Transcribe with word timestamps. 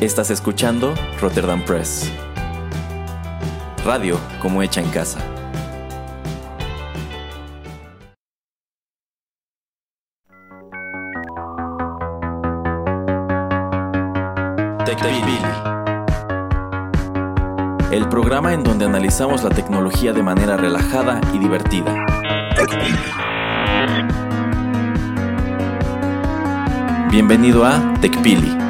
Estás 0.00 0.30
escuchando 0.30 0.94
Rotterdam 1.20 1.62
Press. 1.62 2.10
Radio 3.84 4.18
como 4.40 4.62
hecha 4.62 4.80
en 4.80 4.88
casa. 4.88 5.20
El 17.92 18.08
programa 18.08 18.54
en 18.54 18.64
donde 18.64 18.86
analizamos 18.86 19.44
la 19.44 19.50
tecnología 19.50 20.14
de 20.14 20.22
manera 20.22 20.56
relajada 20.56 21.20
y 21.34 21.38
divertida. 21.38 22.06
Bienvenido 27.10 27.66
a 27.66 27.92
TechPili. 28.00 28.69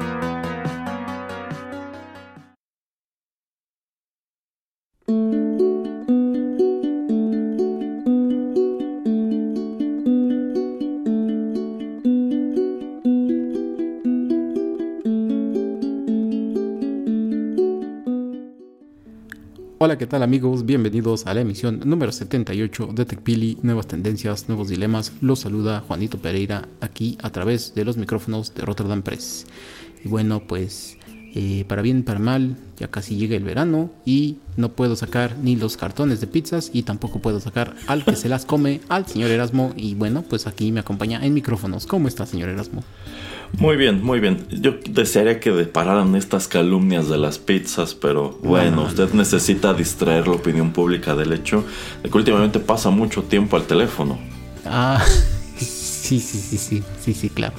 Hola, 19.91 19.97
¿qué 19.97 20.07
tal 20.07 20.23
amigos? 20.23 20.65
Bienvenidos 20.65 21.27
a 21.27 21.33
la 21.33 21.41
emisión 21.41 21.81
número 21.83 22.13
78 22.13 22.91
de 22.93 23.03
TechPili, 23.03 23.57
nuevas 23.61 23.87
tendencias, 23.87 24.47
nuevos 24.47 24.69
dilemas. 24.69 25.11
Los 25.19 25.39
saluda 25.39 25.83
Juanito 25.85 26.17
Pereira 26.17 26.69
aquí 26.79 27.17
a 27.21 27.29
través 27.29 27.75
de 27.75 27.83
los 27.83 27.97
micrófonos 27.97 28.55
de 28.55 28.61
Rotterdam 28.61 29.01
Press. 29.01 29.47
Y 30.01 30.07
bueno, 30.07 30.43
pues 30.47 30.97
eh, 31.35 31.65
para 31.67 31.81
bien, 31.81 32.03
para 32.03 32.19
mal, 32.19 32.55
ya 32.77 32.87
casi 32.87 33.17
llega 33.17 33.35
el 33.35 33.43
verano 33.43 33.89
y 34.05 34.37
no 34.55 34.69
puedo 34.69 34.95
sacar 34.95 35.35
ni 35.43 35.57
los 35.57 35.75
cartones 35.75 36.21
de 36.21 36.27
pizzas 36.27 36.71
y 36.71 36.83
tampoco 36.83 37.19
puedo 37.19 37.41
sacar 37.41 37.75
al 37.87 38.05
que 38.05 38.15
se 38.15 38.29
las 38.29 38.45
come, 38.45 38.79
al 38.87 39.07
señor 39.07 39.29
Erasmo. 39.29 39.73
Y 39.75 39.95
bueno, 39.95 40.21
pues 40.21 40.47
aquí 40.47 40.71
me 40.71 40.79
acompaña 40.79 41.19
en 41.25 41.33
micrófonos. 41.33 41.85
¿Cómo 41.85 42.07
está, 42.07 42.25
señor 42.25 42.47
Erasmo? 42.47 42.85
Muy 43.57 43.75
bien, 43.75 44.03
muy 44.03 44.19
bien. 44.19 44.45
Yo 44.49 44.75
desearía 44.89 45.39
que 45.39 45.51
pararan 45.65 46.15
estas 46.15 46.47
calumnias 46.47 47.09
de 47.09 47.17
las 47.17 47.37
pizzas, 47.37 47.93
pero 47.93 48.39
bueno, 48.41 48.83
usted 48.83 49.11
necesita 49.13 49.73
distraer 49.73 50.27
la 50.27 50.35
opinión 50.35 50.71
pública 50.71 51.15
del 51.15 51.33
hecho 51.33 51.63
de 52.01 52.09
que 52.09 52.17
últimamente 52.17 52.59
pasa 52.59 52.89
mucho 52.89 53.23
tiempo 53.23 53.57
al 53.57 53.63
teléfono. 53.63 54.17
Ah, 54.65 55.03
sí, 55.57 56.19
sí, 56.19 56.39
sí, 56.39 56.57
sí, 56.57 56.83
sí, 56.99 57.13
sí, 57.13 57.29
claro. 57.29 57.53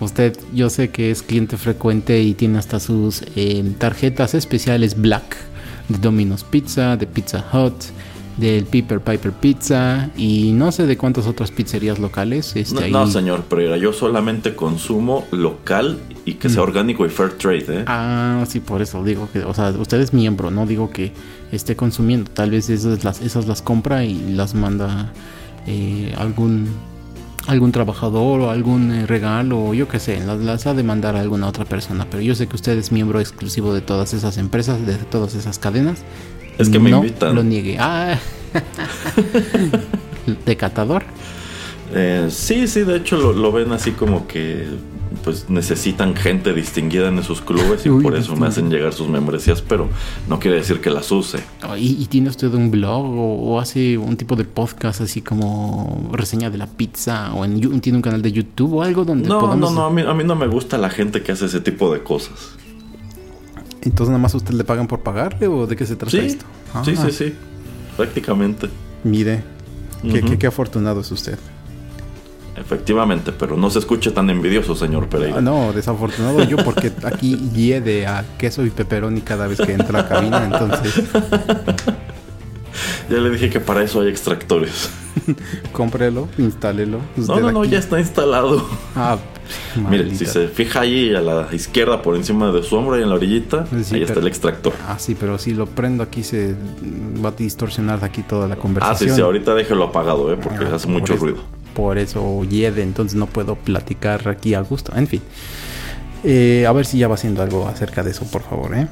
Usted, 0.00 0.38
yo 0.54 0.70
sé 0.70 0.90
que 0.90 1.10
es 1.10 1.22
cliente 1.22 1.56
frecuente 1.56 2.22
y 2.22 2.34
tiene 2.34 2.58
hasta 2.58 2.80
sus 2.80 3.22
eh, 3.36 3.64
tarjetas 3.78 4.34
especiales 4.34 5.00
Black 5.00 5.36
de 5.88 5.98
Domino's 5.98 6.44
Pizza, 6.44 6.96
de 6.96 7.06
Pizza 7.06 7.44
Hut, 7.52 7.74
del 8.40 8.64
Piper 8.64 9.00
Piper 9.00 9.32
Pizza 9.32 10.10
y 10.16 10.52
no 10.52 10.72
sé 10.72 10.86
de 10.86 10.96
cuántas 10.96 11.26
otras 11.26 11.50
pizzerías 11.50 11.98
locales. 11.98 12.56
Este, 12.56 12.74
no, 12.74 12.80
ahí- 12.80 12.90
no, 12.92 13.06
señor 13.06 13.42
Pereira, 13.44 13.76
yo 13.76 13.92
solamente 13.92 14.54
consumo 14.54 15.26
local 15.30 15.98
y 16.24 16.34
que 16.34 16.48
sea 16.48 16.62
orgánico 16.62 17.04
y 17.06 17.10
fair 17.10 17.32
trade, 17.38 17.64
¿eh? 17.80 17.84
Ah, 17.86 18.44
sí, 18.48 18.60
por 18.60 18.82
eso 18.82 19.04
digo 19.04 19.28
que, 19.32 19.40
o 19.40 19.52
sea, 19.54 19.70
usted 19.70 20.00
es 20.00 20.12
miembro, 20.12 20.50
no 20.50 20.66
digo 20.66 20.90
que 20.90 21.12
esté 21.52 21.76
consumiendo. 21.76 22.30
Tal 22.30 22.50
vez 22.50 22.70
esas 22.70 23.04
las, 23.04 23.20
esas 23.20 23.46
las 23.46 23.62
compra 23.62 24.04
y 24.04 24.32
las 24.34 24.54
manda 24.54 25.12
eh, 25.66 26.14
algún 26.18 26.68
algún 27.46 27.72
trabajador 27.72 28.40
o 28.42 28.50
algún 28.50 28.92
eh, 28.92 29.06
regalo 29.06 29.58
o 29.64 29.74
yo 29.74 29.88
qué 29.88 29.98
sé, 29.98 30.20
las, 30.24 30.38
las 30.40 30.66
ha 30.66 30.74
de 30.74 30.82
mandar 30.82 31.16
a 31.16 31.20
alguna 31.20 31.48
otra 31.48 31.64
persona. 31.64 32.06
Pero 32.08 32.22
yo 32.22 32.34
sé 32.34 32.46
que 32.46 32.54
usted 32.54 32.78
es 32.78 32.92
miembro 32.92 33.18
exclusivo 33.18 33.72
de 33.74 33.80
todas 33.80 34.12
esas 34.14 34.36
empresas, 34.38 34.86
de 34.86 34.94
todas 34.96 35.34
esas 35.34 35.58
cadenas. 35.58 36.02
Es 36.60 36.68
que 36.68 36.78
me 36.78 36.90
no 36.90 36.98
invitan. 36.98 37.34
lo 37.34 37.42
niegue. 37.42 37.76
Ah, 37.78 38.18
decatador. 40.46 41.02
Eh, 41.92 42.28
sí, 42.30 42.68
sí, 42.68 42.82
de 42.82 42.96
hecho 42.96 43.16
lo, 43.16 43.32
lo 43.32 43.50
ven 43.50 43.72
así 43.72 43.90
como 43.92 44.26
que 44.28 44.66
pues 45.24 45.50
necesitan 45.50 46.14
gente 46.14 46.54
distinguida 46.54 47.08
en 47.08 47.18
esos 47.18 47.40
clubes 47.40 47.84
y 47.84 47.90
Uy, 47.90 48.00
por 48.02 48.14
eso 48.14 48.36
me 48.36 48.46
hacen 48.46 48.70
llegar 48.70 48.92
sus 48.92 49.08
membresías, 49.08 49.60
pero 49.60 49.88
no 50.28 50.38
quiere 50.38 50.58
decir 50.58 50.80
que 50.80 50.88
las 50.88 51.10
use. 51.10 51.38
Oh, 51.68 51.76
¿Y, 51.76 52.00
y 52.00 52.06
tiene 52.06 52.28
usted 52.30 52.54
un 52.54 52.70
blog 52.70 53.04
o, 53.04 53.34
o 53.54 53.58
hace 53.60 53.98
un 53.98 54.16
tipo 54.16 54.36
de 54.36 54.44
podcast 54.44 55.00
así 55.00 55.20
como 55.20 56.08
reseña 56.12 56.48
de 56.48 56.58
la 56.58 56.68
pizza 56.68 57.34
o 57.34 57.44
en, 57.44 57.80
tiene 57.80 57.96
un 57.98 58.02
canal 58.02 58.22
de 58.22 58.30
YouTube 58.30 58.74
o 58.74 58.82
algo 58.82 59.04
donde 59.04 59.28
No, 59.28 59.40
podamos... 59.40 59.72
no, 59.72 59.80
no, 59.80 59.86
a 59.86 59.90
mí, 59.90 60.02
a 60.02 60.14
mí 60.14 60.22
no 60.22 60.36
me 60.36 60.46
gusta 60.46 60.78
la 60.78 60.90
gente 60.90 61.22
que 61.22 61.32
hace 61.32 61.46
ese 61.46 61.60
tipo 61.60 61.92
de 61.92 62.04
cosas. 62.04 62.50
Entonces 63.82 64.08
nada 64.08 64.18
más 64.18 64.34
a 64.34 64.36
usted 64.36 64.54
le 64.54 64.64
pagan 64.64 64.86
por 64.86 65.00
pagarle 65.00 65.46
o 65.46 65.66
de 65.66 65.74
qué 65.76 65.86
se 65.86 65.96
trata 65.96 66.10
Sí, 66.10 66.18
esto? 66.18 66.44
sí, 66.84 66.94
Ah, 66.98 67.04
sí, 67.06 67.12
sí, 67.12 67.34
prácticamente. 67.96 68.68
Mire, 69.04 69.42
qué, 70.02 70.18
Ujú. 70.18 70.28
qué- 70.30 70.38
qué 70.38 70.46
afortunado 70.46 71.00
es 71.00 71.10
usted. 71.10 71.38
Efectivamente, 72.56 73.32
pero 73.32 73.56
no 73.56 73.70
se 73.70 73.78
escuche 73.78 74.10
tan 74.10 74.28
envidioso, 74.28 74.74
señor 74.74 75.08
Pereira. 75.08 75.38
Ah, 75.38 75.40
no, 75.40 75.72
desafortunado 75.72 76.44
yo 76.44 76.58
porque 76.58 76.92
aquí 77.04 77.36
hiede 77.54 78.06
a 78.06 78.24
queso 78.38 78.66
y 78.66 78.70
pepperoni 78.70 79.22
cada 79.22 79.46
vez 79.46 79.58
que 79.60 79.72
entra 79.72 80.00
a 80.00 80.02
la 80.02 80.08
cabina, 80.08 80.44
entonces 80.44 81.02
Ya 83.10 83.16
le 83.16 83.30
dije 83.30 83.50
que 83.50 83.58
para 83.60 83.82
eso 83.82 84.00
hay 84.02 84.08
extractores. 84.08 84.90
cómprelo, 85.72 86.28
instálelo. 86.38 87.00
No, 87.16 87.40
no, 87.40 87.50
no, 87.50 87.60
aquí. 87.62 87.70
ya 87.70 87.78
está 87.78 87.98
instalado. 87.98 88.64
Ah, 88.94 89.18
Mire, 89.88 90.14
si 90.14 90.26
se 90.26 90.48
fija 90.48 90.80
ahí 90.80 91.14
a 91.14 91.20
la 91.20 91.48
izquierda 91.52 92.02
por 92.02 92.16
encima 92.16 92.50
de 92.52 92.62
su 92.62 92.76
hombro 92.76 92.98
y 92.98 93.02
en 93.02 93.08
la 93.08 93.14
orillita, 93.16 93.66
Sí, 93.82 93.96
ahí 93.96 94.02
está 94.02 94.20
el 94.20 94.26
extractor. 94.26 94.72
Ah, 94.88 94.96
sí, 94.98 95.16
pero 95.18 95.38
si 95.38 95.54
lo 95.54 95.66
prendo 95.66 96.02
aquí 96.02 96.22
se 96.22 96.54
va 97.24 97.30
a 97.30 97.32
distorsionar 97.32 98.00
de 98.00 98.06
aquí 98.06 98.22
toda 98.22 98.46
la 98.48 98.54
Ah, 98.54 98.56
sí, 98.56 98.62
conversación. 98.62 99.16
sí, 99.16 99.20
ahorita 99.22 99.54
déjelo 99.54 99.84
apagado, 99.84 100.32
¿eh? 100.32 100.36
Porque 100.42 100.64
Ah, 100.64 100.74
hace 100.76 100.86
por 100.86 100.94
mucho 101.00 101.14
eso- 101.14 101.24
ruido. 101.24 101.42
Por 101.74 101.98
eso 101.98 102.42
hiede, 102.44 102.82
entonces 102.82 103.16
no 103.16 103.26
puedo 103.26 103.54
platicar 103.54 104.28
aquí 104.28 104.54
a 104.54 104.60
gusto. 104.60 104.92
En 104.96 105.06
fin. 105.06 105.22
Eh, 106.24 106.66
a 106.68 106.72
ver 106.72 106.84
si 106.84 106.98
ya 106.98 107.08
va 107.08 107.14
haciendo 107.14 107.42
algo 107.42 107.66
acerca 107.68 108.02
de 108.02 108.10
eso, 108.10 108.24
por 108.26 108.42
favor, 108.42 108.74
¿eh? 108.76 108.88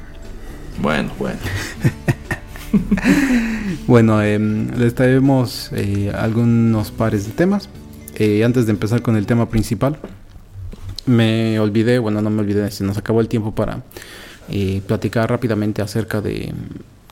Bueno, 0.81 1.11
bueno. 1.19 1.37
Bueno, 3.87 4.21
em, 4.21 4.69
les 4.77 4.93
traemos 4.93 5.71
eh, 5.73 6.11
algunos 6.15 6.91
pares 6.91 7.25
de 7.25 7.31
temas. 7.31 7.69
Eh, 8.15 8.43
antes 8.43 8.65
de 8.65 8.71
empezar 8.71 9.01
con 9.01 9.15
el 9.15 9.25
tema 9.25 9.49
principal, 9.49 9.97
me 11.09 11.59
olvidé, 11.59 11.99
bueno, 11.99 12.21
no 12.21 12.29
me 12.29 12.41
olvidé, 12.41 12.69
se 12.71 12.83
nos 12.83 12.97
acabó 12.97 13.21
el 13.21 13.27
tiempo 13.27 13.53
para 13.53 13.83
eh, 14.49 14.81
platicar 14.87 15.29
rápidamente 15.29 15.81
acerca 15.81 16.21
de 16.21 16.53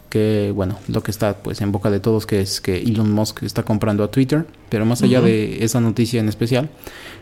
que, 0.10 0.52
bueno, 0.56 0.80
lo 0.88 1.04
que 1.04 1.12
está 1.12 1.36
pues 1.36 1.60
en 1.62 1.72
boca 1.72 1.90
de 1.92 2.00
todos, 2.00 2.26
que 2.26 2.40
es 2.40 2.62
que 2.62 2.78
Elon 2.78 3.12
Musk 3.12 3.44
está 3.44 3.64
comprando 3.64 4.04
a 4.04 4.12
Twitter. 4.12 4.46
Pero 4.70 4.86
más 4.86 5.02
allá 5.04 5.22
de 5.22 5.64
esa 5.64 5.82
noticia 5.82 6.20
en 6.20 6.30
especial, 6.30 6.70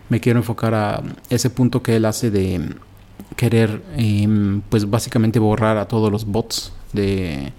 me 0.09 0.19
quiero 0.19 0.39
enfocar 0.39 0.73
a 0.75 1.01
ese 1.29 1.49
punto 1.49 1.81
que 1.81 1.95
él 1.95 2.05
hace 2.05 2.29
de 2.29 2.75
querer, 3.35 3.81
em, 3.97 4.61
pues 4.69 4.89
básicamente 4.89 5.39
borrar 5.39 5.77
a 5.77 5.87
todos 5.87 6.11
los 6.11 6.25
bots 6.25 6.73
de, 6.93 7.53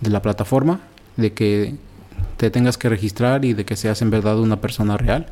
de 0.00 0.10
la 0.10 0.22
plataforma, 0.22 0.80
de 1.16 1.32
que 1.32 1.74
te 2.38 2.50
tengas 2.50 2.78
que 2.78 2.88
registrar 2.88 3.44
y 3.44 3.52
de 3.52 3.64
que 3.64 3.76
seas 3.76 4.00
en 4.00 4.10
verdad 4.10 4.38
una 4.38 4.60
persona 4.60 4.96
real 4.96 5.26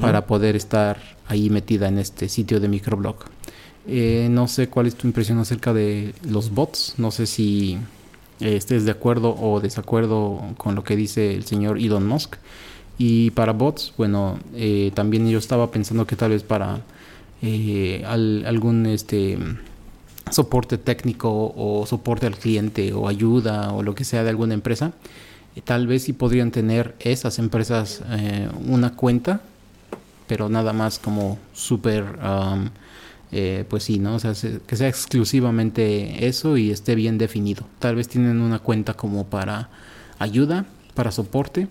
Para 0.00 0.26
poder 0.26 0.54
estar 0.54 0.98
ahí 1.28 1.48
metida 1.48 1.88
en 1.88 1.98
este 1.98 2.28
sitio 2.28 2.60
de 2.60 2.68
microblog. 2.68 3.16
Eh, 3.86 4.28
no 4.30 4.46
sé 4.46 4.68
cuál 4.68 4.86
es 4.86 4.94
tu 4.94 5.06
impresión 5.06 5.38
acerca 5.38 5.72
de 5.72 6.12
los 6.28 6.50
bots, 6.50 6.94
no 6.98 7.10
sé 7.10 7.26
si 7.26 7.78
eh, 8.40 8.56
estés 8.56 8.84
de 8.84 8.90
acuerdo 8.90 9.34
o 9.40 9.60
desacuerdo 9.60 10.42
con 10.58 10.74
lo 10.74 10.84
que 10.84 10.94
dice 10.94 11.34
el 11.34 11.44
señor 11.46 11.78
Elon 11.78 12.06
Musk. 12.06 12.36
Y 12.98 13.30
para 13.30 13.52
bots, 13.54 13.94
bueno, 13.96 14.38
eh, 14.54 14.90
también 14.94 15.26
yo 15.30 15.38
estaba 15.38 15.70
pensando 15.70 16.06
que 16.06 16.16
tal 16.16 16.32
vez 16.32 16.42
para 16.42 16.80
eh, 17.40 18.04
al- 18.06 18.44
algún 18.44 18.84
este 18.84 19.38
soporte 20.30 20.76
técnico 20.76 21.54
o 21.56 21.86
soporte 21.86 22.26
al 22.26 22.36
cliente 22.36 22.92
o 22.92 23.08
ayuda 23.08 23.72
o 23.72 23.82
lo 23.82 23.94
que 23.94 24.04
sea 24.04 24.22
de 24.22 24.28
alguna 24.30 24.52
empresa, 24.52 24.92
eh, 25.56 25.62
tal 25.64 25.86
vez 25.86 26.02
sí 26.02 26.12
podrían 26.12 26.50
tener 26.50 26.94
esas 27.00 27.38
empresas 27.38 28.02
una 28.66 28.92
cuenta, 28.94 29.40
pero 30.28 30.48
nada 30.48 30.72
más 30.72 30.98
como 30.98 31.38
súper, 31.52 32.04
um, 32.22 32.68
eh, 33.32 33.64
pues 33.68 33.82
sí, 33.84 33.98
¿no? 33.98 34.14
O 34.14 34.18
sea, 34.18 34.34
se- 34.34 34.60
que 34.66 34.76
sea 34.76 34.88
exclusivamente 34.88 36.26
eso 36.28 36.56
y 36.56 36.70
esté 36.70 36.94
bien 36.94 37.18
definido. 37.18 37.64
Tal 37.78 37.96
vez 37.96 38.08
tienen 38.08 38.40
una 38.40 38.58
cuenta 38.60 38.94
como 38.94 39.26
para 39.26 39.68
ayuda, 40.18 40.66
para 40.94 41.10
soporte 41.10 41.68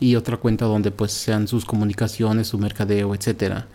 y 0.00 0.14
otra 0.16 0.36
cuenta 0.36 0.64
donde 0.66 0.90
pues 0.90 1.12
sean 1.12 1.48
sus 1.48 1.64
comunicaciones, 1.64 2.48
su 2.48 2.58
mercadeo, 2.58 3.14
etcétera. 3.14 3.66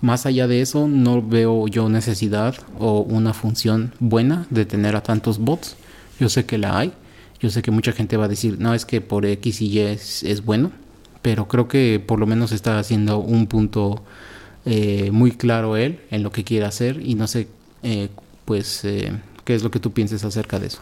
Más 0.00 0.26
allá 0.26 0.46
de 0.46 0.60
eso, 0.62 0.86
no 0.88 1.20
veo 1.22 1.66
yo 1.68 1.88
necesidad 1.88 2.54
o 2.78 3.00
una 3.00 3.34
función 3.34 3.92
buena 3.98 4.46
de 4.50 4.64
tener 4.64 4.94
a 4.96 5.02
tantos 5.02 5.38
bots. 5.38 5.76
Yo 6.20 6.28
sé 6.28 6.44
que 6.46 6.56
la 6.58 6.78
hay. 6.78 6.92
Yo 7.40 7.50
sé 7.50 7.62
que 7.62 7.70
mucha 7.70 7.92
gente 7.92 8.16
va 8.16 8.24
a 8.26 8.28
decir, 8.28 8.56
no, 8.60 8.74
es 8.74 8.84
que 8.84 9.00
por 9.00 9.26
X 9.26 9.60
y 9.60 9.66
Y 9.68 9.78
es, 9.80 10.22
es 10.22 10.44
bueno. 10.44 10.70
Pero 11.28 11.46
creo 11.46 11.68
que 11.68 12.02
por 12.04 12.18
lo 12.18 12.26
menos 12.26 12.52
está 12.52 12.78
haciendo 12.78 13.18
un 13.18 13.48
punto 13.48 14.02
eh, 14.64 15.10
muy 15.12 15.32
claro 15.32 15.76
él 15.76 16.00
en 16.10 16.22
lo 16.22 16.32
que 16.32 16.42
quiere 16.42 16.64
hacer 16.64 17.02
y 17.06 17.16
no 17.16 17.26
sé, 17.26 17.48
eh, 17.82 18.08
pues, 18.46 18.82
eh, 18.86 19.12
qué 19.44 19.54
es 19.54 19.62
lo 19.62 19.70
que 19.70 19.78
tú 19.78 19.92
pienses 19.92 20.24
acerca 20.24 20.58
de 20.58 20.68
eso. 20.68 20.78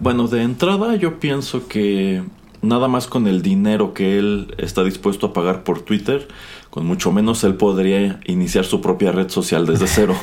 bueno, 0.00 0.26
de 0.26 0.40
entrada 0.40 0.96
yo 0.96 1.20
pienso 1.20 1.68
que 1.68 2.22
nada 2.62 2.88
más 2.88 3.08
con 3.08 3.26
el 3.26 3.42
dinero 3.42 3.92
que 3.92 4.18
él 4.18 4.54
está 4.56 4.82
dispuesto 4.84 5.26
a 5.26 5.32
pagar 5.34 5.64
por 5.64 5.82
Twitter, 5.82 6.28
con 6.70 6.86
mucho 6.86 7.12
menos 7.12 7.44
él 7.44 7.56
podría 7.56 8.20
iniciar 8.24 8.64
su 8.64 8.80
propia 8.80 9.12
red 9.12 9.28
social 9.28 9.66
desde 9.66 9.86
cero. 9.96 10.16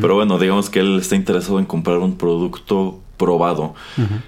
Pero 0.00 0.16
bueno, 0.16 0.40
digamos 0.40 0.70
que 0.70 0.80
él 0.80 0.98
está 0.98 1.14
interesado 1.14 1.60
en 1.60 1.66
comprar 1.66 1.98
un 1.98 2.16
producto 2.16 2.98
probado. 3.20 3.74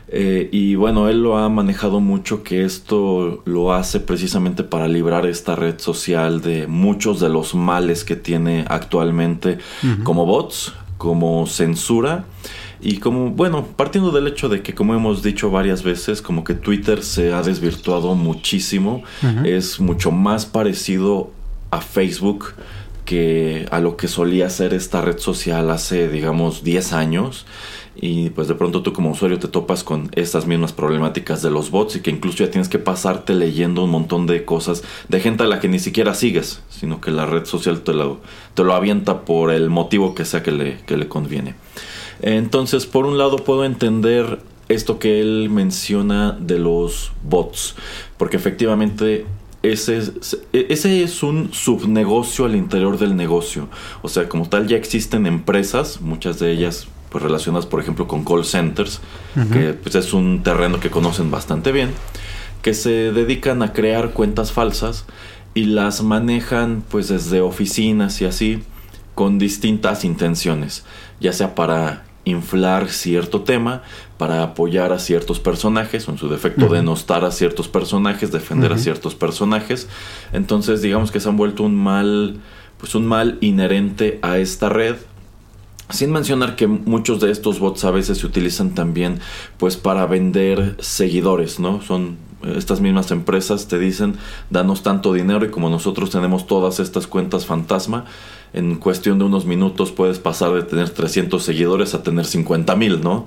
Eh, 0.08 0.50
y 0.52 0.74
bueno, 0.74 1.08
él 1.08 1.22
lo 1.22 1.38
ha 1.38 1.48
manejado 1.48 1.98
mucho 1.98 2.42
que 2.42 2.64
esto 2.64 3.42
lo 3.46 3.72
hace 3.72 4.00
precisamente 4.00 4.64
para 4.64 4.86
librar 4.86 5.24
esta 5.24 5.56
red 5.56 5.78
social 5.78 6.42
de 6.42 6.66
muchos 6.66 7.18
de 7.18 7.30
los 7.30 7.54
males 7.54 8.04
que 8.04 8.16
tiene 8.16 8.66
actualmente 8.68 9.58
como 10.04 10.26
bots, 10.26 10.74
como 10.98 11.46
censura. 11.46 12.26
Y 12.84 12.96
como, 12.98 13.30
bueno, 13.30 13.64
partiendo 13.76 14.10
del 14.10 14.26
hecho 14.26 14.48
de 14.48 14.60
que, 14.60 14.74
como 14.74 14.94
hemos 14.94 15.22
dicho 15.22 15.50
varias 15.50 15.84
veces, 15.84 16.20
como 16.20 16.42
que 16.44 16.54
Twitter 16.54 17.02
se 17.02 17.32
ha 17.32 17.40
desvirtuado 17.42 18.14
muchísimo, 18.14 19.04
es 19.44 19.80
mucho 19.80 20.10
más 20.10 20.44
parecido 20.46 21.30
a 21.70 21.80
Facebook 21.80 22.54
que 23.04 23.66
a 23.70 23.80
lo 23.80 23.96
que 23.96 24.08
solía 24.08 24.50
ser 24.50 24.74
esta 24.74 25.00
red 25.00 25.18
social 25.18 25.70
hace, 25.70 26.08
digamos, 26.08 26.62
10 26.64 26.92
años 26.92 27.46
y 28.04 28.30
pues 28.30 28.48
de 28.48 28.56
pronto 28.56 28.82
tú 28.82 28.92
como 28.92 29.12
usuario 29.12 29.38
te 29.38 29.46
topas 29.46 29.84
con 29.84 30.10
estas 30.16 30.44
mismas 30.44 30.72
problemáticas 30.72 31.40
de 31.40 31.52
los 31.52 31.70
bots 31.70 31.94
y 31.94 32.00
que 32.00 32.10
incluso 32.10 32.38
ya 32.44 32.50
tienes 32.50 32.68
que 32.68 32.80
pasarte 32.80 33.32
leyendo 33.32 33.84
un 33.84 33.90
montón 33.90 34.26
de 34.26 34.44
cosas 34.44 34.82
de 35.08 35.20
gente 35.20 35.44
a 35.44 35.46
la 35.46 35.60
que 35.60 35.68
ni 35.68 35.78
siquiera 35.78 36.12
sigues, 36.12 36.62
sino 36.68 37.00
que 37.00 37.12
la 37.12 37.26
red 37.26 37.44
social 37.44 37.82
te 37.82 37.94
lo, 37.94 38.18
te 38.54 38.64
lo 38.64 38.74
avienta 38.74 39.20
por 39.20 39.52
el 39.52 39.70
motivo 39.70 40.16
que 40.16 40.24
sea 40.24 40.42
que 40.42 40.50
le, 40.50 40.78
que 40.78 40.96
le 40.96 41.06
conviene. 41.06 41.54
Entonces, 42.22 42.86
por 42.86 43.06
un 43.06 43.18
lado 43.18 43.36
puedo 43.36 43.64
entender 43.64 44.40
esto 44.68 44.98
que 44.98 45.20
él 45.20 45.48
menciona 45.48 46.32
de 46.32 46.58
los 46.58 47.12
bots, 47.22 47.76
porque 48.18 48.36
efectivamente 48.36 49.26
ese 49.62 49.98
es, 49.98 50.40
ese 50.52 51.04
es 51.04 51.22
un 51.22 51.52
subnegocio 51.52 52.46
al 52.46 52.56
interior 52.56 52.98
del 52.98 53.14
negocio. 53.14 53.68
O 54.02 54.08
sea, 54.08 54.28
como 54.28 54.48
tal 54.48 54.66
ya 54.66 54.76
existen 54.76 55.26
empresas, 55.26 56.00
muchas 56.00 56.40
de 56.40 56.50
ellas 56.50 56.88
pues 57.12 57.22
relacionadas 57.22 57.66
por 57.66 57.80
ejemplo 57.80 58.08
con 58.08 58.24
call 58.24 58.44
centers, 58.46 59.00
que 59.52 59.74
pues 59.74 59.94
es 59.94 60.14
un 60.14 60.42
terreno 60.42 60.80
que 60.80 60.90
conocen 60.90 61.30
bastante 61.30 61.70
bien, 61.70 61.90
que 62.62 62.72
se 62.72 63.12
dedican 63.12 63.62
a 63.62 63.74
crear 63.74 64.12
cuentas 64.12 64.50
falsas 64.50 65.04
y 65.52 65.66
las 65.66 66.02
manejan 66.02 66.82
pues 66.88 67.08
desde 67.08 67.42
oficinas 67.42 68.22
y 68.22 68.24
así 68.24 68.62
con 69.14 69.38
distintas 69.38 70.04
intenciones, 70.04 70.84
ya 71.20 71.34
sea 71.34 71.54
para 71.54 72.04
inflar 72.24 72.88
cierto 72.88 73.42
tema, 73.42 73.82
para 74.16 74.42
apoyar 74.42 74.92
a 74.92 74.98
ciertos 74.98 75.38
personajes, 75.38 76.08
o 76.08 76.12
en 76.12 76.18
su 76.18 76.28
defecto 76.28 76.68
denostar 76.68 77.24
a 77.24 77.30
ciertos 77.30 77.68
personajes, 77.68 78.32
defender 78.32 78.72
a 78.72 78.78
ciertos 78.78 79.14
personajes. 79.14 79.88
Entonces, 80.32 80.80
digamos 80.80 81.10
que 81.10 81.20
se 81.20 81.28
han 81.28 81.36
vuelto 81.36 81.64
un 81.64 81.74
mal, 81.74 82.38
pues 82.78 82.94
un 82.94 83.04
mal 83.04 83.38
inherente 83.40 84.18
a 84.22 84.38
esta 84.38 84.68
red 84.68 84.96
sin 85.92 86.10
mencionar 86.10 86.56
que 86.56 86.66
muchos 86.66 87.20
de 87.20 87.30
estos 87.30 87.60
bots 87.60 87.84
a 87.84 87.90
veces 87.90 88.18
se 88.18 88.26
utilizan 88.26 88.74
también 88.74 89.20
pues 89.58 89.76
para 89.76 90.06
vender 90.06 90.76
seguidores, 90.80 91.60
¿no? 91.60 91.80
Son 91.82 92.16
estas 92.56 92.80
mismas 92.80 93.10
empresas 93.10 93.68
te 93.68 93.78
dicen, 93.78 94.16
danos 94.50 94.82
tanto 94.82 95.12
dinero 95.12 95.44
y 95.44 95.50
como 95.50 95.70
nosotros 95.70 96.10
tenemos 96.10 96.46
todas 96.46 96.80
estas 96.80 97.06
cuentas 97.06 97.46
fantasma, 97.46 98.04
en 98.52 98.76
cuestión 98.76 99.18
de 99.18 99.24
unos 99.24 99.46
minutos 99.46 99.92
puedes 99.92 100.18
pasar 100.18 100.52
de 100.52 100.62
tener 100.62 100.90
300 100.90 101.42
seguidores 101.42 101.94
a 101.94 102.02
tener 102.02 102.26
50 102.26 102.76
mil, 102.76 103.00
¿no? 103.00 103.26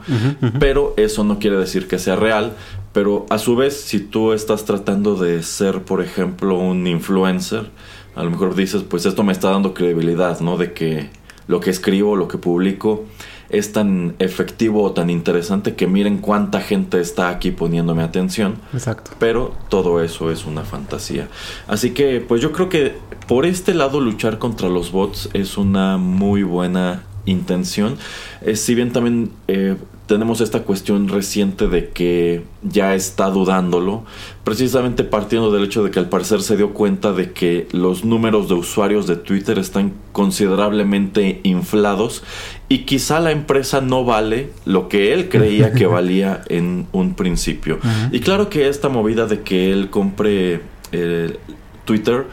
Pero 0.59 0.93
eso 0.97 1.23
no 1.23 1.39
quiere 1.39 1.57
decir 1.57 1.87
que 1.87 1.97
sea 1.97 2.15
real. 2.15 2.53
Pero 2.93 3.25
a 3.29 3.39
su 3.39 3.55
vez, 3.55 3.75
si 3.81 3.99
tú 3.99 4.33
estás 4.33 4.65
tratando 4.65 5.15
de 5.15 5.41
ser, 5.41 5.81
por 5.81 6.01
ejemplo, 6.01 6.57
un 6.57 6.85
influencer, 6.85 7.71
a 8.15 8.23
lo 8.23 8.29
mejor 8.29 8.55
dices, 8.55 8.83
pues 8.83 9.05
esto 9.05 9.23
me 9.23 9.33
está 9.33 9.49
dando 9.49 9.73
credibilidad, 9.73 10.39
¿no? 10.41 10.57
De 10.57 10.73
que 10.73 11.09
lo 11.47 11.59
que 11.59 11.69
escribo, 11.69 12.15
lo 12.15 12.27
que 12.27 12.37
publico, 12.37 13.05
es 13.49 13.71
tan 13.71 14.15
efectivo 14.19 14.83
o 14.83 14.91
tan 14.91 15.09
interesante 15.09 15.75
que 15.75 15.87
miren 15.87 16.17
cuánta 16.17 16.61
gente 16.61 16.99
está 16.99 17.29
aquí 17.29 17.51
poniéndome 17.51 18.03
atención. 18.03 18.55
Exacto. 18.73 19.11
Pero 19.19 19.53
todo 19.69 20.01
eso 20.01 20.31
es 20.31 20.45
una 20.45 20.63
fantasía. 20.63 21.27
Así 21.67 21.91
que, 21.91 22.21
pues 22.21 22.41
yo 22.41 22.51
creo 22.51 22.69
que 22.69 22.95
por 23.27 23.45
este 23.45 23.73
lado 23.73 24.01
luchar 24.01 24.39
contra 24.39 24.69
los 24.69 24.91
bots 24.91 25.29
es 25.33 25.57
una 25.57 25.97
muy 25.97 26.43
buena 26.43 27.03
intención. 27.25 27.97
Eh, 28.41 28.55
si 28.55 28.75
bien 28.75 28.91
también 28.91 29.31
eh, 29.47 29.75
tenemos 30.07 30.41
esta 30.41 30.63
cuestión 30.63 31.07
reciente 31.07 31.67
de 31.67 31.89
que 31.89 32.43
ya 32.61 32.93
está 32.93 33.29
dudándolo, 33.29 34.03
precisamente 34.43 35.03
partiendo 35.03 35.51
del 35.51 35.63
hecho 35.63 35.83
de 35.83 35.91
que 35.91 35.99
al 35.99 36.09
parecer 36.09 36.41
se 36.41 36.57
dio 36.57 36.73
cuenta 36.73 37.11
de 37.11 37.31
que 37.31 37.67
los 37.71 38.05
números 38.05 38.47
de 38.47 38.53
usuarios 38.53 39.07
de 39.07 39.15
Twitter 39.15 39.57
están 39.57 39.93
considerablemente 40.11 41.39
inflados 41.43 42.23
y 42.69 42.79
quizá 42.79 43.19
la 43.19 43.31
empresa 43.31 43.81
no 43.81 44.05
vale 44.05 44.51
lo 44.65 44.89
que 44.89 45.13
él 45.13 45.29
creía 45.29 45.73
que 45.73 45.85
valía 45.87 46.41
en 46.49 46.87
un 46.91 47.15
principio. 47.15 47.79
Y 48.11 48.19
claro 48.19 48.49
que 48.49 48.67
esta 48.67 48.89
movida 48.89 49.25
de 49.25 49.41
que 49.41 49.71
él 49.71 49.89
compre 49.89 50.61
eh, 50.91 51.37
Twitter 51.85 52.27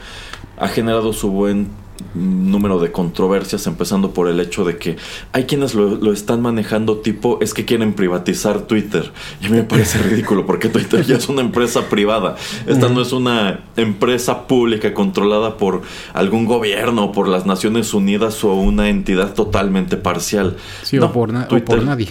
ha 0.58 0.68
generado 0.68 1.12
su 1.12 1.30
buen 1.30 1.81
número 2.14 2.78
de 2.78 2.92
controversias, 2.92 3.66
empezando 3.66 4.12
por 4.12 4.28
el 4.28 4.40
hecho 4.40 4.64
de 4.64 4.76
que 4.76 4.96
hay 5.32 5.44
quienes 5.44 5.74
lo, 5.74 6.12
están 6.12 6.42
manejando 6.42 6.98
tipo, 6.98 7.38
es 7.40 7.54
que 7.54 7.64
quieren 7.64 7.94
privatizar 7.94 8.62
Twitter. 8.62 9.10
Y 9.40 9.46
a 9.46 9.48
mí 9.50 9.56
me 9.56 9.64
parece 9.64 9.98
ridículo 10.02 10.46
porque 10.46 10.68
Twitter 10.68 11.04
ya 11.04 11.16
es 11.16 11.28
una 11.28 11.40
empresa 11.40 11.88
privada. 11.88 12.36
Esta 12.66 12.88
no 12.88 13.00
es 13.02 13.12
una 13.12 13.60
empresa 13.76 14.46
pública 14.46 14.94
controlada 14.94 15.56
por 15.56 15.82
algún 16.14 16.44
gobierno, 16.46 17.12
por 17.12 17.28
las 17.28 17.46
Naciones 17.46 17.94
Unidas 17.94 18.42
o 18.44 18.54
una 18.54 18.88
entidad 18.88 19.34
totalmente 19.34 19.96
parcial. 19.96 20.56
Sí, 20.82 20.98
o, 20.98 21.12
por 21.12 21.30
o 21.34 21.64
por 21.64 21.82
nadie. 21.82 22.08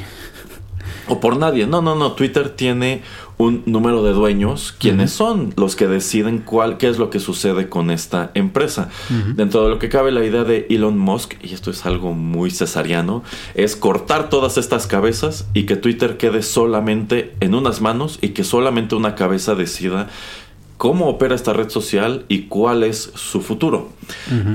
O 1.11 1.19
por 1.19 1.37
nadie. 1.37 1.67
No, 1.67 1.81
no, 1.81 1.95
no. 1.95 2.13
Twitter 2.13 2.49
tiene 2.49 3.01
un 3.37 3.63
número 3.65 4.03
de 4.03 4.13
dueños 4.13 4.73
quienes 4.77 5.11
son 5.11 5.53
los 5.57 5.75
que 5.75 5.87
deciden 5.87 6.39
cuál, 6.39 6.77
qué 6.77 6.87
es 6.87 6.99
lo 6.99 7.09
que 7.09 7.19
sucede 7.19 7.69
con 7.69 7.91
esta 7.91 8.31
empresa. 8.33 8.89
Dentro 9.36 9.63
de 9.63 9.69
lo 9.69 9.79
que 9.79 9.89
cabe 9.89 10.12
la 10.12 10.24
idea 10.24 10.43
de 10.43 10.67
Elon 10.69 10.97
Musk, 10.97 11.33
y 11.43 11.53
esto 11.53 11.71
es 11.71 11.86
algo 11.86 12.13
muy 12.13 12.51
cesariano, 12.51 13.24
es 13.55 13.75
cortar 13.75 14.29
todas 14.29 14.57
estas 14.57 14.88
cabezas 14.88 15.47
y 15.53 15.63
que 15.63 15.75
Twitter 15.75 16.17
quede 16.17 16.43
solamente 16.43 17.33
en 17.39 17.55
unas 17.55 17.81
manos 17.81 18.19
y 18.21 18.29
que 18.29 18.43
solamente 18.43 18.95
una 18.95 19.15
cabeza 19.15 19.55
decida 19.55 20.07
cómo 20.77 21.09
opera 21.09 21.36
esta 21.36 21.53
red 21.53 21.69
social 21.69 22.25
y 22.27 22.43
cuál 22.43 22.83
es 22.83 23.12
su 23.15 23.41
futuro. 23.41 23.89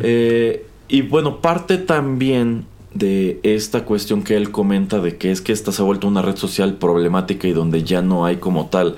Eh, 0.02 0.66
y 0.88 1.02
bueno, 1.02 1.40
parte 1.40 1.78
también 1.78 2.66
de 2.99 3.41
esta 3.43 3.85
cuestión 3.85 4.23
que 4.23 4.37
él 4.37 4.50
comenta 4.50 5.00
de 5.00 5.17
que 5.17 5.31
es 5.31 5.41
que 5.41 5.53
esta 5.53 5.73
se 5.73 5.83
ha 5.83 5.85
vuelto 5.85 6.09
una 6.09 6.23
red 6.23 6.37
social 6.37 6.75
problemática 6.75 7.47
y 7.49 7.53
donde 7.53 7.83
ya 7.83 8.03
no 8.03 8.25
hay 8.25 8.37
como 8.37 8.67
tal 8.67 8.97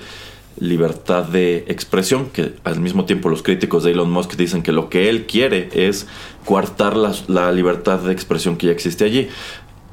libertad 0.60 1.24
de 1.24 1.64
expresión, 1.68 2.26
que 2.32 2.54
al 2.64 2.80
mismo 2.80 3.04
tiempo 3.04 3.28
los 3.28 3.42
críticos 3.42 3.84
de 3.84 3.92
Elon 3.92 4.10
Musk 4.10 4.36
dicen 4.36 4.62
que 4.62 4.72
lo 4.72 4.88
que 4.88 5.08
él 5.08 5.26
quiere 5.26 5.68
es 5.72 6.06
coartar 6.44 6.96
la, 6.96 7.52
libertad 7.52 8.00
de 8.00 8.12
expresión 8.12 8.56
que 8.56 8.66
ya 8.66 8.72
existe 8.72 9.04
allí. 9.04 9.28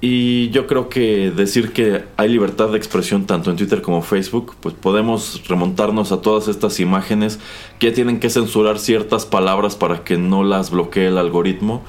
Y 0.02 0.50
yo 0.50 0.68
creo 0.68 0.90
que 0.90 1.32
decir 1.32 1.72
que 1.72 2.04
hay 2.18 2.30
libertad 2.30 2.70
de 2.70 2.78
expresión 2.78 3.26
tanto 3.26 3.50
en 3.50 3.58
Twitter 3.58 3.82
como 3.82 4.02
Facebook, 4.02 4.56
pues 4.60 4.76
podemos 4.76 5.42
remontarnos 5.48 6.12
a 6.12 6.22
todas 6.22 6.48
estas 6.48 6.80
imágenes 6.80 7.40
que 7.80 7.92
tienen 7.92 8.20
que 8.20 8.30
censurar 8.30 8.78
ciertas 8.78 9.26
palabras 9.26 9.76
para 9.76 10.04
que 10.04 10.18
no 10.18 10.44
las 10.44 10.70
bloquee 10.70 11.08
el 11.08 11.18
algoritmo. 11.18 11.84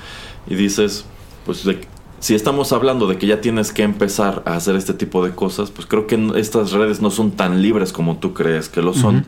Y 0.49 0.55
dices, 0.55 1.05
pues 1.45 1.65
de, 1.65 1.81
si 2.19 2.35
estamos 2.35 2.73
hablando 2.73 3.07
de 3.07 3.19
que 3.19 3.27
ya 3.27 3.41
tienes 3.41 3.73
que 3.73 3.83
empezar 3.83 4.43
a 4.47 4.55
hacer 4.55 4.75
este 4.77 4.95
tipo 4.95 5.25
de 5.25 5.33
cosas, 5.33 5.71
pues 5.71 5.87
creo 5.87 6.07
que 6.07 6.33
estas 6.37 6.73
redes 6.73 7.01
no 7.01 7.11
son 7.11 7.33
tan 7.33 7.63
libres 7.63 7.93
como 7.93 8.17
tú 8.19 8.33
crees 8.33 8.69
que 8.69 8.83
lo 8.83 8.95
son. 8.95 9.27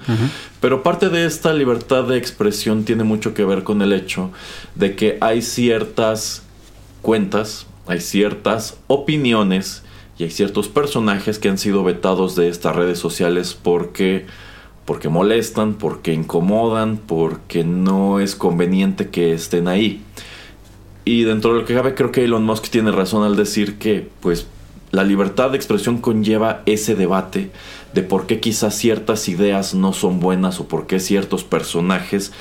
Pero 0.61 0.83
parte 0.83 1.09
de 1.09 1.27
esta 1.27 1.53
libertad 1.53 2.05
de 2.05 2.17
expresión 2.17 2.85
tiene 2.85 3.05
mucho 3.05 3.35
que 3.35 3.45
ver 3.45 3.63
con 3.63 3.83
el 3.83 3.93
hecho 3.93 4.31
de 4.75 4.97
que 4.97 5.19
hay 5.21 5.43
ciertas 5.43 6.43
cuentas, 7.03 7.67
hay 7.87 8.01
ciertas 8.01 8.79
opiniones 8.87 9.83
y 10.19 10.25
hay 10.25 10.31
ciertos 10.31 10.69
personajes 10.69 11.39
que 11.39 11.49
han 11.49 11.59
sido 11.59 11.85
vetados 11.85 12.37
de 12.37 12.49
estas 12.49 12.75
redes 12.75 12.99
sociales 12.99 13.57
porque 13.61 14.27
porque 14.85 15.11
molestan, 15.11 15.75
porque 15.75 16.15
incomodan, 16.15 16.97
porque 16.97 17.63
no 17.63 18.21
es 18.21 18.35
conveniente 18.35 19.11
que 19.11 19.35
estén 19.35 19.69
ahí. 19.69 20.03
Y 21.09 21.25
dentro 21.25 21.55
de 21.55 21.61
lo 21.61 21.65
que 21.65 21.73
cabe, 21.75 21.95
creo 21.95 22.13
que 22.13 22.23
Elon 22.23 22.45
Musk 22.45 22.69
tiene 22.69 22.93
razón 22.93 23.25
al 23.25 23.35
decir 23.35 23.79
que, 23.79 24.11
pues, 24.21 24.47
la 24.91 25.05
libertad 25.05 25.49
de 25.49 25.57
expresión 25.57 26.03
conlleva 26.03 26.61
ese 26.67 26.97
debate 26.97 27.51
de 27.95 28.03
por 28.03 28.27
qué 28.27 28.41
quizás 28.41 28.75
ciertas 28.75 29.27
ideas 29.31 29.73
no 29.73 29.95
son 29.95 30.21
buenas 30.21 30.61
o 30.61 30.69
por 30.69 30.87
qué 30.87 31.01
ciertos 31.01 31.45
personajes 31.45 32.33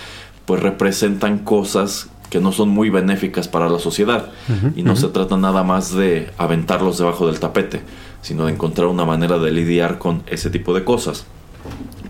pues 0.45 0.62
representan 0.62 1.39
cosas 1.39 2.09
que 2.29 2.41
no 2.41 2.51
son 2.51 2.67
muy 2.67 2.89
benéficas 2.89 3.47
para 3.47 3.69
la 3.69 3.79
sociedad 3.79 4.31
y 4.75 4.83
no 4.83 4.97
se 4.97 5.07
trata 5.07 5.38
nada 5.38 5.63
más 5.63 5.95
de 5.95 6.29
aventarlos 6.38 6.97
debajo 6.97 7.25
del 7.25 7.39
tapete, 7.39 7.83
sino 8.21 8.47
de 8.47 8.51
encontrar 8.51 8.88
una 8.88 9.05
manera 9.05 9.38
de 9.38 9.51
lidiar 9.51 9.97
con 9.97 10.24
ese 10.27 10.50
tipo 10.50 10.74
de 10.74 10.83
cosas. 10.83 11.25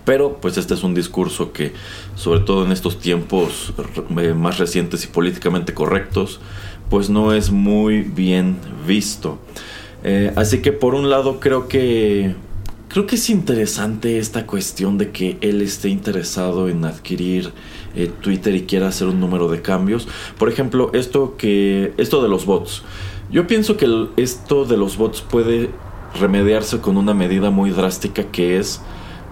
Pero 0.08 0.38
pues 0.40 0.58
este 0.58 0.74
es 0.74 0.84
un 0.84 0.94
discurso 0.94 1.52
que, 1.52 1.74
sobre 2.16 2.40
todo 2.40 2.66
en 2.66 2.72
estos 2.72 2.98
tiempos 2.98 3.74
eh, 4.18 4.34
más 4.34 4.58
recientes 4.58 5.04
y 5.04 5.08
políticamente 5.08 5.74
correctos, 5.74 6.40
pues 6.90 7.10
no 7.10 7.34
es 7.34 7.52
muy 7.52 8.04
bien 8.04 8.56
visto. 8.88 9.38
Eh, 10.06 10.32
así 10.38 10.62
que 10.62 10.72
por 10.72 10.96
un 10.96 11.10
lado 11.10 11.42
creo 11.42 11.68
que 11.68 12.36
creo 12.88 13.06
que 13.06 13.16
es 13.16 13.30
interesante 13.30 14.18
esta 14.18 14.48
cuestión 14.48 14.98
de 14.98 15.12
que 15.12 15.38
él 15.42 15.62
esté 15.62 15.90
interesado 15.90 16.70
en 16.70 16.86
adquirir 16.86 17.52
eh, 17.94 18.10
Twitter 18.22 18.56
y 18.56 18.62
quiera 18.62 18.88
hacer 18.88 19.10
un 19.10 19.20
número 19.20 19.50
de 19.50 19.62
cambios. 19.62 20.08
Por 20.38 20.48
ejemplo, 20.48 20.90
esto 20.94 21.36
que 21.36 21.92
esto 21.98 22.24
de 22.24 22.30
los 22.30 22.46
bots. 22.46 22.82
Yo 23.30 23.46
pienso 23.46 23.76
que 23.76 24.08
esto 24.16 24.64
de 24.64 24.78
los 24.78 24.96
bots 24.96 25.20
puede 25.20 25.70
remediarse 26.18 26.80
con 26.80 26.96
una 26.96 27.14
medida 27.14 27.50
muy 27.50 27.72
drástica 27.72 28.24
que 28.24 28.58
es 28.58 28.80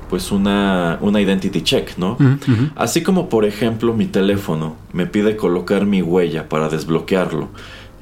pues 0.10 0.32
una, 0.32 0.98
una 1.02 1.22
identity 1.22 1.62
check, 1.62 1.98
¿no? 1.98 2.18
Así 2.76 3.04
como 3.04 3.30
por 3.30 3.46
ejemplo 3.46 3.94
mi 3.94 4.06
teléfono 4.06 4.76
me 4.94 5.06
pide 5.06 5.36
colocar 5.36 5.86
mi 5.86 6.02
huella 6.02 6.50
para 6.50 6.70
desbloquearlo 6.70 7.50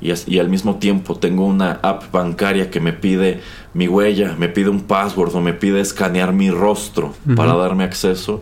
y, 0.01 0.39
al 0.39 0.49
mismo 0.49 0.75
tiempo 0.75 1.15
tengo 1.15 1.45
una 1.45 1.79
app 1.81 2.11
bancaria 2.11 2.69
que 2.69 2.81
me 2.81 2.91
pide 2.91 3.39
mi 3.73 3.87
huella, 3.87 4.35
me 4.37 4.49
pide 4.49 4.69
un 4.69 4.81
password 4.81 5.33
o 5.35 5.41
me 5.41 5.53
pide 5.53 5.79
escanear 5.79 6.33
mi 6.33 6.51
rostro 6.51 7.13
para 7.35 7.53
darme 7.55 7.85
acceso, 7.85 8.41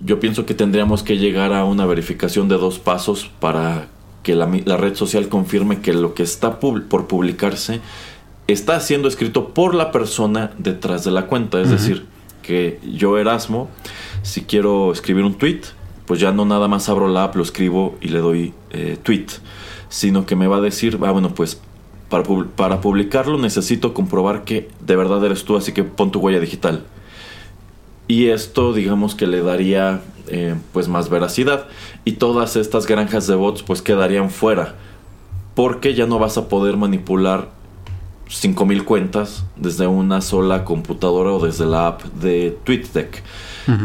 yo 0.00 0.18
pienso 0.18 0.44
que 0.44 0.54
tendríamos 0.54 1.04
que 1.04 1.18
llegar 1.18 1.52
a 1.52 1.64
una 1.64 1.86
verificación 1.86 2.48
de 2.48 2.56
dos 2.56 2.80
pasos 2.80 3.30
para 3.38 3.86
que 4.24 4.34
la, 4.34 4.46
red 4.76 4.96
social 4.96 5.28
confirme 5.28 5.80
que 5.80 5.92
lo 5.92 6.14
que 6.14 6.24
está 6.24 6.58
por 6.58 7.06
publicarse 7.06 7.80
está 8.48 8.80
siendo 8.80 9.08
escrito 9.08 9.48
por 9.48 9.74
la 9.74 9.92
persona 9.92 10.50
detrás 10.58 11.04
de 11.04 11.10
la 11.10 11.26
cuenta. 11.26 11.60
Es 11.60 11.70
decir, 11.70 12.06
que 12.42 12.80
yo 12.82 13.18
Erasmo, 13.18 13.68
si 14.22 14.42
quiero 14.42 14.92
escribir 14.92 15.24
un 15.24 15.34
tweet, 15.34 15.60
pues 16.06 16.20
ya 16.20 16.32
no 16.32 16.44
nada 16.44 16.68
más 16.68 16.88
abro 16.88 17.08
la 17.08 17.24
app, 17.24 17.36
lo 17.36 17.42
escribo 17.42 17.96
y 18.00 18.08
le 18.08 18.18
doy 18.18 18.54
eh, 18.70 18.98
tweet, 19.02 19.26
sino 19.88 20.26
que 20.26 20.36
me 20.36 20.46
va 20.46 20.58
a 20.58 20.60
decir, 20.60 20.98
ah, 21.02 21.10
bueno, 21.12 21.34
pues 21.34 21.60
para, 22.08 22.24
para 22.56 22.80
publicarlo 22.80 23.38
necesito 23.38 23.94
comprobar 23.94 24.44
que 24.44 24.68
de 24.80 24.96
verdad 24.96 25.24
eres 25.24 25.44
tú, 25.44 25.56
así 25.56 25.72
que 25.72 25.84
pon 25.84 26.10
tu 26.10 26.18
huella 26.18 26.40
digital. 26.40 26.84
Y 28.08 28.26
esto 28.26 28.72
digamos 28.72 29.14
que 29.14 29.26
le 29.26 29.42
daría 29.42 30.02
eh, 30.28 30.54
pues 30.72 30.88
más 30.88 31.08
veracidad. 31.08 31.66
Y 32.04 32.12
todas 32.12 32.56
estas 32.56 32.86
granjas 32.86 33.26
de 33.26 33.34
bots 33.34 33.62
pues 33.62 33.82
quedarían 33.82 34.30
fuera. 34.30 34.76
Porque 35.54 35.94
ya 35.94 36.06
no 36.06 36.18
vas 36.18 36.38
a 36.38 36.48
poder 36.48 36.76
manipular 36.76 37.50
5000 38.32 38.84
cuentas 38.84 39.44
desde 39.56 39.86
una 39.86 40.20
sola 40.20 40.64
computadora 40.64 41.32
o 41.32 41.44
desde 41.44 41.66
la 41.66 41.88
app 41.88 42.02
de 42.02 42.58
TweetDeck. 42.64 43.22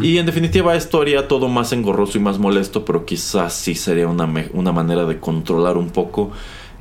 Y 0.02 0.18
en 0.18 0.26
definitiva 0.26 0.76
esto 0.76 1.02
haría 1.02 1.28
todo 1.28 1.50
más 1.50 1.72
engorroso 1.72 2.18
y 2.18 2.22
más 2.22 2.40
molesto, 2.40 2.84
pero 2.84 3.06
quizás 3.06 3.54
sí 3.54 3.76
sería 3.76 4.08
una, 4.08 4.28
una 4.54 4.72
manera 4.72 5.06
de 5.06 5.20
controlar 5.20 5.78
un 5.78 5.90
poco 5.90 6.32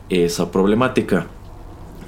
esa 0.08 0.50
problemática. 0.50 1.26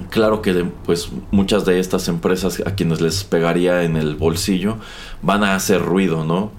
Claro 0.09 0.41
que 0.41 0.65
pues 0.85 1.09
muchas 1.29 1.65
de 1.65 1.79
estas 1.79 2.07
empresas 2.07 2.63
a 2.65 2.73
quienes 2.73 3.01
les 3.01 3.23
pegaría 3.23 3.83
en 3.83 3.97
el 3.97 4.15
bolsillo 4.15 4.77
van 5.21 5.43
a 5.43 5.55
hacer 5.55 5.81
ruido, 5.81 6.23
¿no? 6.23 6.51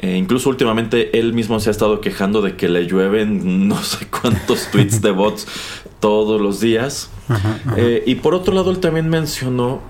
Eh, 0.00 0.16
incluso 0.16 0.48
últimamente 0.48 1.18
él 1.18 1.32
mismo 1.32 1.58
se 1.58 1.70
ha 1.70 1.72
estado 1.72 2.00
quejando 2.00 2.40
de 2.40 2.54
que 2.54 2.68
le 2.68 2.86
llueven 2.86 3.66
no 3.66 3.82
sé 3.82 4.06
cuántos 4.06 4.70
tweets 4.70 5.02
de 5.02 5.10
bots 5.10 5.46
todos 6.00 6.40
los 6.40 6.60
días. 6.60 7.10
Eh, 7.76 8.04
y 8.06 8.16
por 8.16 8.34
otro 8.34 8.54
lado, 8.54 8.70
él 8.70 8.78
también 8.78 9.08
mencionó 9.08 9.80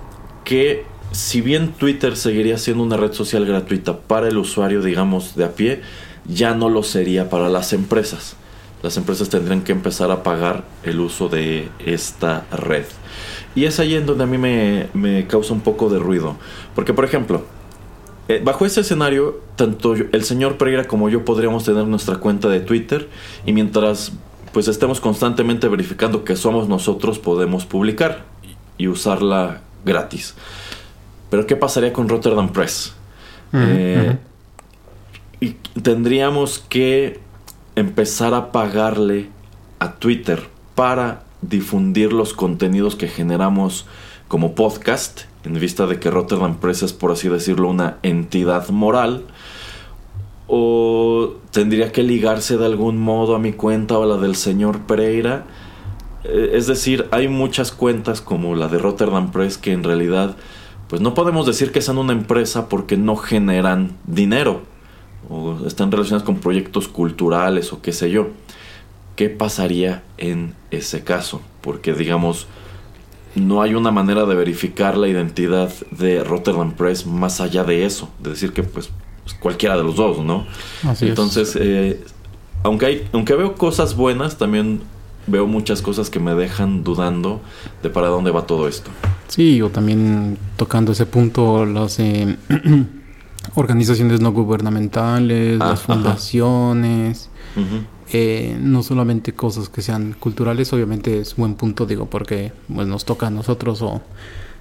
que 0.44 0.84
si 1.12 1.40
bien 1.40 1.72
Twitter 1.72 2.16
seguiría 2.16 2.58
siendo 2.58 2.82
una 2.82 2.96
red 2.96 3.12
social 3.12 3.44
gratuita 3.44 3.98
para 3.98 4.28
el 4.28 4.38
usuario, 4.38 4.82
digamos, 4.82 5.36
de 5.36 5.44
a 5.44 5.52
pie, 5.52 5.82
ya 6.26 6.54
no 6.54 6.68
lo 6.68 6.82
sería 6.82 7.28
para 7.28 7.48
las 7.48 7.72
empresas. 7.72 8.36
Las 8.82 8.96
empresas 8.96 9.28
tendrían 9.28 9.62
que 9.62 9.72
empezar 9.72 10.10
a 10.10 10.22
pagar 10.22 10.64
el 10.84 11.00
uso 11.00 11.28
de 11.28 11.68
esta 11.84 12.46
red. 12.52 12.84
Y 13.54 13.64
es 13.64 13.80
ahí 13.80 13.94
en 13.94 14.06
donde 14.06 14.24
a 14.24 14.26
mí 14.26 14.38
me, 14.38 14.86
me 14.94 15.26
causa 15.26 15.52
un 15.52 15.60
poco 15.60 15.88
de 15.88 15.98
ruido. 15.98 16.36
Porque, 16.74 16.94
por 16.94 17.04
ejemplo, 17.04 17.44
eh, 18.28 18.42
bajo 18.44 18.66
ese 18.66 18.82
escenario, 18.82 19.40
tanto 19.56 19.94
el 19.94 20.22
señor 20.24 20.58
Pereira 20.58 20.84
como 20.84 21.08
yo 21.08 21.24
podríamos 21.24 21.64
tener 21.64 21.86
nuestra 21.86 22.16
cuenta 22.16 22.48
de 22.48 22.60
Twitter 22.60 23.08
y 23.46 23.52
mientras 23.52 24.12
pues 24.52 24.68
estemos 24.68 25.00
constantemente 25.00 25.68
verificando 25.68 26.24
que 26.24 26.36
somos 26.36 26.68
nosotros, 26.68 27.18
podemos 27.18 27.64
publicar 27.64 28.24
y 28.76 28.88
usarla 28.88 29.62
gratis. 29.84 30.34
Pero 31.30 31.46
¿qué 31.46 31.56
pasaría 31.56 31.92
con 31.92 32.08
Rotterdam 32.08 32.52
Press? 32.52 32.94
Eh, 33.52 34.16
y 35.40 35.50
tendríamos 35.82 36.58
que 36.58 37.20
empezar 37.76 38.34
a 38.34 38.52
pagarle 38.52 39.28
a 39.78 39.94
Twitter 39.94 40.48
para 40.74 41.22
difundir 41.40 42.12
los 42.12 42.34
contenidos 42.34 42.96
que 42.96 43.08
generamos 43.08 43.86
como 44.26 44.54
podcast, 44.54 45.22
en 45.48 45.58
vista 45.58 45.86
de 45.86 45.98
que 45.98 46.10
Rotterdam 46.10 46.58
Press 46.58 46.82
es, 46.82 46.92
por 46.92 47.10
así 47.10 47.28
decirlo, 47.28 47.68
una 47.70 47.96
entidad 48.02 48.68
moral 48.68 49.24
o 50.46 51.34
tendría 51.50 51.90
que 51.90 52.02
ligarse 52.02 52.56
de 52.56 52.66
algún 52.66 52.98
modo 52.98 53.34
a 53.34 53.38
mi 53.38 53.52
cuenta 53.52 53.98
o 53.98 54.02
a 54.02 54.06
la 54.06 54.16
del 54.16 54.36
señor 54.36 54.80
Pereira. 54.80 55.46
Eh, 56.24 56.50
es 56.54 56.66
decir, 56.66 57.06
hay 57.10 57.28
muchas 57.28 57.72
cuentas 57.72 58.20
como 58.20 58.54
la 58.54 58.68
de 58.68 58.78
Rotterdam 58.78 59.30
Press 59.30 59.58
que 59.58 59.72
en 59.72 59.84
realidad 59.84 60.36
pues 60.88 61.02
no 61.02 61.14
podemos 61.14 61.46
decir 61.46 61.70
que 61.72 61.82
sean 61.82 61.98
una 61.98 62.12
empresa 62.12 62.68
porque 62.68 62.96
no 62.96 63.16
generan 63.16 63.92
dinero 64.06 64.62
o 65.28 65.66
están 65.66 65.90
relacionadas 65.90 66.24
con 66.24 66.38
proyectos 66.38 66.88
culturales 66.88 67.72
o 67.72 67.82
qué 67.82 67.92
sé 67.92 68.10
yo. 68.10 68.28
¿Qué 69.16 69.28
pasaría 69.28 70.02
en 70.16 70.54
ese 70.70 71.04
caso? 71.04 71.42
Porque 71.60 71.92
digamos, 71.92 72.46
no 73.40 73.62
hay 73.62 73.74
una 73.74 73.90
manera 73.90 74.24
de 74.26 74.34
verificar 74.34 74.96
la 74.96 75.08
identidad 75.08 75.72
de 75.90 76.24
Rotterdam 76.24 76.72
Press 76.72 77.06
más 77.06 77.40
allá 77.40 77.64
de 77.64 77.84
eso, 77.84 78.08
de 78.20 78.30
decir 78.30 78.52
que 78.52 78.62
pues 78.62 78.90
pues, 79.28 79.38
cualquiera 79.38 79.76
de 79.76 79.84
los 79.84 79.96
dos, 79.96 80.24
¿no? 80.24 80.46
Entonces, 81.00 81.56
eh, 81.60 82.02
aunque, 82.62 82.86
hay, 82.86 83.08
aunque 83.12 83.34
veo 83.34 83.56
cosas 83.56 83.94
buenas, 83.94 84.38
también 84.38 84.80
veo 85.26 85.46
muchas 85.46 85.82
cosas 85.82 86.08
que 86.08 86.18
me 86.18 86.34
dejan 86.34 86.82
dudando 86.82 87.42
de 87.82 87.90
para 87.90 88.08
dónde 88.08 88.30
va 88.30 88.46
todo 88.46 88.66
esto. 88.68 88.90
Sí, 89.28 89.60
o 89.60 89.68
también 89.68 90.38
tocando 90.56 90.92
ese 90.92 91.04
punto, 91.04 91.66
las 91.66 91.98
eh, 91.98 92.38
organizaciones 93.54 94.22
no 94.22 94.32
gubernamentales, 94.32 95.58
las 95.58 95.80
ah, 95.80 95.94
fundaciones, 95.94 97.28
eh, 98.12 98.56
no 98.60 98.82
solamente 98.82 99.32
cosas 99.34 99.68
que 99.68 99.82
sean 99.82 100.14
culturales, 100.18 100.72
obviamente 100.72 101.20
es 101.20 101.36
buen 101.36 101.54
punto, 101.54 101.86
digo, 101.86 102.06
porque 102.06 102.52
pues, 102.72 102.86
nos 102.86 103.04
toca 103.04 103.28
a 103.28 103.30
nosotros 103.30 103.82
o 103.82 104.02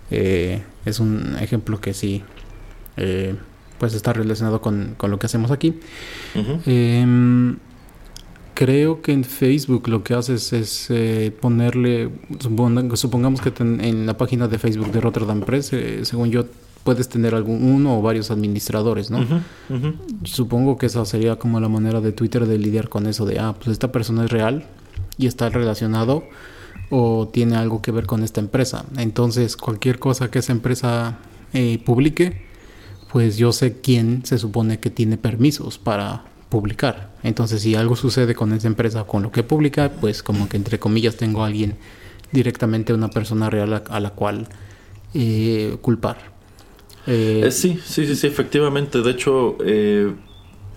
es 0.10 1.00
un 1.02 1.36
ejemplo 1.42 1.82
que 1.82 1.94
sí 1.94 2.24
pues 3.78 3.94
está 3.94 4.14
relacionado 4.14 4.62
con, 4.62 4.96
lo 5.02 5.20
que 5.20 5.26
hacemos 5.26 5.52
aquí. 5.52 5.80
Em, 6.66 7.58
creo 8.54 9.02
que 9.02 9.14
en 9.14 9.24
Facebook 9.24 9.88
lo 9.88 10.04
que 10.04 10.14
haces 10.14 10.54
es 10.54 10.88
eh, 10.90 11.32
ponerle, 11.40 12.10
supongamos 12.94 13.42
que 13.42 13.54
en 13.60 14.06
la 14.06 14.18
página 14.18 14.48
de 14.48 14.58
Facebook 14.58 14.92
de 14.92 15.02
Rotterdam 15.02 15.42
Press, 15.42 15.74
eh, 15.74 16.06
según 16.06 16.32
yo, 16.32 16.46
puedes 16.88 17.10
tener 17.10 17.36
algún 17.36 17.66
uno 17.66 18.00
o 18.00 18.02
varios 18.02 18.32
administradores, 18.32 19.12
¿no? 19.12 19.20
Supongo 20.24 20.78
que 20.78 20.86
esa 20.86 21.04
sería 21.04 21.36
como 21.36 21.60
la 21.60 21.68
manera 21.68 22.00
de 22.00 22.14
Twitter 22.14 22.46
de 22.46 22.58
lidiar 22.58 22.88
con 22.88 23.08
eso 23.08 23.26
de, 23.26 23.40
ah, 23.40 23.54
pues 23.58 23.68
esta 23.74 23.92
persona 23.92 24.24
es 24.24 24.32
real 24.32 24.64
y 25.18 25.28
está 25.28 25.50
relacionado 25.50 26.24
o 26.90 27.28
tiene 27.28 27.58
algo 27.58 27.82
que 27.82 27.92
ver 27.92 28.06
con 28.06 28.24
esta 28.24 28.40
empresa. 28.40 28.86
Entonces, 28.96 29.58
cualquier 29.58 30.00
cosa 30.00 30.32
que 30.32 30.40
esa 30.40 30.54
empresa 30.54 31.18
eh, 31.52 31.78
publique, 31.86 32.46
pues 33.12 33.36
yo 33.36 33.52
sé 33.52 33.82
quién 33.82 34.26
se 34.26 34.38
supone 34.38 34.80
que 34.80 34.90
tiene 34.90 35.18
permisos 35.18 35.78
para 35.78 36.24
publicar. 36.48 37.12
Entonces, 37.22 37.64
si 37.64 37.76
algo 37.76 37.98
sucede 37.98 38.34
con 38.34 38.54
esa 38.54 38.68
empresa, 38.68 39.04
con 39.04 39.24
lo 39.24 39.34
que 39.34 39.44
publica, 39.44 39.92
pues 40.00 40.24
como 40.24 40.48
que 40.48 40.56
entre 40.56 40.80
comillas 40.80 41.18
tengo 41.18 41.44
a 41.44 41.48
alguien 41.48 41.76
directamente, 42.32 42.94
una 42.94 43.10
persona 43.10 43.50
real 43.50 43.84
a, 43.90 44.00
la 44.00 44.12
cual 44.12 44.48
eh, 45.14 45.76
culpar. 45.82 46.37
Eh, 47.08 47.44
eh, 47.46 47.52
sí, 47.52 47.80
sí, 47.84 48.06
sí, 48.06 48.16
sí, 48.16 48.28
efectivamente. 48.28 49.02
De 49.02 49.12
hecho, 49.12 49.58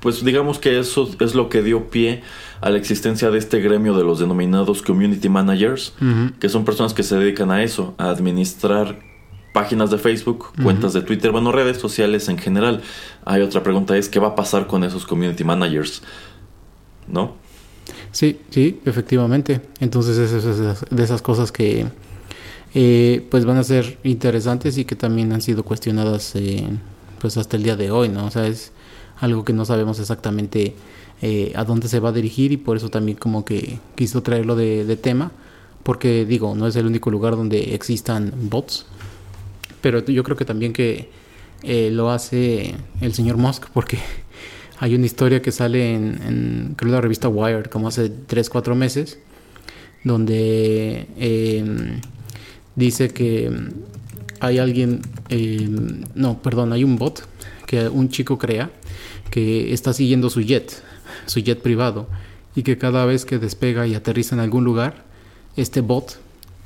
pues 0.00 0.24
digamos 0.24 0.58
que 0.58 0.78
eso 0.78 1.10
es 1.20 1.34
lo 1.34 1.48
que 1.48 1.62
dio 1.62 1.90
pie 1.90 2.22
a 2.60 2.70
la 2.70 2.78
existencia 2.78 3.30
de 3.30 3.38
este 3.38 3.60
gremio 3.60 3.94
de 3.96 4.04
los 4.04 4.18
denominados 4.18 4.82
community 4.82 5.28
managers, 5.28 5.92
que 6.38 6.48
son 6.48 6.64
personas 6.64 6.94
que 6.94 7.02
se 7.02 7.16
dedican 7.16 7.50
a 7.50 7.62
eso, 7.62 7.94
a 7.98 8.10
administrar 8.10 9.00
páginas 9.52 9.90
de 9.90 9.98
Facebook, 9.98 10.52
cuentas 10.62 10.92
de 10.92 11.02
Twitter, 11.02 11.32
bueno, 11.32 11.50
redes 11.52 11.78
sociales 11.78 12.28
en 12.28 12.38
general. 12.38 12.82
Hay 13.24 13.42
otra 13.42 13.62
pregunta, 13.62 13.96
es 13.96 14.08
qué 14.08 14.20
va 14.20 14.28
a 14.28 14.34
pasar 14.34 14.66
con 14.66 14.84
esos 14.84 15.04
community 15.04 15.44
managers, 15.44 16.02
¿no? 17.08 17.34
Sí, 18.12 18.40
sí, 18.50 18.80
efectivamente. 18.84 19.60
Entonces 19.80 20.16
es 20.18 20.90
de 20.90 21.02
esas 21.02 21.22
cosas 21.22 21.50
que 21.52 21.86
eh, 22.74 23.26
pues 23.30 23.44
van 23.44 23.56
a 23.56 23.64
ser 23.64 23.98
interesantes 24.04 24.78
y 24.78 24.84
que 24.84 24.96
también 24.96 25.32
han 25.32 25.42
sido 25.42 25.64
cuestionadas 25.64 26.34
eh, 26.36 26.66
pues 27.20 27.36
hasta 27.36 27.56
el 27.56 27.62
día 27.62 27.76
de 27.76 27.90
hoy, 27.90 28.08
¿no? 28.08 28.26
O 28.26 28.30
sea, 28.30 28.46
es 28.46 28.72
algo 29.20 29.44
que 29.44 29.52
no 29.52 29.64
sabemos 29.64 30.00
exactamente 30.00 30.74
eh, 31.22 31.52
a 31.54 31.64
dónde 31.64 31.86
se 31.88 32.00
va 32.00 32.08
a 32.08 32.12
dirigir 32.12 32.50
y 32.50 32.56
por 32.56 32.78
eso 32.78 32.88
también 32.88 33.18
como 33.18 33.44
que 33.44 33.78
quiso 33.94 34.22
traerlo 34.22 34.56
de, 34.56 34.96
tema, 34.96 35.32
porque 35.82 36.24
digo, 36.24 36.54
no 36.54 36.66
es 36.66 36.76
el 36.76 36.86
único 36.86 37.10
lugar 37.10 37.36
donde 37.36 37.74
existan 37.74 38.32
bots, 38.34 38.86
pero 39.82 40.02
yo 40.04 40.24
creo 40.24 40.36
que 40.36 40.46
también 40.46 40.72
que 40.72 41.10
eh, 41.62 41.90
lo 41.92 42.10
hace 42.10 42.74
el 43.02 43.12
señor 43.12 43.36
Musk, 43.36 43.66
porque 43.74 43.98
hay 44.78 44.94
una 44.94 45.04
historia 45.04 45.42
que 45.42 45.52
sale 45.52 45.94
en, 45.94 46.74
creo 46.76 46.90
la 46.90 47.02
revista 47.02 47.28
Wired 47.28 47.66
como 47.66 47.88
hace 47.88 48.08
3, 48.08 48.48
4 48.48 48.74
meses, 48.74 49.18
donde 50.04 51.06
em, 51.18 52.00
dice 52.76 53.08
que 53.10 53.50
hay 54.40 54.58
alguien, 54.58 55.02
em, 55.28 56.02
no, 56.14 56.42
perdón, 56.42 56.72
hay 56.72 56.84
un 56.84 56.96
bot 56.96 57.22
que 57.66 57.88
un 57.88 58.08
chico 58.08 58.38
crea 58.38 58.70
que 59.30 59.72
está 59.72 59.92
siguiendo 59.92 60.30
su 60.30 60.40
jet, 60.40 60.82
su 61.26 61.40
jet 61.40 61.60
privado, 61.60 62.08
y 62.56 62.62
que 62.62 62.78
cada 62.78 63.04
vez 63.04 63.24
que 63.24 63.38
despega 63.38 63.86
y 63.86 63.94
aterriza 63.94 64.34
en 64.34 64.40
algún 64.40 64.64
lugar, 64.64 65.04
este 65.56 65.82
bot, 65.82 66.18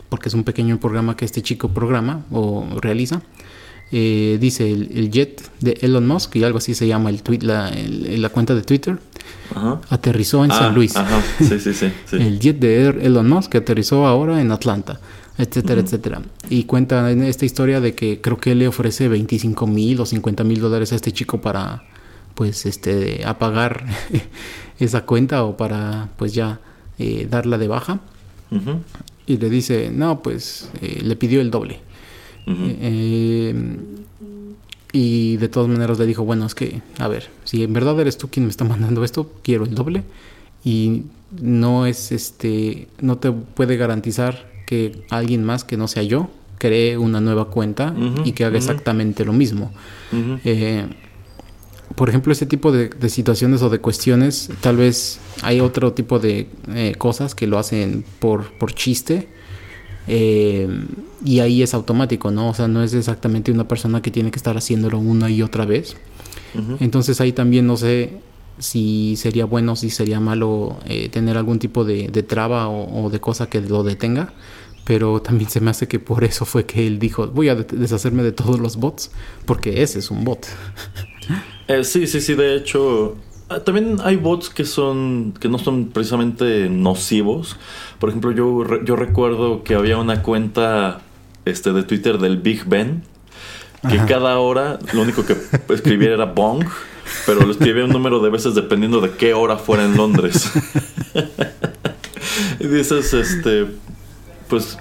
porque 0.08 0.28
es 0.28 0.34
un 0.34 0.44
pequeño 0.44 0.78
programa 0.80 1.16
que 1.16 1.24
este 1.24 1.42
chico 1.42 1.68
programa 1.68 2.24
o 2.30 2.66
realiza, 2.80 3.22
eh, 3.92 4.38
dice 4.40 4.70
el, 4.70 5.10
jet 5.10 5.42
de 5.60 5.78
Elon 5.82 6.06
Musk, 6.06 6.36
y 6.36 6.44
algo 6.44 6.58
así 6.58 6.74
se 6.74 6.86
llama 6.86 7.10
el 7.10 7.22
tweet, 7.22 7.40
la, 7.42 7.70
la 7.70 8.28
cuenta 8.30 8.54
de 8.54 8.62
Twitter, 8.62 8.98
aterrizó 9.90 10.44
en 10.44 10.50
San 10.50 10.72
ah, 10.72 10.72
Luis. 10.72 10.94
Sí, 11.38 11.58
sí, 11.60 11.74
sí, 11.74 11.92
el 12.12 12.38
jet 12.38 12.58
de 12.58 12.88
Elon 12.88 13.28
Musk 13.28 13.54
aterrizó 13.56 14.06
ahora 14.06 14.40
en 14.40 14.52
Atlanta 14.52 15.00
etcétera, 15.38 15.80
etcétera. 15.80 16.22
Y 16.48 16.64
cuenta 16.64 17.10
en 17.10 17.22
esta 17.22 17.44
historia 17.44 17.80
de 17.80 17.94
que 17.94 18.20
creo 18.20 18.38
que 18.38 18.52
él 18.52 18.60
le 18.60 18.68
ofrece 18.68 19.08
25 19.08 19.66
mil 19.66 20.00
o 20.00 20.06
50 20.06 20.44
mil 20.44 20.60
dólares 20.60 20.92
a 20.92 20.96
este 20.96 21.12
chico 21.12 21.40
para 21.40 21.84
pues 22.34 22.66
este 22.66 23.24
apagar 23.24 23.84
esa 24.78 25.04
cuenta 25.04 25.44
o 25.44 25.56
para 25.56 26.08
pues 26.16 26.34
ya 26.34 26.60
eh, 26.98 27.26
darla 27.28 27.58
de 27.58 27.68
baja. 27.68 28.00
Y 29.26 29.38
le 29.38 29.50
dice 29.50 29.90
no 29.92 30.22
pues 30.22 30.70
eh, 30.80 31.00
le 31.02 31.16
pidió 31.16 31.40
el 31.40 31.50
doble 31.50 31.80
eh, 32.46 33.52
y 34.92 35.36
de 35.38 35.48
todas 35.48 35.68
maneras 35.68 35.98
le 35.98 36.06
dijo 36.06 36.24
bueno 36.24 36.46
es 36.46 36.54
que 36.54 36.80
a 36.98 37.08
ver 37.08 37.30
si 37.42 37.64
en 37.64 37.72
verdad 37.72 37.98
eres 37.98 38.16
tú 38.16 38.28
quien 38.28 38.44
me 38.44 38.50
está 38.50 38.64
mandando 38.64 39.02
esto 39.02 39.32
quiero 39.42 39.64
el 39.64 39.74
doble 39.74 40.04
y 40.64 41.02
no 41.42 41.86
es 41.86 42.12
este 42.12 42.86
no 43.00 43.18
te 43.18 43.32
puede 43.32 43.76
garantizar 43.76 44.53
que 44.66 45.04
alguien 45.10 45.44
más 45.44 45.64
que 45.64 45.76
no 45.76 45.88
sea 45.88 46.02
yo 46.02 46.30
cree 46.58 46.96
una 46.96 47.20
nueva 47.20 47.50
cuenta 47.50 47.94
y 48.24 48.32
que 48.32 48.44
haga 48.44 48.56
exactamente 48.56 49.24
lo 49.24 49.32
mismo 49.32 49.70
por 51.94 52.08
ejemplo, 52.08 52.32
ese 52.32 52.46
tipo 52.46 52.72
de, 52.72 52.90
situaciones 53.08 53.62
o 53.62 53.70
de 53.70 53.78
cuestiones, 53.78 54.50
tal 54.60 54.76
vez 54.76 55.20
hay 55.42 55.60
otro 55.60 55.92
tipo 55.92 56.18
de 56.18 56.48
eh, 56.74 56.94
cosas 56.98 57.34
que 57.34 57.46
lo 57.46 57.58
hacen 57.58 58.04
por, 58.18 58.50
por 58.58 58.74
chiste. 58.74 59.28
Eh, 60.06 60.68
y 61.24 61.40
ahí 61.40 61.62
es 61.62 61.72
automático, 61.72 62.30
¿no? 62.30 62.50
O 62.50 62.54
sea, 62.54 62.68
no 62.68 62.82
es 62.82 62.94
exactamente 62.94 63.52
una 63.52 63.68
persona 63.68 64.02
que 64.02 64.10
tiene 64.10 64.30
que 64.30 64.36
estar 64.36 64.56
haciéndolo 64.56 64.98
una 64.98 65.30
y 65.30 65.42
otra 65.42 65.64
vez. 65.64 65.96
Entonces 66.78 67.20
ahí 67.20 67.32
también 67.32 67.66
no 67.66 67.76
sé 67.76 68.20
si 68.60 69.16
sería 69.16 69.44
bueno, 69.44 69.74
si 69.74 69.90
sería 69.90 70.20
malo 70.20 70.76
eh, 70.86 71.08
tener 71.08 71.36
algún 71.36 71.58
tipo 71.58 71.84
de, 71.84 72.08
traba 72.22 72.68
o, 72.68 73.10
de 73.10 73.20
cosa 73.20 73.48
que 73.48 73.60
lo 73.60 73.82
detenga. 73.82 74.32
Pero 74.84 75.22
también 75.22 75.48
se 75.48 75.60
me 75.60 75.70
hace 75.70 75.88
que 75.88 75.98
por 75.98 76.24
eso 76.24 76.44
fue 76.44 76.66
que 76.66 76.86
él 76.86 76.98
dijo, 76.98 77.26
voy 77.28 77.48
a 77.48 77.54
deshacerme 77.54 78.22
de 78.22 78.32
todos 78.32 78.60
los 78.60 78.76
bots, 78.76 79.10
porque 79.46 79.82
ese 79.82 79.98
es 79.98 80.10
un 80.10 80.24
bot. 80.24 80.46
Eh, 81.66 81.82
sí, 81.82 82.06
sí, 82.06 82.20
sí, 82.20 82.34
de 82.34 82.56
hecho, 82.56 83.16
ah, 83.48 83.60
también 83.60 83.96
hay 84.04 84.16
bots 84.16 84.50
que 84.50 84.66
son 84.66 85.32
que 85.40 85.48
no 85.48 85.58
son 85.58 85.86
precisamente 85.86 86.68
nocivos. 86.68 87.56
Por 87.98 88.10
ejemplo, 88.10 88.32
yo, 88.32 88.84
yo 88.84 88.96
recuerdo 88.96 89.64
que 89.64 89.74
había 89.74 89.96
una 89.96 90.20
cuenta 90.20 91.00
este 91.46 91.72
de 91.72 91.82
Twitter 91.82 92.18
del 92.18 92.36
Big 92.36 92.66
Ben 92.66 93.02
que 93.88 93.98
cada 94.06 94.38
hora 94.38 94.78
lo 94.92 95.02
único 95.02 95.24
que 95.26 95.36
escribía 95.68 96.12
era 96.12 96.24
bong, 96.24 96.64
pero 97.26 97.40
lo 97.40 97.50
escribía 97.50 97.84
un 97.84 97.90
número 97.90 98.20
de 98.20 98.30
veces 98.30 98.54
dependiendo 98.54 99.00
de 99.00 99.10
qué 99.10 99.34
hora 99.34 99.56
fuera 99.56 99.84
en 99.84 99.96
Londres. 99.96 100.50
y 102.60 102.66
dices, 102.66 103.12
este, 103.12 103.66
pues 104.54 104.78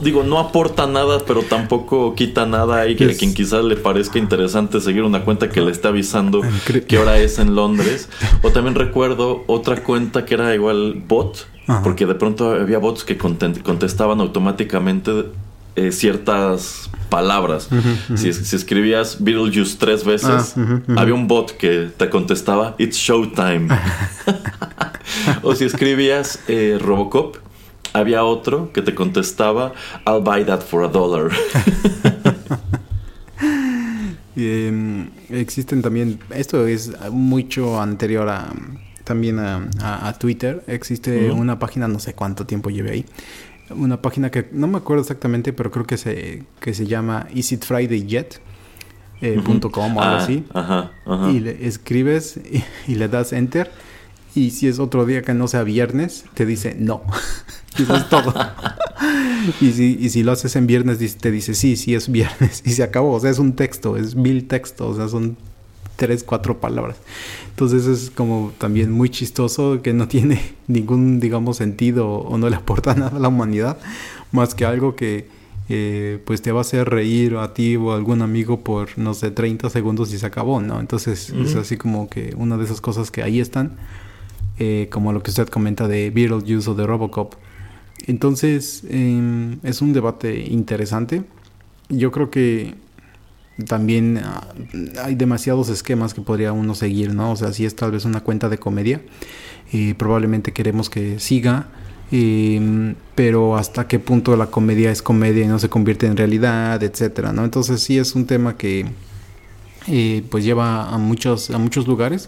digo, 0.00 0.24
no 0.24 0.40
aporta 0.40 0.88
nada, 0.88 1.20
pero 1.24 1.42
tampoco 1.42 2.16
quita 2.16 2.44
nada 2.44 2.88
y 2.88 2.96
que 2.96 3.04
a 3.04 3.16
quien 3.16 3.32
quizás 3.32 3.64
le 3.64 3.76
parezca 3.76 4.18
interesante 4.18 4.80
seguir 4.80 5.04
una 5.04 5.24
cuenta 5.24 5.48
que 5.48 5.60
le 5.60 5.70
está 5.70 5.88
avisando 5.90 6.40
qué 6.88 6.98
hora 6.98 7.18
es 7.18 7.38
en 7.38 7.54
Londres. 7.54 8.08
O 8.42 8.50
también 8.50 8.74
recuerdo 8.74 9.44
otra 9.46 9.84
cuenta 9.84 10.24
que 10.24 10.34
era 10.34 10.52
igual 10.56 11.04
bot, 11.06 11.46
porque 11.84 12.04
de 12.04 12.16
pronto 12.16 12.50
había 12.50 12.78
bots 12.78 13.04
que 13.04 13.16
contestaban 13.16 14.18
automáticamente 14.20 15.26
eh, 15.76 15.92
ciertas 15.92 16.90
palabras. 17.08 17.68
Si, 18.16 18.28
escribías 18.28 19.22
Beetlejuice 19.22 19.76
tres 19.78 20.04
veces, 20.04 20.56
ah, 20.56 20.94
había 20.96 21.14
un 21.14 21.28
bot 21.28 21.52
que 21.52 21.90
te 21.96 22.10
contestaba 22.10 22.74
It's 22.78 22.96
Showtime. 22.96 23.68
o 25.42 25.54
si 25.54 25.64
escribías 25.64 26.40
eh, 26.48 26.78
Robocop, 26.80 27.36
había 27.94 28.24
otro 28.24 28.70
que 28.72 28.82
te 28.82 28.94
contestaba, 28.94 29.72
I'll 30.06 30.20
buy 30.20 30.44
that 30.44 30.60
for 30.60 30.84
a 30.84 30.88
dollar. 30.88 31.30
Em, 34.36 35.10
existen 35.30 35.80
también, 35.80 36.18
esto 36.34 36.66
es 36.66 36.90
mucho 37.12 37.80
anterior 37.80 38.28
a 38.28 38.52
también 39.04 39.38
a, 39.38 40.16
Twitter. 40.18 40.64
Existe 40.66 41.30
una 41.30 41.58
página, 41.58 41.86
no 41.86 41.98
sé 41.98 42.14
cuánto 42.14 42.46
tiempo 42.46 42.70
lleve 42.70 42.90
ahí. 42.90 43.06
Una 43.70 44.02
página 44.02 44.30
que 44.30 44.48
no 44.52 44.66
me 44.66 44.78
acuerdo 44.78 45.02
exactamente, 45.02 45.52
pero 45.52 45.70
creo 45.70 45.86
que 45.86 45.96
se, 45.96 46.44
que 46.60 46.74
se 46.74 46.86
llama 46.86 47.28
Is 47.32 47.52
It 47.52 47.64
Friday 47.64 48.06
Yet? 48.06 48.40
Eh, 49.20 49.38
o 49.38 49.82
algo 49.82 50.00
ah, 50.00 50.18
así. 50.18 50.44
Y 51.32 51.40
le 51.40 51.66
escribes 51.66 52.40
y, 52.86 52.94
le 52.94 53.08
das 53.08 53.32
enter. 53.32 53.70
Y 54.34 54.50
si 54.50 54.66
es 54.66 54.78
otro 54.80 55.06
día 55.06 55.22
que 55.22 55.32
no 55.32 55.46
sea 55.46 55.62
viernes, 55.62 56.24
te 56.34 56.44
dice 56.44 56.74
no. 56.78 57.02
y 57.78 57.82
eso 57.82 57.96
es 57.96 58.08
todo. 58.08 58.34
y, 59.60 59.72
si, 59.72 59.98
y 60.00 60.08
si 60.10 60.22
lo 60.22 60.32
haces 60.32 60.56
en 60.56 60.66
viernes, 60.66 60.98
te 61.16 61.30
dice 61.30 61.54
sí, 61.54 61.76
sí 61.76 61.94
es 61.94 62.10
viernes. 62.10 62.62
Y 62.66 62.70
se 62.70 62.82
acabó. 62.82 63.12
O 63.12 63.20
sea, 63.20 63.30
es 63.30 63.38
un 63.38 63.54
texto, 63.54 63.96
es 63.96 64.14
mil 64.14 64.46
textos. 64.46 64.94
O 64.94 64.96
sea, 64.96 65.08
son 65.08 65.36
tres, 65.96 66.24
cuatro 66.24 66.60
palabras. 66.60 66.96
Entonces 67.50 67.86
es 67.86 68.10
como 68.10 68.52
también 68.58 68.90
muy 68.90 69.10
chistoso 69.10 69.80
que 69.82 69.92
no 69.92 70.08
tiene 70.08 70.40
ningún, 70.66 71.20
digamos, 71.20 71.56
sentido 71.56 72.08
o 72.08 72.38
no 72.38 72.48
le 72.48 72.56
aporta 72.56 72.94
nada 72.94 73.16
a 73.16 73.20
la 73.20 73.28
humanidad. 73.28 73.78
Más 74.32 74.54
que 74.54 74.64
algo 74.64 74.96
que 74.96 75.28
eh, 75.68 76.20
pues 76.26 76.42
te 76.42 76.52
va 76.52 76.58
a 76.58 76.62
hacer 76.62 76.90
reír 76.90 77.36
a 77.36 77.54
ti 77.54 77.76
o 77.76 77.92
a 77.92 77.96
algún 77.96 78.20
amigo 78.20 78.60
por, 78.60 78.98
no 78.98 79.14
sé, 79.14 79.30
30 79.30 79.70
segundos 79.70 80.12
y 80.12 80.18
se 80.18 80.26
acabó, 80.26 80.60
¿no? 80.60 80.80
Entonces 80.80 81.30
es 81.30 81.54
así 81.54 81.76
como 81.76 82.08
que 82.10 82.34
una 82.36 82.58
de 82.58 82.64
esas 82.64 82.80
cosas 82.80 83.10
que 83.10 83.22
ahí 83.22 83.40
están. 83.40 83.76
Eh, 84.58 84.88
como 84.92 85.12
lo 85.12 85.20
que 85.22 85.30
usted 85.30 85.48
comenta 85.48 85.88
de 85.88 86.10
Beetlejuice 86.10 86.70
o 86.70 86.74
de 86.74 86.86
Robocop. 86.86 87.34
Entonces, 88.06 88.84
em, 88.88 89.58
es 89.62 89.80
un 89.80 89.92
debate 89.92 90.40
interesante. 90.40 91.24
Yo 91.88 92.12
creo 92.12 92.30
que 92.30 92.74
también 93.66 94.18
ah, 94.18 94.46
hay 95.02 95.14
demasiados 95.14 95.68
esquemas 95.68 96.12
que 96.12 96.20
podría 96.20 96.52
uno 96.52 96.74
seguir, 96.74 97.14
¿no? 97.14 97.32
O 97.32 97.36
sea, 97.36 97.52
si 97.52 97.64
es 97.64 97.76
tal 97.76 97.92
vez 97.92 98.04
una 98.04 98.20
cuenta 98.20 98.48
de 98.48 98.58
comedia, 98.58 99.00
eh, 99.72 99.94
probablemente 99.96 100.52
queremos 100.52 100.90
que 100.90 101.18
siga, 101.20 101.68
em, 102.10 102.94
pero 103.14 103.56
hasta 103.56 103.86
qué 103.88 103.98
punto 103.98 104.36
la 104.36 104.46
comedia 104.46 104.90
es 104.90 105.02
comedia 105.02 105.44
y 105.44 105.48
no 105.48 105.58
se 105.58 105.68
convierte 105.68 106.06
en 106.06 106.16
realidad, 106.16 106.82
etcétera, 106.82 107.32
¿no? 107.32 107.44
Entonces 107.44 107.80
sí 107.82 107.98
es 107.98 108.14
un 108.14 108.26
tema 108.26 108.56
que 108.56 108.86
eh, 109.86 110.24
pues 110.30 110.44
lleva 110.44 110.88
a 110.90 110.98
muchos, 110.98 111.50
a 111.50 111.58
muchos 111.58 111.86
lugares, 111.86 112.26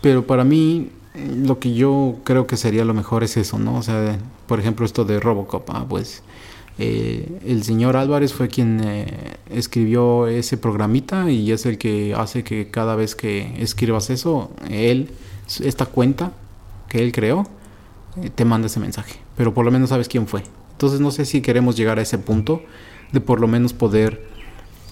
pero 0.00 0.26
para 0.26 0.44
mí 0.44 0.90
lo 1.14 1.58
que 1.58 1.74
yo 1.74 2.16
creo 2.24 2.46
que 2.46 2.56
sería 2.56 2.84
lo 2.84 2.94
mejor 2.94 3.22
es 3.22 3.36
eso, 3.36 3.58
¿no? 3.58 3.76
O 3.76 3.82
sea, 3.82 4.18
por 4.46 4.60
ejemplo, 4.60 4.86
esto 4.86 5.04
de 5.04 5.20
Robocop, 5.20 5.68
ah, 5.70 5.86
pues 5.88 6.22
Eh, 6.78 7.40
el 7.44 7.62
señor 7.64 7.96
Álvarez 7.96 8.32
fue 8.32 8.48
quien 8.48 8.80
eh, 8.82 9.36
escribió 9.50 10.26
ese 10.26 10.56
programita 10.56 11.30
y 11.30 11.52
es 11.52 11.66
el 11.66 11.76
que 11.76 12.14
hace 12.14 12.44
que 12.44 12.68
cada 12.70 12.96
vez 12.96 13.14
que 13.14 13.54
escribas 13.58 14.08
eso, 14.08 14.50
él, 14.70 15.10
esta 15.62 15.84
cuenta 15.86 16.32
que 16.88 17.02
él 17.02 17.12
creó, 17.12 17.46
eh, 18.16 18.30
te 18.34 18.44
manda 18.44 18.66
ese 18.66 18.80
mensaje. 18.80 19.20
Pero 19.36 19.52
por 19.52 19.64
lo 19.66 19.70
menos 19.70 19.90
sabes 19.90 20.08
quién 20.08 20.26
fue. 20.26 20.42
Entonces 20.72 21.00
no 21.00 21.10
sé 21.10 21.26
si 21.26 21.42
queremos 21.42 21.76
llegar 21.76 21.98
a 21.98 22.02
ese 22.02 22.18
punto 22.18 22.62
de 23.12 23.20
por 23.20 23.38
lo 23.38 23.48
menos 23.48 23.74
poder 23.74 24.26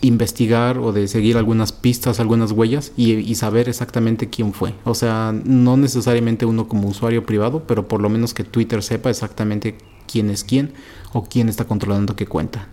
investigar 0.02 0.78
o 0.78 0.92
de 0.92 1.08
seguir 1.08 1.36
algunas 1.36 1.72
pistas, 1.72 2.20
algunas 2.20 2.52
huellas 2.52 2.92
y, 2.96 3.34
saber 3.34 3.68
exactamente 3.68 4.28
quién 4.28 4.52
fue. 4.52 4.74
O 4.84 4.94
sea, 4.94 5.34
no 5.44 5.76
necesariamente 5.76 6.46
uno 6.46 6.68
como 6.68 6.88
usuario 6.88 7.24
privado, 7.24 7.64
pero 7.66 7.88
por 7.88 8.00
lo 8.00 8.08
menos 8.08 8.34
que 8.34 8.44
Twitter 8.44 8.82
sepa 8.82 9.10
exactamente 9.10 9.76
quién 10.10 10.30
es 10.30 10.44
quién 10.44 10.72
o 11.12 11.24
quién 11.24 11.48
está 11.48 11.64
controlando 11.66 12.16
qué 12.16 12.26
cuenta. 12.26 12.68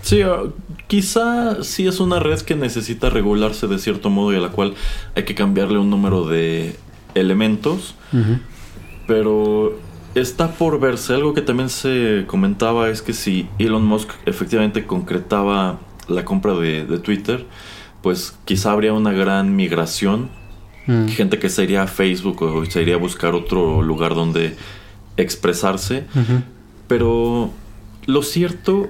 Sí, 0.00 0.22
ah, 0.22 0.44
quizá 0.86 1.62
sí 1.62 1.86
es 1.86 2.00
una 2.00 2.18
red 2.18 2.40
que 2.40 2.56
necesita 2.56 3.10
regularse 3.10 3.66
de 3.66 3.78
cierto 3.78 4.08
modo 4.08 4.32
y 4.32 4.36
a 4.36 4.40
la 4.40 4.48
cual 4.48 4.74
hay 5.14 5.24
que 5.24 5.34
cambiarle 5.34 5.78
un 5.78 5.90
número 5.90 6.26
de 6.26 6.76
elementos, 7.14 7.94
pero 9.06 9.78
está 10.20 10.52
por 10.52 10.80
verse. 10.80 11.14
Algo 11.14 11.34
que 11.34 11.42
también 11.42 11.68
se 11.68 12.24
comentaba 12.26 12.88
es 12.88 13.02
que 13.02 13.12
si 13.12 13.48
Elon 13.58 13.84
Musk 13.84 14.10
efectivamente 14.24 14.86
concretaba 14.86 15.78
la 16.08 16.24
compra 16.24 16.54
de, 16.54 16.84
Twitter, 16.98 17.46
pues 18.02 18.36
quizá 18.44 18.72
habría 18.72 18.92
una 18.92 19.12
gran 19.12 19.54
migración. 19.54 20.30
Mm. 20.86 21.08
Gente 21.08 21.38
que 21.38 21.50
se 21.50 21.64
iría 21.64 21.82
a 21.82 21.86
Facebook 21.86 22.42
o 22.42 22.64
se 22.64 22.82
iría 22.82 22.94
a 22.94 22.98
buscar 22.98 23.34
otro 23.34 23.82
lugar 23.82 24.14
donde 24.14 24.56
expresarse. 25.16 26.04
Pero 26.88 27.50
lo 28.06 28.22
cierto 28.22 28.88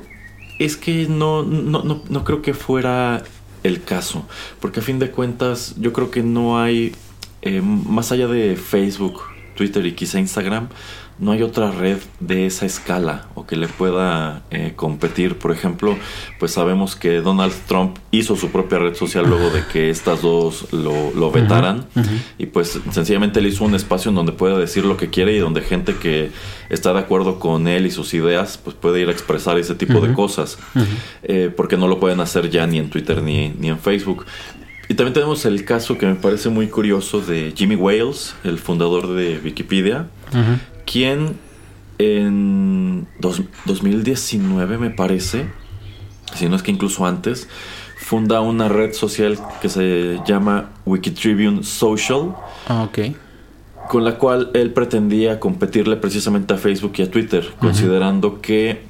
es 0.58 0.76
que 0.76 1.06
no, 1.08 1.42
no, 1.42 2.02
no, 2.08 2.24
creo 2.24 2.42
que 2.42 2.54
fuera 2.54 3.22
el 3.62 3.82
caso. 3.82 4.26
Porque 4.60 4.80
a 4.80 4.82
fin 4.82 4.98
de 4.98 5.10
cuentas 5.10 5.74
yo 5.78 5.92
creo 5.92 6.10
que 6.10 6.22
no 6.22 6.60
hay, 6.60 6.94
eh, 7.42 7.62
más 7.62 8.12
allá 8.12 8.28
de 8.28 8.56
Facebook, 8.56 9.20
Twitter 9.56 9.84
y 9.86 9.92
quizá 9.92 10.18
Instagram, 10.18 10.68
no 11.18 11.32
hay 11.32 11.42
otra 11.42 11.70
red 11.70 11.98
de 12.20 12.46
esa 12.46 12.66
escala 12.66 13.26
o 13.34 13.46
que 13.46 13.56
le 13.56 13.68
pueda 13.68 14.42
eh, 14.50 14.74
competir. 14.76 15.38
Por 15.38 15.50
ejemplo, 15.50 15.96
pues 16.38 16.52
sabemos 16.52 16.94
que 16.94 17.20
Donald 17.20 17.54
Trump 17.66 17.96
hizo 18.10 18.36
su 18.36 18.50
propia 18.50 18.78
red 18.78 18.94
social 18.94 19.26
luego 19.26 19.50
de 19.50 19.64
que 19.72 19.88
estas 19.88 20.20
dos 20.20 20.72
lo, 20.72 21.12
lo 21.12 21.30
vetaran. 21.30 21.86
y 22.38 22.46
pues 22.46 22.78
sencillamente 22.90 23.40
él 23.40 23.46
hizo 23.46 23.64
un 23.64 23.74
espacio 23.74 24.10
en 24.10 24.14
donde 24.14 24.32
puede 24.32 24.58
decir 24.58 24.84
lo 24.84 24.96
que 24.96 25.08
quiere 25.08 25.32
y 25.32 25.38
donde 25.38 25.62
gente 25.62 25.94
que 25.94 26.30
está 26.68 26.92
de 26.92 26.98
acuerdo 27.00 27.38
con 27.38 27.66
él 27.66 27.86
y 27.86 27.90
sus 27.90 28.12
ideas 28.12 28.58
pues 28.62 28.76
puede 28.76 29.00
ir 29.00 29.08
a 29.08 29.12
expresar 29.12 29.58
ese 29.58 29.74
tipo 29.74 30.00
de 30.00 30.12
cosas. 30.12 30.58
eh, 31.22 31.50
porque 31.56 31.76
no 31.78 31.88
lo 31.88 31.98
pueden 31.98 32.20
hacer 32.20 32.50
ya 32.50 32.66
ni 32.66 32.78
en 32.78 32.90
Twitter 32.90 33.22
ni, 33.22 33.48
ni 33.58 33.68
en 33.68 33.78
Facebook. 33.78 34.26
Y 34.88 34.94
también 34.94 35.14
tenemos 35.14 35.44
el 35.46 35.64
caso 35.64 35.98
que 35.98 36.06
me 36.06 36.14
parece 36.14 36.48
muy 36.48 36.68
curioso 36.68 37.20
de 37.20 37.52
Jimmy 37.56 37.74
Wales, 37.74 38.36
el 38.44 38.58
fundador 38.58 39.14
de 39.14 39.40
Wikipedia, 39.42 40.06
quien 40.86 41.36
en 41.98 43.06
2019 43.18 44.78
me 44.78 44.90
parece, 44.90 45.46
si 46.34 46.48
no 46.48 46.56
es 46.56 46.62
que 46.62 46.70
incluso 46.70 47.06
antes, 47.06 47.48
funda 47.98 48.40
una 48.40 48.68
red 48.68 48.92
social 48.92 49.38
que 49.60 49.68
se 49.68 50.20
llama 50.26 50.70
Wikitribune 50.84 51.64
Social. 51.64 52.34
Ah, 52.68 52.84
ok. 52.84 53.16
Con 53.88 54.04
la 54.04 54.18
cual 54.18 54.50
él 54.54 54.72
pretendía 54.72 55.38
competirle 55.38 55.96
precisamente 55.96 56.54
a 56.54 56.56
Facebook 56.56 56.92
y 56.96 57.02
a 57.02 57.10
Twitter, 57.10 57.52
considerando 57.58 58.40
que 58.40 58.82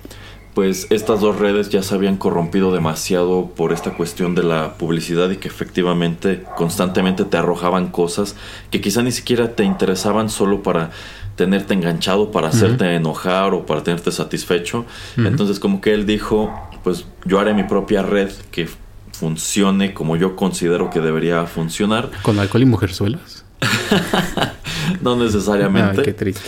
pues 0.55 0.87
estas 0.89 1.21
dos 1.21 1.39
redes 1.39 1.69
ya 1.69 1.83
se 1.83 1.95
habían 1.95 2.17
corrompido 2.17 2.73
demasiado 2.73 3.51
por 3.55 3.75
esta 3.75 3.93
cuestión 3.93 4.35
de 4.35 4.43
la 4.43 4.79
publicidad 4.79 5.29
y 5.29 5.37
que 5.37 5.49
efectivamente 5.49 6.45
constantemente 6.57 7.27
te 7.27 7.37
arrojaban 7.37 7.89
cosas 7.89 8.37
que 8.71 8.81
quizá 8.81 9.03
ni 9.03 9.13
siquiera 9.13 9.55
te 9.55 9.65
interesaban 9.65 10.31
solo 10.31 10.63
para 10.63 10.93
tenerte 11.37 11.75
enganchado, 11.75 12.31
para 12.31 12.49
hacerte 12.49 12.97
enojar 12.97 13.55
o 13.55 13.67
para 13.67 13.83
tenerte 13.83 14.11
satisfecho. 14.11 14.87
Entonces 15.17 15.61
como 15.61 15.81
que 15.81 15.93
él 15.93 16.07
dijo, 16.07 16.53
pues 16.83 17.07
yo 17.25 17.39
haré 17.39 17.55
mi 17.55 17.63
propia 17.63 18.03
red 18.03 18.31
que 18.51 18.69
funcione 19.13 19.95
como 19.95 20.17
yo 20.17 20.37
considero 20.37 20.91
que 20.91 21.01
debería 21.01 21.47
funcionar. 21.47 22.11
¿Con 22.23 22.39
alcohol 22.39 22.63
y 22.63 22.67
mujerzuelas? 22.67 23.45
no 25.03 25.17
necesariamente. 25.17 26.03
qué 26.03 26.13
triste. 26.13 26.43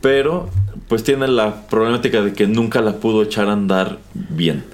Pero 0.00 0.48
pues 0.88 1.04
tiene 1.04 1.28
la 1.28 1.68
problemática 1.68 2.22
de 2.22 2.32
que 2.32 2.46
nunca 2.46 2.80
la 2.80 2.96
pudo 2.96 3.22
echar 3.22 3.48
a 3.48 3.52
andar 3.52 3.98
bien. 4.14 4.64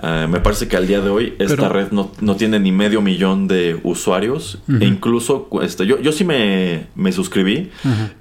Eh, 0.00 0.26
me 0.28 0.40
parece 0.40 0.68
que 0.68 0.76
al 0.76 0.86
día 0.86 1.00
de 1.00 1.10
hoy 1.10 1.34
esta 1.38 1.68
red 1.68 1.90
no, 1.90 2.36
tiene 2.36 2.58
ni 2.58 2.72
medio 2.72 3.02
millón 3.02 3.48
de 3.48 3.78
usuarios. 3.82 4.58
E 4.80 4.84
incluso 4.84 5.48
este, 5.62 5.86
yo, 5.86 6.00
yo 6.00 6.12
sí 6.12 6.24
me, 6.24 7.12
suscribí 7.12 7.70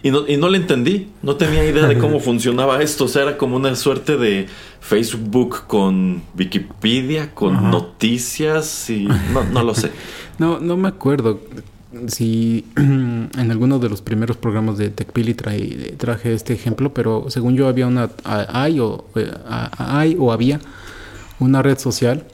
y, 0.04 0.12
no, 0.12 0.28
y 0.28 0.38
no 0.38 0.50
le 0.50 0.58
entendí. 0.58 1.08
No 1.22 1.36
tenía 1.36 1.66
idea 1.66 1.88
de 1.88 1.98
cómo 1.98 2.20
funcionaba 2.22 2.82
esto. 2.82 3.06
O 3.06 3.08
sea, 3.08 3.24
era 3.24 3.38
como 3.38 3.56
una 3.56 3.76
suerte 3.76 4.18
de 4.18 4.48
Facebook 4.82 5.68
con 5.68 6.24
Wikipedia, 6.38 7.34
con 7.34 7.72
noticias 7.72 8.90
y 8.90 9.06
no, 9.06 9.44
no 9.52 9.64
lo 9.64 9.74
sé. 9.74 9.92
no, 10.40 10.60
no 10.60 10.76
me 10.76 10.90
acuerdo 10.90 11.40
si 12.08 12.66
en 12.76 13.52
alguno 13.52 13.80
de 13.80 13.90
los 13.90 14.02
primeros 14.02 14.38
programas 14.38 14.78
de 14.78 14.90
TechPili 14.90 15.34
traje 15.34 16.34
este 16.34 16.54
ejemplo, 16.54 16.94
pero 16.94 17.26
según 17.30 17.56
yo 17.56 17.68
había 17.68 17.88
una 17.88 18.10
hay 18.24 18.80
o 18.80 19.06
eh, 19.16 19.32
hay 19.78 20.16
o 20.20 20.32
había 20.32 20.60
una 21.42 21.62
red 21.62 21.78
social 21.78 22.26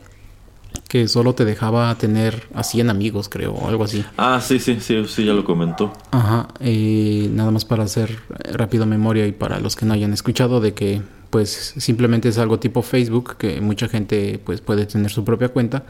que 0.87 1.07
solo 1.07 1.33
te 1.33 1.43
dejaba 1.43 1.93
tener 1.95 2.47
a 2.53 2.63
100 2.63 2.89
amigos, 2.89 3.29
creo, 3.29 3.53
o 3.53 3.67
algo 3.67 3.83
así. 3.83 4.05
Ah, 4.17 4.39
sí, 4.41 4.59
sí, 4.59 4.79
sí, 4.79 5.03
sí, 5.07 5.25
ya 5.25 5.33
lo 5.33 5.43
comentó. 5.43 5.91
Ajá, 6.11 6.47
eh, 6.59 7.29
nada 7.31 7.51
más 7.51 7.65
para 7.65 7.83
hacer 7.83 8.19
rápido 8.53 8.85
memoria 8.85 9.25
y 9.25 9.31
para 9.31 9.59
los 9.59 9.75
que 9.75 9.85
no 9.85 9.93
hayan 9.93 10.13
escuchado 10.13 10.61
de 10.61 10.73
que 10.73 11.01
pues 11.29 11.73
simplemente 11.77 12.29
es 12.29 12.37
algo 12.37 12.57
tipo 12.59 12.81
Facebook 12.83 13.35
que 13.37 13.59
mucha 13.59 13.89
gente 13.89 14.39
pues 14.43 14.61
puede 14.61 14.85
tener 14.85 15.11
su 15.11 15.25
propia 15.25 15.49
cuenta 15.49 15.83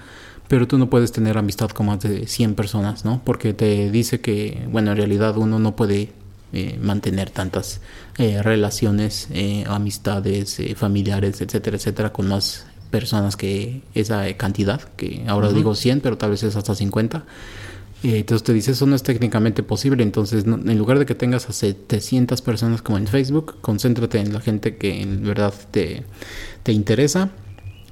pero 0.47 0.67
tú 0.67 0.77
no 0.77 0.89
puedes 0.89 1.11
tener 1.11 1.37
amistad 1.37 1.69
con 1.69 1.87
más 1.87 1.99
de 1.99 2.27
100 2.27 2.55
personas, 2.55 3.05
¿no? 3.05 3.21
Porque 3.23 3.53
te 3.53 3.91
dice 3.91 4.21
que, 4.21 4.65
bueno, 4.71 4.91
en 4.91 4.97
realidad 4.97 5.37
uno 5.37 5.59
no 5.59 5.75
puede 5.75 6.13
eh, 6.53 6.79
mantener 6.81 7.29
tantas 7.29 7.81
eh, 8.17 8.41
relaciones, 8.41 9.27
eh, 9.31 9.65
amistades, 9.67 10.61
familiares, 10.75 11.41
etcétera, 11.41 11.77
etcétera, 11.77 12.13
con 12.13 12.29
más 12.29 12.66
personas 12.89 13.35
que 13.35 13.81
esa 13.93 14.31
cantidad, 14.35 14.81
que 14.95 15.23
ahora 15.27 15.51
digo 15.51 15.75
100, 15.75 16.01
pero 16.01 16.17
tal 16.17 16.31
vez 16.31 16.43
es 16.43 16.55
hasta 16.55 16.75
50. 16.75 17.25
entonces 18.03 18.43
te 18.43 18.53
dice, 18.53 18.71
eso 18.71 18.85
no 18.85 18.95
es 18.95 19.03
técnicamente 19.03 19.63
posible, 19.63 20.03
entonces 20.03 20.45
en 20.45 20.77
lugar 20.77 20.99
de 20.99 21.05
que 21.05 21.15
tengas 21.15 21.49
a 21.49 21.53
700 21.53 22.41
personas 22.41 22.81
como 22.81 22.97
en 22.97 23.07
Facebook, 23.07 23.57
concéntrate 23.61 24.19
en 24.19 24.33
la 24.33 24.39
gente 24.39 24.77
que 24.77 25.01
en 25.01 25.23
verdad 25.23 25.53
te, 25.71 26.03
te 26.63 26.71
interesa 26.71 27.31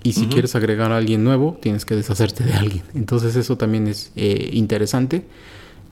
y 0.05 0.13
si 0.13 0.27
quieres 0.27 0.55
agregar 0.55 0.91
a 0.91 0.97
alguien 0.97 1.23
nuevo, 1.23 1.57
tienes 1.59 1.83
que 1.83 1.95
deshacerte 1.95 2.43
de 2.43 2.53
alguien. 2.53 2.83
Entonces 2.93 3.35
eso 3.35 3.57
también 3.57 3.87
es 3.87 4.11
eh, 4.15 4.51
interesante. 4.53 5.25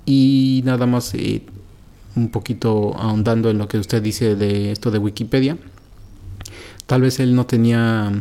Y 0.05 0.61
nada 0.65 0.85
más 0.85 1.15
eh, 1.15 1.41
un 2.15 2.29
poquito 2.29 2.95
ahondando 2.95 3.49
en 3.49 3.57
lo 3.57 3.67
que 3.67 3.79
usted 3.79 4.03
dice 4.03 4.35
de 4.35 4.71
esto 4.71 4.91
de 4.91 4.99
Wikipedia. 4.99 5.57
Tal 6.85 7.01
vez 7.01 7.19
él 7.19 7.33
no 7.33 7.47
tenía 7.47 8.11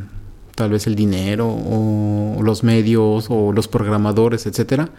tal 0.63 0.71
vez 0.71 0.87
el 0.87 0.95
dinero 0.95 1.49
o 1.49 2.41
los 2.41 2.63
medios 2.63 3.27
o 3.31 3.53
los 3.53 3.67
programadores, 3.67 4.47
etcétera. 4.47 4.91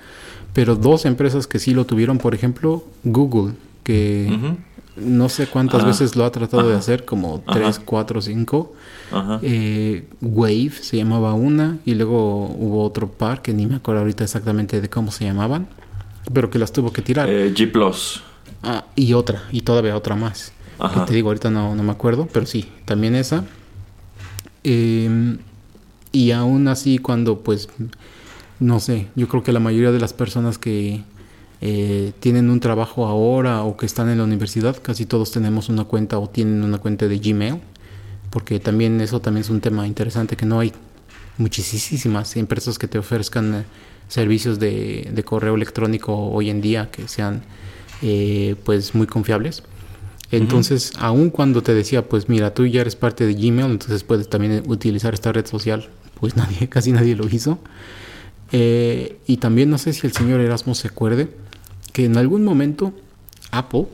Pero 0.51 0.75
dos 0.75 1.05
empresas 1.05 1.47
que 1.47 1.57
sí 1.57 1.73
lo 1.73 1.85
tuvieron, 1.85 2.17
por 2.17 2.35
ejemplo, 2.35 2.83
Google, 3.05 3.53
que 3.83 4.57
no 4.97 5.29
sé 5.29 5.47
cuántas 5.47 5.85
veces 5.85 6.17
lo 6.17 6.25
ha 6.25 6.31
tratado 6.33 6.67
de 6.67 6.75
hacer, 6.75 7.05
como 7.05 7.41
tres, 7.49 7.79
cuatro, 7.79 8.21
cinco. 8.21 8.73
Eh, 9.41 10.05
Wave 10.19 10.71
se 10.81 10.97
llamaba 10.97 11.33
una 11.33 11.77
y 11.85 11.95
luego 11.95 12.47
hubo 12.47 12.83
otro 12.83 13.07
par 13.09 13.41
que 13.41 13.53
ni 13.53 13.65
me 13.65 13.75
acuerdo 13.75 14.01
ahorita 14.01 14.25
exactamente 14.25 14.81
de 14.81 14.89
cómo 14.89 15.11
se 15.11 15.23
llamaban, 15.23 15.67
pero 16.33 16.49
que 16.49 16.59
las 16.59 16.73
tuvo 16.73 16.91
que 16.91 17.01
tirar. 17.01 17.29
Eh, 17.29 17.53
G 17.53 17.71
Plus. 17.71 18.21
Ah, 18.63 18.83
y 18.97 19.13
otra, 19.13 19.43
y 19.49 19.61
todavía 19.61 19.95
otra 19.95 20.17
más. 20.17 20.51
Que 20.93 20.99
te 21.07 21.13
digo, 21.13 21.29
ahorita 21.29 21.49
no, 21.49 21.73
no 21.73 21.83
me 21.83 21.93
acuerdo, 21.93 22.27
pero 22.33 22.45
sí, 22.45 22.67
también 22.83 23.15
esa. 23.15 23.45
Em, 24.63 25.37
y 26.13 26.31
aún 26.31 26.69
así, 26.69 26.99
cuando 26.99 27.39
pues, 27.39 27.67
no 28.59 28.79
sé, 28.79 29.07
yo 29.15 29.27
creo 29.27 29.43
que 29.43 29.51
la 29.51 29.59
mayoría 29.59 29.91
de 29.91 29.99
las 29.99 30.13
personas 30.13 30.57
que 30.57 31.03
eh, 31.59 32.13
tienen 32.19 32.49
un 32.49 32.59
trabajo 32.59 33.07
ahora 33.07 33.63
o 33.63 33.75
que 33.75 33.85
están 33.85 34.09
en 34.09 34.19
la 34.19 34.23
universidad, 34.23 34.77
casi 34.81 35.05
todos 35.05 35.31
tenemos 35.31 35.69
una 35.69 35.85
cuenta 35.85 36.19
o 36.19 36.29
tienen 36.29 36.63
una 36.63 36.77
cuenta 36.77 37.07
de 37.07 37.17
Gmail, 37.17 37.59
porque 38.29 38.59
también 38.59 39.01
eso 39.01 39.21
también 39.21 39.41
es 39.41 39.49
un 39.49 39.59
tema 39.59 39.87
interesante, 39.87 40.37
que 40.37 40.45
no 40.45 40.59
hay 40.59 40.71
muchísimas 41.39 42.37
empresas 42.37 42.77
que 42.77 42.87
te 42.87 42.99
ofrezcan 42.99 43.55
eh, 43.55 43.63
servicios 44.07 44.59
de, 44.59 45.23
correo 45.25 45.55
electrónico 45.55 46.15
hoy 46.15 46.51
en 46.51 46.61
día 46.61 46.91
que 46.91 47.07
sean 47.07 47.41
eh, 48.03 48.55
pues 48.63 48.93
muy 48.93 49.07
confiables. 49.07 49.63
Entonces, 50.31 50.93
aun 50.99 51.29
cuando 51.31 51.63
te 51.63 51.73
decía, 51.73 52.07
pues 52.07 52.29
mira, 52.29 52.53
tú 52.53 52.65
ya 52.65 52.81
eres 52.81 52.95
parte 52.95 53.25
de 53.25 53.33
Gmail, 53.33 53.71
entonces 53.71 54.03
puedes 54.03 54.29
también 54.29 54.63
utilizar 54.67 55.13
esta 55.13 55.31
red 55.31 55.45
social, 55.45 55.87
pues 56.23 56.37
nadie, 56.37 56.69
casi 56.69 56.93
nadie 56.93 57.17
lo 57.17 57.27
hizo. 57.27 57.59
Eh, 58.53 59.17
y 59.27 59.37
también 59.37 59.69
no 59.69 59.77
sé 59.77 59.91
si 59.91 60.07
el 60.07 60.13
señor 60.13 60.39
Erasmo 60.39 60.73
se 60.73 60.87
acuerde 60.87 61.27
que 61.91 62.05
en 62.05 62.15
algún 62.15 62.45
momento 62.45 62.93
Apple 63.51 63.87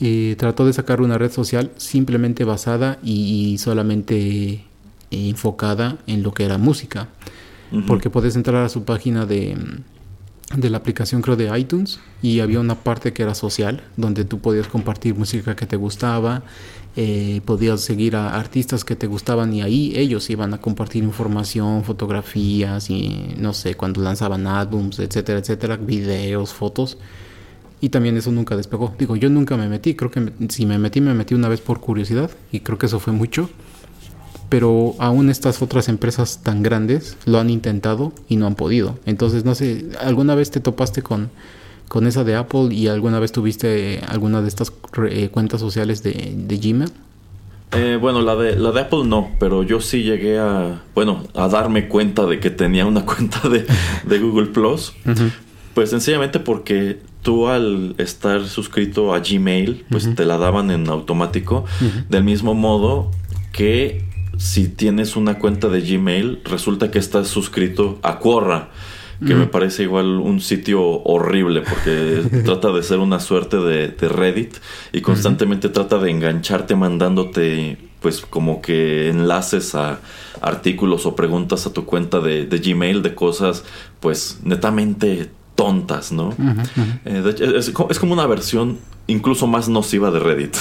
eh, 0.00 0.34
trató 0.36 0.66
de 0.66 0.72
sacar 0.72 1.00
una 1.00 1.18
red 1.18 1.30
social 1.30 1.70
simplemente 1.76 2.42
basada 2.42 2.98
y, 3.04 3.58
solamente 3.58 4.64
enfocada 5.12 5.98
en 6.08 6.24
lo 6.24 6.34
que 6.34 6.44
era 6.44 6.58
música. 6.58 7.10
Porque 7.86 8.10
puedes 8.10 8.34
entrar 8.34 8.64
a 8.64 8.68
su 8.68 8.82
página 8.82 9.24
de, 9.24 9.56
de 10.56 10.68
la 10.68 10.78
aplicación 10.78 11.22
creo 11.22 11.36
de 11.36 11.56
iTunes 11.56 12.00
y 12.22 12.40
había 12.40 12.58
una 12.58 12.74
parte 12.74 13.12
que 13.12 13.22
era 13.22 13.36
social 13.36 13.84
donde 13.96 14.24
tú 14.24 14.40
podías 14.40 14.66
compartir 14.66 15.14
música 15.14 15.54
que 15.54 15.66
te 15.66 15.76
gustaba 15.76 16.42
eh, 16.94 17.40
podías 17.46 17.80
seguir 17.80 18.16
a 18.16 18.38
artistas 18.38 18.84
que 18.84 18.96
te 18.96 19.06
gustaban 19.06 19.54
y 19.54 19.62
ahí 19.62 19.94
ellos 19.96 20.28
iban 20.28 20.52
a 20.52 20.60
compartir 20.60 21.02
información 21.02 21.84
fotografías 21.84 22.90
y 22.90 23.34
no 23.38 23.54
sé 23.54 23.76
cuando 23.76 24.02
lanzaban 24.02 24.46
álbums 24.46 24.98
etcétera 24.98 25.38
etcétera 25.38 25.76
videos 25.76 26.52
fotos. 26.52 26.98
Y 27.80 27.88
también 27.88 28.16
eso 28.16 28.30
nunca 28.30 28.56
despegó. 28.56 28.94
Digo 28.98 29.16
yo 29.16 29.30
nunca 29.30 29.56
me 29.56 29.68
metí 29.68 29.94
creo 29.94 30.10
que 30.10 30.32
si 30.50 30.66
me 30.66 30.78
metí 30.78 31.00
me 31.00 31.14
metí 31.14 31.34
una 31.34 31.48
vez 31.48 31.60
por 31.62 31.80
curiosidad 31.80 32.30
y 32.52 32.60
creo 32.60 32.76
que 32.76 32.86
eso 32.86 33.00
fue 33.00 33.12
mucho. 33.12 33.48
Pero 34.50 34.94
aún 34.98 35.30
estas 35.30 35.62
otras 35.62 35.88
empresas 35.88 36.42
tan 36.42 36.62
grandes 36.62 37.16
lo 37.24 37.40
han 37.40 37.48
intentado 37.48 38.12
y 38.28 38.36
no 38.36 38.46
han 38.46 38.54
podido. 38.54 38.98
Entonces, 39.06 39.46
no 39.46 39.54
sé, 39.54 39.86
¿alguna 39.98 40.34
vez 40.34 40.50
te 40.50 40.60
topaste 40.60 41.00
con, 41.00 41.30
con 41.92 42.06
esa 42.06 42.24
de 42.24 42.34
Apple 42.36 42.68
y 42.70 42.88
alguna 42.88 43.20
vez 43.20 43.32
tuviste 43.32 44.00
alguna 44.08 44.40
de 44.40 44.48
estas 44.48 44.72
eh, 45.10 45.28
cuentas 45.30 45.60
sociales 45.60 46.02
de, 46.02 46.12
Gmail? 46.48 46.90
Eh, 47.72 47.98
bueno, 48.00 48.22
la 48.22 48.34
de, 48.34 48.56
la 48.56 48.72
de 48.72 48.80
Apple 48.80 49.02
no, 49.04 49.32
pero 49.38 49.62
yo 49.62 49.78
sí 49.82 50.02
llegué 50.02 50.38
a, 50.38 50.80
bueno, 50.94 51.22
a 51.34 51.48
darme 51.48 51.88
cuenta 51.88 52.24
de 52.24 52.40
que 52.40 52.48
tenía 52.48 52.86
una 52.86 53.04
cuenta 53.04 53.42
de, 53.46 54.18
Google 54.18 54.46
Plus. 54.46 54.94
Pues 55.74 55.90
sencillamente 55.90 56.40
porque 56.40 56.98
tú 57.20 57.48
al 57.48 57.94
estar 57.98 58.46
suscrito 58.46 59.12
a 59.12 59.20
Gmail, 59.20 59.84
pues 59.90 60.14
te 60.14 60.24
la 60.24 60.38
daban 60.38 60.70
en 60.70 60.88
automático. 60.88 61.66
Del 62.08 62.24
mismo 62.24 62.54
modo 62.54 63.10
que 63.52 64.02
si 64.38 64.68
tienes 64.68 65.14
una 65.14 65.38
cuenta 65.38 65.68
de 65.68 65.82
Gmail, 65.82 66.40
resulta 66.46 66.90
que 66.90 66.98
estás 66.98 67.28
suscrito 67.28 67.98
a 68.02 68.18
Quora, 68.18 68.70
que 69.26 69.34
me 69.34 69.46
parece 69.46 69.84
igual 69.84 70.06
un 70.18 70.40
sitio 70.40 70.82
horrible 70.82 71.62
porque 71.62 72.22
trata 72.44 72.72
de 72.72 72.82
ser 72.82 72.98
una 72.98 73.20
suerte 73.20 73.58
de, 73.58 74.08
Reddit 74.08 74.56
y 74.92 75.00
constantemente 75.00 75.68
trata 75.68 75.98
de 75.98 76.10
engancharte 76.10 76.76
mandándote 76.76 77.78
pues 78.00 78.20
como 78.20 78.60
que 78.60 79.08
enlaces 79.08 79.74
a 79.74 80.00
artículos 80.40 81.06
o 81.06 81.14
preguntas 81.14 81.66
a 81.66 81.72
tu 81.72 81.84
cuenta 81.84 82.20
de, 82.20 82.46
Gmail 82.46 83.02
de 83.02 83.14
cosas 83.14 83.64
pues 84.00 84.40
netamente 84.42 85.30
tontas, 85.54 86.12
¿no? 86.12 86.34
Eh, 87.04 87.34
es, 87.56 87.68
es, 87.68 87.98
como 87.98 88.14
una 88.14 88.26
versión 88.26 88.78
incluso 89.06 89.46
más 89.46 89.68
nociva 89.68 90.10
de 90.10 90.18
Reddit. 90.18 90.56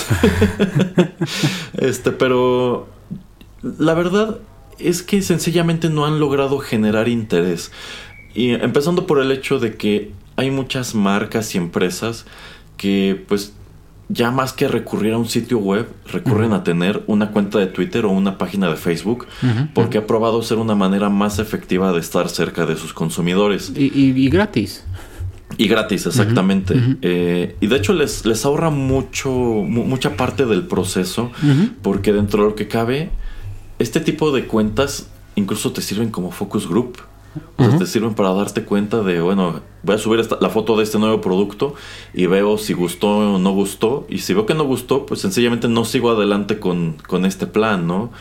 este, 1.78 2.12
pero 2.12 2.88
la 3.63 3.93
verdad 3.93 4.39
es 4.80 5.04
que 5.04 5.21
sencillamente 5.21 5.89
no 5.89 6.06
han 6.06 6.19
logrado 6.19 6.60
generar 6.60 7.08
interés. 7.08 7.71
Y 8.34 8.52
empezando 8.52 9.08
por 9.08 9.20
el 9.20 9.32
hecho 9.32 9.60
de 9.60 9.76
que 9.76 10.12
hay 10.36 10.52
muchas 10.52 10.96
marcas 10.96 11.54
y 11.56 11.58
empresas 11.58 12.26
que 12.78 13.24
pues 13.28 13.54
ya 14.13 14.32
más 14.32 14.54
que 14.54 14.67
recurrir 14.67 15.13
a 15.13 15.17
un 15.17 15.28
sitio 15.28 15.58
web, 15.60 15.88
recurren 16.12 16.54
a 16.54 16.63
tener 16.63 17.04
una 17.08 17.32
cuenta 17.32 17.60
de 17.60 17.67
Twitter 17.67 18.06
o 18.06 18.10
una 18.10 18.38
página 18.38 18.70
de 18.70 18.76
Facebook, 18.76 19.28
porque 19.74 20.00
ha 20.00 20.08
probado 20.08 20.41
ser 20.41 20.58
una 20.58 20.76
manera 20.76 21.10
más 21.10 21.39
efectiva 21.39 21.94
de 21.94 22.00
estar 22.00 22.28
cerca 22.28 22.65
de 22.65 22.76
sus 22.76 22.94
consumidores. 22.94 23.72
Y, 23.76 24.30
gratis. 24.30 24.84
Y 25.58 25.67
gratis, 25.67 26.08
exactamente. 26.08 26.76
Eh, 27.02 27.56
y 27.62 27.67
de 27.67 27.76
hecho 27.78 27.94
les, 27.94 28.26
les 28.26 28.44
ahorra 28.46 28.70
mucho, 28.70 29.32
mucha 29.32 30.17
parte 30.17 30.46
del 30.46 30.67
proceso, 30.67 31.32
porque 31.82 32.12
dentro 32.12 32.44
de 32.44 32.50
lo 32.50 32.56
que 32.56 32.67
cabe, 32.67 33.12
este 33.80 34.02
tipo 34.02 34.32
de 34.32 34.46
cuentas 34.46 35.08
incluso 35.36 35.72
te 35.72 35.82
sirven 35.82 36.10
como 36.10 36.32
focus 36.32 36.67
group. 36.67 36.98
O 37.58 37.63
sea, 37.63 37.78
te 37.78 37.86
sirven 37.86 38.13
para 38.13 38.34
darte 38.34 38.63
cuenta 38.63 39.02
de, 39.04 39.22
bueno, 39.22 39.62
voy 39.84 39.96
a 39.96 39.98
subir 39.98 40.28
la 40.39 40.50
foto 40.50 40.76
de 40.76 40.84
este 40.84 41.00
nuevo 41.00 41.22
producto 41.22 41.76
y 42.13 42.26
veo 42.26 42.58
si 42.58 42.74
gustó 42.74 43.36
o 43.36 43.39
no 43.39 43.52
gustó. 43.52 44.06
Y 44.10 44.20
si 44.20 44.34
veo 44.34 44.46
que 44.46 44.54
no 44.54 44.65
gustó, 44.65 45.06
pues 45.06 45.22
sencillamente 45.22 45.67
no 45.67 45.86
sigo 45.86 46.12
adelante 46.12 46.60
con, 46.60 46.98
con 47.08 47.26
este 47.26 47.48
plan, 47.48 47.88
¿no? 47.88 48.12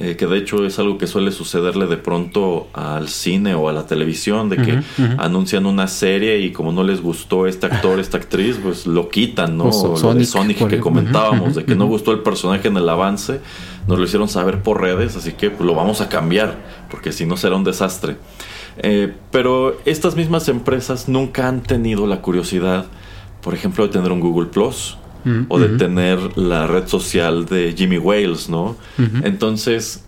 Eh, 0.00 0.14
que 0.14 0.26
de 0.26 0.38
hecho 0.38 0.64
es 0.64 0.78
algo 0.78 0.96
que 0.96 1.08
suele 1.08 1.32
sucederle 1.32 1.86
de 1.86 1.96
pronto 1.96 2.68
al 2.72 3.08
cine 3.08 3.56
o 3.56 3.68
a 3.68 3.72
la 3.72 3.84
televisión, 3.86 4.48
de 4.48 4.56
que 4.56 4.80
anuncian 5.18 5.66
una 5.66 5.88
serie 5.88 6.38
y 6.38 6.52
como 6.52 6.70
no 6.70 6.84
les 6.84 7.02
gustó 7.02 7.48
este 7.48 7.66
actor, 7.66 7.98
esta 7.98 8.16
actriz, 8.16 8.60
pues 8.62 8.86
lo 8.86 9.08
quitan, 9.08 9.56
¿no? 9.56 9.64
O, 9.64 9.96
Sonic, 9.96 10.18
de 10.18 10.26
Sonic 10.26 10.68
que 10.68 10.78
comentábamos, 10.78 11.56
de 11.56 11.64
que 11.64 11.74
no 11.74 11.86
gustó 11.86 12.12
el 12.12 12.20
personaje 12.20 12.68
en 12.68 12.76
el 12.76 12.88
avance, 12.88 13.40
nos 13.88 13.98
lo 13.98 14.04
hicieron 14.04 14.28
saber 14.28 14.62
por 14.62 14.80
redes, 14.80 15.16
así 15.16 15.32
que 15.32 15.50
pues, 15.50 15.66
lo 15.66 15.74
vamos 15.74 16.00
a 16.00 16.08
cambiar, 16.08 16.58
porque 16.92 17.10
si 17.10 17.26
no 17.26 17.36
será 17.36 17.56
un 17.56 17.64
desastre. 17.64 18.18
Eh, 18.78 19.12
pero 19.30 19.78
estas 19.84 20.16
mismas 20.16 20.48
empresas 20.48 21.08
nunca 21.08 21.48
han 21.48 21.62
tenido 21.62 22.06
la 22.06 22.22
curiosidad, 22.22 22.86
por 23.42 23.54
ejemplo, 23.54 23.86
de 23.86 23.92
tener 23.92 24.12
un 24.12 24.20
Google 24.20 24.46
Plus 24.46 24.96
Mm, 25.24 25.46
o 25.48 25.58
de 25.58 25.76
tener 25.76 26.38
la 26.38 26.66
red 26.66 26.86
social 26.86 27.46
de 27.46 27.74
Jimmy 27.76 27.98
Wales, 27.98 28.48
¿no? 28.48 28.76
Entonces, 29.24 30.04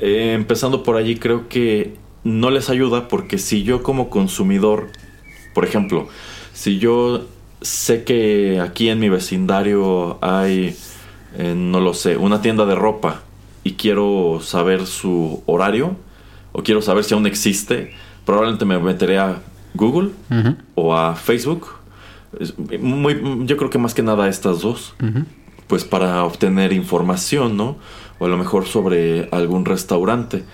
eh, 0.00 0.32
empezando 0.34 0.82
por 0.82 0.96
allí, 0.96 1.16
creo 1.16 1.48
que 1.48 1.94
no 2.24 2.50
les 2.50 2.68
ayuda 2.68 3.08
porque 3.08 3.38
si 3.38 3.62
yo 3.62 3.82
como 3.82 4.10
consumidor, 4.10 4.88
por 5.54 5.64
ejemplo, 5.64 6.08
si 6.52 6.78
yo 6.78 7.26
sé 7.60 8.02
que 8.04 8.60
aquí 8.60 8.88
en 8.88 8.98
mi 8.98 9.08
vecindario 9.08 10.18
hay, 10.22 10.76
eh, 11.36 11.54
no 11.56 11.80
lo 11.80 11.94
sé, 11.94 12.16
una 12.16 12.42
tienda 12.42 12.66
de 12.66 12.74
ropa 12.74 13.22
y 13.62 13.72
quiero 13.72 14.40
saber 14.42 14.86
su 14.86 15.42
horario 15.46 15.96
o 16.52 16.62
quiero 16.62 16.82
saber 16.82 17.04
si 17.04 17.14
aún 17.14 17.26
existe, 17.26 17.92
probablemente 18.28 18.66
me 18.66 18.78
meteré 18.78 19.18
a 19.18 19.40
Google 19.72 20.10
o 20.74 20.94
a 20.94 21.16
Facebook 21.16 21.66
muy, 22.78 23.18
yo 23.46 23.56
creo 23.56 23.70
que 23.70 23.78
más 23.78 23.94
que 23.94 24.02
nada 24.02 24.28
estas 24.28 24.60
dos, 24.60 24.92
pues 25.66 25.84
para 25.84 26.22
obtener 26.24 26.74
información, 26.74 27.56
¿no? 27.56 27.78
O 28.18 28.26
a 28.26 28.28
lo 28.28 28.36
mejor 28.36 28.66
sobre 28.66 29.30
algún 29.32 29.64
restaurante. 29.64 30.44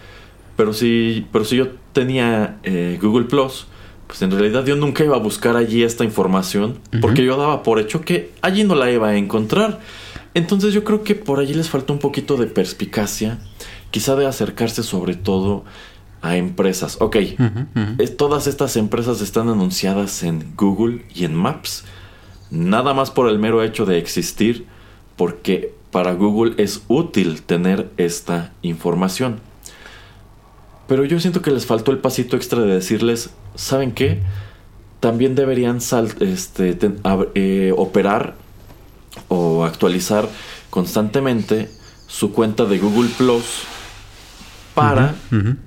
Pero 0.56 0.72
si, 0.72 1.26
pero 1.32 1.44
si 1.44 1.56
yo 1.56 1.70
tenía 1.92 2.58
eh, 2.62 2.96
Google 3.02 3.24
Plus, 3.24 3.66
pues 4.06 4.22
en 4.22 4.30
realidad 4.30 4.64
yo 4.64 4.76
nunca 4.76 5.02
iba 5.02 5.16
a 5.16 5.18
buscar 5.18 5.56
allí 5.56 5.82
esta 5.82 6.04
información, 6.04 6.78
porque 7.00 7.24
yo 7.24 7.36
daba 7.36 7.64
por 7.64 7.80
hecho 7.80 8.02
que 8.02 8.30
allí 8.40 8.62
no 8.62 8.76
la 8.76 8.88
iba 8.92 9.08
a 9.08 9.16
encontrar. 9.16 9.80
Entonces 10.34 10.74
yo 10.74 10.84
creo 10.84 11.02
que 11.02 11.16
por 11.16 11.40
allí 11.40 11.54
les 11.54 11.70
falta 11.70 11.92
un 11.92 11.98
poquito 11.98 12.36
de 12.36 12.46
perspicacia, 12.46 13.40
quizá 13.90 14.14
de 14.14 14.26
acercarse 14.26 14.84
sobre 14.84 15.16
todo 15.16 15.64
a 16.24 16.36
empresas. 16.36 16.96
Ok, 17.00 17.16
todas 18.16 18.46
estas 18.46 18.76
empresas 18.76 19.20
están 19.20 19.50
anunciadas 19.50 20.22
en 20.22 20.54
Google 20.56 21.04
y 21.14 21.26
en 21.26 21.34
Maps. 21.34 21.84
Nada 22.50 22.94
más 22.94 23.10
por 23.10 23.28
el 23.28 23.38
mero 23.38 23.62
hecho 23.62 23.84
de 23.84 23.98
existir, 23.98 24.64
porque 25.16 25.74
para 25.90 26.14
Google 26.14 26.54
es 26.56 26.82
útil 26.88 27.42
tener 27.42 27.90
esta 27.98 28.54
información. 28.62 29.40
Pero 30.88 31.04
yo 31.04 31.20
siento 31.20 31.42
que 31.42 31.50
les 31.50 31.66
faltó 31.66 31.92
el 31.92 31.98
pasito 31.98 32.36
extra 32.36 32.62
de 32.62 32.72
decirles, 32.72 33.28
¿saben 33.54 33.92
qué? 33.92 34.22
También 35.00 35.34
deberían 35.34 35.76
este, 35.76 36.78
eh, 37.34 37.74
operar 37.76 38.34
o 39.28 39.64
actualizar 39.64 40.26
constantemente 40.70 41.68
su 42.06 42.32
cuenta 42.32 42.64
de 42.64 42.78
Google 42.78 43.10
Plus 43.18 43.73
para, 44.74 45.14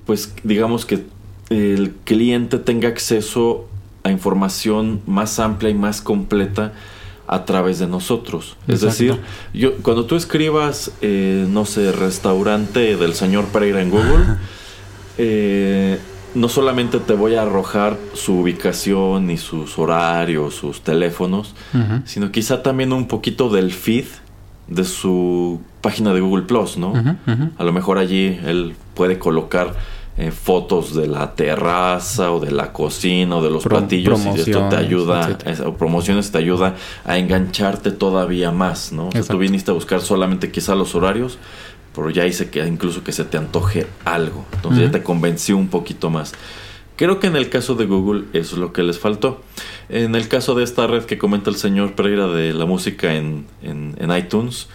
pues 0.06 0.34
digamos 0.43 0.86
que 0.86 1.06
el 1.50 1.93
cliente 2.04 2.58
tenga 2.58 2.89
acceso 2.89 3.67
a 4.04 4.12
información 4.12 5.02
más 5.06 5.39
amplia 5.39 5.70
y 5.70 5.74
más 5.74 6.02
completa 6.02 6.74
a 7.28 7.43
través 7.46 7.80
de 7.80 7.88
nosotros. 7.88 8.56
Es 8.67 8.82
decir, 8.82 9.20
yo 9.54 9.76
cuando 9.78 10.06
tú 10.06 10.15
escribas, 10.15 10.91
eh, 11.02 11.46
no 11.50 11.65
sé, 11.65 11.91
restaurante 11.91 12.96
del 12.96 13.13
señor 13.13 13.46
Pereira 13.46 13.82
en 13.82 13.89
Google, 13.89 14.26
eh, 15.17 16.00
no 16.36 16.50
solamente 16.50 17.00
te 17.00 17.13
voy 17.13 17.36
a 17.36 17.41
arrojar 17.41 17.98
su 18.13 18.39
ubicación 18.39 19.30
y 19.30 19.38
sus 19.38 19.78
horarios, 19.78 20.56
sus 20.56 20.82
teléfonos, 20.82 21.56
sino 22.06 22.32
quizá 22.32 22.63
también 22.63 22.93
un 22.93 23.08
poquito 23.08 23.50
del 23.50 23.74
feed 23.74 24.06
de 24.67 24.84
su 24.84 25.62
página 25.82 26.13
de 26.13 26.19
Google 26.19 26.43
Plus, 26.43 26.77
¿no? 26.77 26.93
A 27.58 27.63
lo 27.63 27.71
mejor 27.71 27.97
allí 27.97 28.39
él 28.45 28.75
puede 28.93 29.17
colocar 29.17 29.75
eh, 30.17 30.32
fotos 30.32 30.95
de 30.95 31.06
la 31.08 31.36
terraza 31.36 32.32
o 32.32 32.39
de 32.39 32.51
la 32.51 32.73
cocina 32.73 33.38
o 33.38 33.41
de 33.43 33.51
los 33.51 33.63
platillos 33.63 34.25
y 34.25 34.39
esto 34.39 34.67
te 34.67 34.75
ayuda, 34.75 35.38
o 35.63 35.73
promociones 35.73 36.32
te 36.32 36.39
ayuda 36.39 36.75
a 37.06 37.19
engancharte 37.19 37.91
todavía 37.91 38.51
más, 38.51 38.91
¿no? 38.91 39.10
O 39.10 39.23
tú 39.23 39.38
viniste 39.38 39.69
a 39.69 39.75
buscar 39.75 40.01
solamente 40.01 40.49
quizá 40.51 40.73
los 40.73 40.95
horarios, 40.95 41.38
pero 41.93 42.10
ya 42.10 42.25
hice 42.25 42.49
que 42.49 42.65
incluso 42.65 43.03
que 43.03 43.12
se 43.12 43.25
te 43.25 43.38
antoje 43.38 43.86
algo, 44.06 44.43
entonces 44.53 44.86
ya 44.86 44.91
te 44.91 45.03
convenció 45.03 45.56
un 45.56 45.67
poquito 45.67 46.10
más. 46.10 46.34
Creo 46.97 47.19
que 47.19 47.27
en 47.27 47.36
el 47.36 47.49
caso 47.49 47.75
de 47.75 47.86
Google 47.86 48.25
eso 48.33 48.55
es 48.55 48.60
lo 48.60 48.73
que 48.73 48.81
les 48.81 48.97
faltó. 48.97 49.39
En 49.88 50.15
el 50.15 50.27
caso 50.27 50.55
de 50.55 50.63
esta 50.63 50.88
red 50.88 51.03
que 51.03 51.19
comenta 51.19 51.51
el 51.51 51.55
señor 51.55 51.93
Pereira 51.93 52.27
de 52.27 52.53
la 52.53 52.65
música 52.65 53.13
en, 53.13 53.45
en, 53.62 54.12
iTunes, 54.12 54.67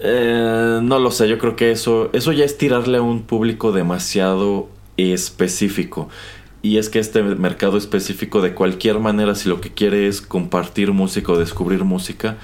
eh, 0.00 0.80
no 0.82 0.98
lo 0.98 1.12
sé, 1.12 1.28
yo 1.28 1.38
creo 1.38 1.54
que 1.54 1.70
eso, 1.70 2.10
eso 2.12 2.32
ya 2.32 2.44
es 2.44 2.58
tirarle 2.58 2.98
a 2.98 3.02
un 3.02 3.22
público 3.22 3.70
demasiado 3.70 4.68
específico. 4.96 6.08
Y 6.60 6.78
es 6.78 6.88
que 6.88 6.98
este 6.98 7.22
mercado 7.22 7.78
específico 7.78 8.42
de 8.42 8.54
cualquier 8.54 8.98
manera, 8.98 9.36
si 9.36 9.48
lo 9.48 9.60
que 9.60 9.72
quiere 9.72 10.08
es 10.08 10.20
compartir 10.20 10.90
música 10.90 11.30
o 11.30 11.38
descubrir 11.38 11.84
música, 11.84 12.36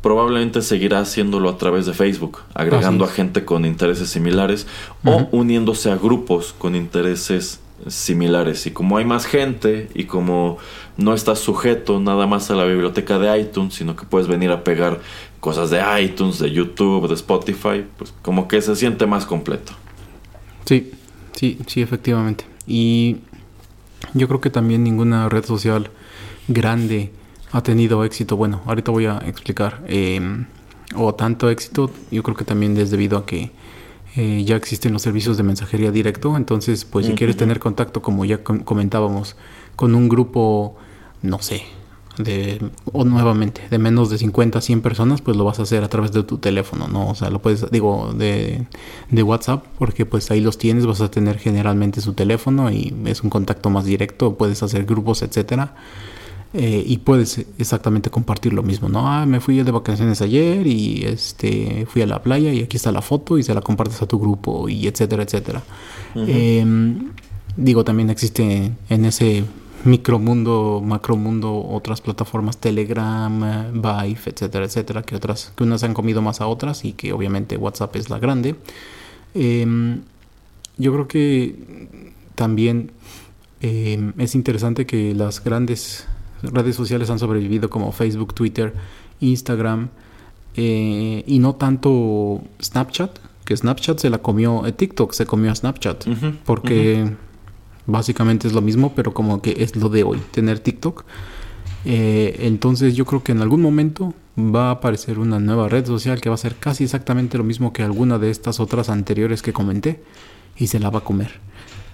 probablemente 0.00 0.62
seguirá 0.62 1.00
haciéndolo 1.00 1.48
a 1.48 1.58
través 1.58 1.86
de 1.86 1.92
Facebook, 1.92 2.38
agregando 2.54 3.04
a 3.04 3.08
gente 3.08 3.44
con 3.44 3.64
intereses 3.64 4.10
similares 4.10 4.68
o 5.04 5.26
uniéndose 5.32 5.90
a 5.90 5.96
grupos 5.96 6.54
con 6.56 6.76
intereses 6.76 7.58
similares. 7.86 8.66
Y 8.66 8.70
como 8.70 8.98
hay 8.98 9.04
más 9.04 9.26
gente 9.26 9.88
y 9.94 10.04
como 10.04 10.58
no 10.96 11.14
estás 11.14 11.38
sujeto 11.38 12.00
nada 12.00 12.26
más 12.26 12.50
a 12.50 12.54
la 12.54 12.64
biblioteca 12.64 13.18
de 13.18 13.40
iTunes, 13.40 13.74
sino 13.74 13.96
que 13.96 14.06
puedes 14.06 14.28
venir 14.28 14.50
a 14.50 14.64
pegar 14.64 15.00
cosas 15.40 15.70
de 15.70 15.80
iTunes, 16.00 16.38
de 16.38 16.50
YouTube, 16.50 17.08
de 17.08 17.14
Spotify, 17.14 17.84
pues 17.96 18.12
como 18.22 18.48
que 18.48 18.60
se 18.60 18.74
siente 18.76 19.06
más 19.06 19.26
completo. 19.26 19.72
Sí, 20.64 20.92
sí, 21.32 21.58
sí, 21.66 21.82
efectivamente. 21.82 22.44
Y 22.66 23.18
yo 24.14 24.26
creo 24.28 24.40
que 24.40 24.50
también 24.50 24.82
ninguna 24.82 25.28
red 25.28 25.44
social 25.44 25.90
grande 26.48 27.12
ha 27.52 27.62
tenido 27.62 28.04
éxito. 28.04 28.36
Bueno, 28.36 28.62
ahorita 28.66 28.90
voy 28.90 29.06
a 29.06 29.18
explicar. 29.18 29.82
Em, 29.86 30.46
o 30.94 31.14
tanto 31.14 31.50
éxito, 31.50 31.90
yo 32.10 32.22
creo 32.22 32.36
que 32.36 32.44
también 32.44 32.76
es 32.76 32.90
debido 32.90 33.18
a 33.18 33.26
que 33.26 33.50
eh, 34.16 34.44
ya 34.44 34.56
existen 34.56 34.92
los 34.92 35.02
servicios 35.02 35.36
de 35.36 35.42
mensajería 35.42 35.90
directo, 35.90 36.36
entonces 36.36 36.84
pues 36.84 37.06
si 37.06 37.12
quieres 37.12 37.36
tener 37.36 37.58
contacto, 37.58 38.00
como 38.00 38.24
ya 38.24 38.42
comentábamos, 38.42 39.36
con 39.76 39.94
un 39.94 40.08
grupo, 40.08 40.74
no 41.22 41.40
sé, 41.42 41.62
de, 42.18 42.70
o 42.92 43.04
nuevamente, 43.04 43.62
de 43.68 43.78
menos 43.78 44.08
de 44.08 44.18
50, 44.18 44.60
100 44.60 44.80
personas, 44.80 45.20
pues 45.20 45.36
lo 45.36 45.44
vas 45.44 45.58
a 45.58 45.62
hacer 45.62 45.84
a 45.84 45.88
través 45.88 46.12
de 46.12 46.22
tu 46.22 46.38
teléfono, 46.38 46.88
¿no? 46.88 47.10
O 47.10 47.14
sea, 47.14 47.28
lo 47.30 47.42
puedes, 47.42 47.70
digo, 47.70 48.14
de, 48.14 48.66
de 49.10 49.22
WhatsApp, 49.22 49.64
porque 49.78 50.06
pues 50.06 50.30
ahí 50.30 50.40
los 50.40 50.56
tienes, 50.56 50.86
vas 50.86 51.00
a 51.00 51.10
tener 51.10 51.38
generalmente 51.38 52.00
su 52.00 52.14
teléfono 52.14 52.70
y 52.70 52.94
es 53.04 53.22
un 53.22 53.30
contacto 53.30 53.70
más 53.70 53.84
directo, 53.84 54.36
puedes 54.36 54.62
hacer 54.62 54.84
grupos, 54.86 55.22
etcétera. 55.22 55.74
Eh, 56.54 56.82
y 56.86 56.98
puedes 56.98 57.44
exactamente 57.58 58.08
compartir 58.08 58.52
lo 58.52 58.62
mismo, 58.62 58.88
¿no? 58.88 59.06
Ah, 59.06 59.26
me 59.26 59.40
fui 59.40 59.62
de 59.62 59.70
vacaciones 59.70 60.22
ayer 60.22 60.66
y 60.66 61.04
este 61.04 61.86
fui 61.86 62.02
a 62.02 62.06
la 62.06 62.22
playa 62.22 62.52
y 62.52 62.62
aquí 62.62 62.76
está 62.76 62.92
la 62.92 63.02
foto 63.02 63.36
y 63.36 63.42
se 63.42 63.52
la 63.52 63.60
compartes 63.60 64.00
a 64.00 64.06
tu 64.06 64.18
grupo 64.18 64.68
y 64.68 64.86
etcétera, 64.86 65.24
etcétera. 65.24 65.62
Em, 66.14 67.10
digo, 67.56 67.84
también 67.84 68.08
existe 68.10 68.72
en 68.88 69.04
ese 69.04 69.44
micromundo, 69.84 70.82
macromundo, 70.82 71.62
otras 71.68 72.00
plataformas, 72.00 72.56
Telegram, 72.56 73.72
Vive, 73.72 74.20
etcétera, 74.24 74.64
etcétera, 74.64 75.02
que 75.02 75.16
otras, 75.16 75.52
que 75.54 75.64
unas 75.64 75.82
han 75.82 75.94
comido 75.94 76.22
más 76.22 76.40
a 76.40 76.46
otras 76.46 76.84
y 76.84 76.92
que 76.92 77.12
obviamente 77.12 77.56
WhatsApp 77.56 77.96
es 77.96 78.08
la 78.08 78.18
grande. 78.18 78.56
Em, 79.34 80.00
yo 80.78 80.92
creo 80.92 81.08
que 81.08 81.56
también 82.34 82.92
em, 83.60 84.12
es 84.18 84.34
interesante 84.34 84.86
que 84.86 85.14
las 85.14 85.42
grandes 85.42 86.06
redes 86.52 86.76
sociales 86.76 87.10
han 87.10 87.18
sobrevivido 87.18 87.70
como 87.70 87.92
Facebook, 87.92 88.34
Twitter, 88.34 88.74
Instagram 89.20 89.88
eh, 90.56 91.22
y 91.26 91.38
no 91.38 91.54
tanto 91.54 92.42
Snapchat, 92.62 93.18
que 93.44 93.56
Snapchat 93.56 93.98
se 93.98 94.10
la 94.10 94.18
comió, 94.18 94.66
eh, 94.66 94.72
TikTok 94.72 95.12
se 95.12 95.26
comió 95.26 95.52
a 95.52 95.54
Snapchat, 95.54 96.06
porque 96.44 97.12
básicamente 97.86 98.48
es 98.48 98.54
lo 98.54 98.62
mismo, 98.62 98.92
pero 98.94 99.12
como 99.12 99.40
que 99.42 99.54
es 99.58 99.76
lo 99.76 99.88
de 99.88 100.02
hoy, 100.02 100.18
tener 100.30 100.58
TikTok. 100.58 101.04
Eh, 101.84 102.38
entonces 102.40 102.96
yo 102.96 103.04
creo 103.04 103.22
que 103.22 103.32
en 103.32 103.42
algún 103.42 103.62
momento 103.62 104.12
va 104.36 104.68
a 104.68 104.70
aparecer 104.72 105.18
una 105.18 105.38
nueva 105.38 105.68
red 105.68 105.86
social 105.86 106.20
que 106.20 106.28
va 106.28 106.34
a 106.34 106.38
ser 106.38 106.56
casi 106.56 106.84
exactamente 106.84 107.38
lo 107.38 107.44
mismo 107.44 107.72
que 107.72 107.82
alguna 107.82 108.18
de 108.18 108.30
estas 108.30 108.58
otras 108.58 108.88
anteriores 108.88 109.40
que 109.40 109.52
comenté 109.52 110.02
y 110.56 110.66
se 110.66 110.80
la 110.80 110.90
va 110.90 110.98
a 110.98 111.04
comer. 111.04 111.38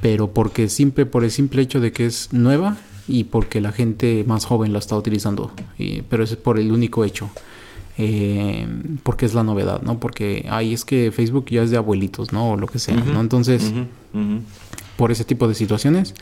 Pero 0.03 0.33
porque 0.33 0.69
simple, 0.69 1.07
por 1.07 1.25
el 1.25 1.31
simple 1.31 1.63
hecho 1.63 1.81
de 1.81 1.93
que 1.93 2.05
es 2.05 2.29
nueva, 2.33 2.77
y 3.09 3.25
porque 3.25 3.61
la 3.61 3.73
gente 3.73 4.25
más 4.27 4.45
joven 4.45 4.73
la 4.73 4.79
está 4.79 4.97
utilizando. 4.97 5.53
pero 6.09 6.25
es 6.25 6.37
por 6.37 6.59
el 6.59 6.73
único 6.73 7.05
hecho. 7.05 7.31
Eh, 7.99 8.67
porque 9.03 9.27
es 9.27 9.35
la 9.35 9.43
novedad, 9.43 9.83
¿no? 9.83 10.01
Porque 10.01 10.47
ahí 10.51 10.73
es 10.73 10.85
que 10.85 11.13
Facebook 11.13 11.47
ya 11.51 11.63
es 11.63 11.71
de 11.71 11.77
abuelitos, 11.77 12.33
¿no? 12.33 12.53
O 12.53 12.57
lo 12.57 12.67
que 12.67 12.79
sea, 12.79 12.97
¿no? 12.97 13.21
Entonces, 13.21 13.73
por 14.97 15.13
ese 15.13 15.25
tipo 15.25 15.47
de 15.47 15.55
situaciones, 15.55 16.15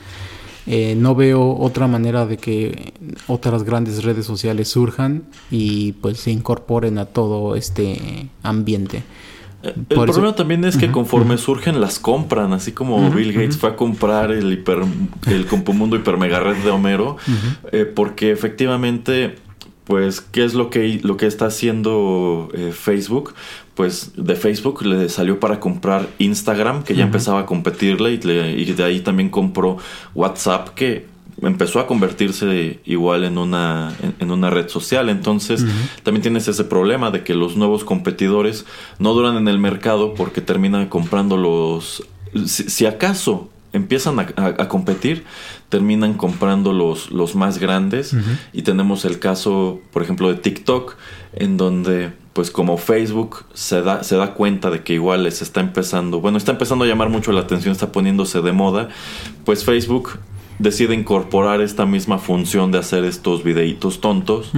eh, 0.67 0.95
no 0.97 1.15
veo 1.15 1.57
otra 1.57 1.87
manera 1.87 2.27
de 2.27 2.39
que 2.39 2.93
otras 3.29 3.63
grandes 3.63 4.03
redes 4.03 4.27
sociales 4.27 4.69
surjan 4.69 5.23
y 5.51 5.93
pues 5.93 6.19
se 6.19 6.33
incorporen 6.33 6.99
a 6.99 7.07
todo 7.07 7.55
este 7.55 8.29
ambiente. 8.43 9.05
El 9.63 9.75
problema 9.87 10.35
también 10.35 10.65
es 10.65 10.77
que 10.77 10.91
conforme 10.91 11.37
surgen 11.37 11.81
las 11.81 11.99
compran, 11.99 12.53
así 12.53 12.73
como 12.73 13.11
Bill 13.11 13.33
Gates 13.33 13.59
fue 13.59 13.71
a 13.71 13.77
comprar 13.77 14.33
el 14.33 14.53
hiper, 14.53 14.81
el 15.27 15.47
Compomundo 15.47 15.97
Hiper 15.97 16.17
Mega 16.17 16.41
Red 16.41 16.59
de 16.65 16.71
Homero, 16.71 17.19
eh, 17.71 17.85
porque 17.85 18.31
efectivamente, 18.31 19.37
pues, 19.85 20.23
¿qué 20.23 20.45
es 20.45 20.55
lo 20.55 20.71
que, 20.71 21.01
lo 21.03 21.19
que 21.19 21.27
está 21.27 21.47
haciendo 21.47 22.49
eh, 22.55 22.73
Facebook? 22.73 23.35
Pues 23.75 24.13
de 24.17 24.35
Facebook 24.35 24.83
le 24.85 25.09
salió 25.11 25.39
para 25.41 25.61
comprar 25.61 26.09
Instagram, 26.19 26.83
que 26.83 26.95
ya 26.95 27.05
empezaba 27.05 27.41
a 27.41 27.47
competirle, 27.47 28.13
y, 28.15 28.63
y 28.63 28.73
de 28.73 28.85
ahí 28.85 29.01
también 29.01 29.29
compró 29.29 29.77
WhatsApp, 30.15 30.71
que 30.71 31.10
empezó 31.43 31.81
a 31.81 31.87
convertirse 31.87 32.81
igual 32.85 33.25
en 33.25 33.39
una, 33.39 33.95
en, 34.19 34.31
una 34.31 34.51
red 34.51 34.69
social. 34.69 35.09
Entonces, 35.09 35.65
también 36.03 36.23
tienes 36.23 36.49
ese 36.49 36.65
problema 36.65 37.11
de 37.11 37.25
que 37.25 37.35
los 37.35 37.57
nuevos 37.57 37.85
competidores 37.85 38.67
no 38.99 39.15
duran 39.15 39.37
en 39.37 39.49
el 39.49 39.59
mercado 39.59 40.15
porque 40.15 40.41
terminan 40.41 40.89
comprando 40.89 41.37
los... 41.37 42.05
Si, 42.47 42.87
acaso 42.87 43.51
empiezan 43.73 44.19
a, 44.19 44.69
competir, 44.69 45.25
terminan 45.69 46.15
comprando 46.15 46.73
los, 46.73 47.11
los 47.11 47.35
más 47.35 47.59
grandes. 47.59 48.15
Y 48.53 48.63
tenemos 48.63 49.05
el 49.05 49.19
caso, 49.19 49.81
por 49.93 50.03
ejemplo, 50.03 50.29
de 50.29 50.35
TikTok, 50.35 50.97
en 51.35 51.57
donde 51.57 52.13
pues 52.33 52.51
como 52.51 52.77
Facebook 52.79 53.45
se 53.55 53.83
da, 53.83 54.05
se 54.05 54.17
da 54.17 54.35
cuenta 54.35 54.71
de 54.71 54.83
que 54.83 54.95
igual 54.95 55.25
les 55.25 55.43
está 55.43 55.61
empezando, 55.61 56.21
bueno, 56.21 56.39
está 56.39 56.53
empezando 56.53 56.85
a 56.85 56.89
llamar 56.89 57.09
mucho 57.09 57.33
la 57.33 57.41
atención, 57.41 57.73
está 57.73 57.91
poniéndose 57.91 58.41
de 58.41 58.53
moda, 58.53 58.89
pues 59.45 59.65
Facebook 59.65 60.19
decide 60.61 60.95
incorporar 60.95 61.61
esta 61.61 61.87
misma 61.87 62.19
función 62.19 62.71
de 62.71 62.79
hacer 62.79 63.05
estos 63.05 63.43
videitos 63.43 64.01
tontos. 64.01 64.53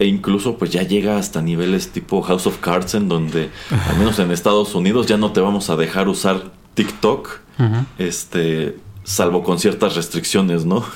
E 0.00 0.06
incluso 0.06 0.58
pues 0.58 0.72
ya 0.72 0.82
llega 0.82 1.18
hasta 1.18 1.40
niveles 1.40 1.90
tipo 1.90 2.20
House 2.22 2.48
of 2.48 2.58
Cards 2.58 2.94
en 2.94 3.08
donde, 3.08 3.50
al 3.70 3.96
menos 3.96 4.18
en 4.18 4.32
Estados 4.32 4.74
Unidos, 4.74 5.06
ya 5.06 5.16
no 5.16 5.30
te 5.30 5.40
vamos 5.40 5.70
a 5.70 5.76
dejar 5.76 6.08
usar 6.08 6.50
TikTok. 6.74 7.40
Este. 7.98 8.78
Salvo 9.06 9.42
con 9.42 9.58
ciertas 9.58 9.94
restricciones, 9.96 10.64
¿no? 10.64 10.84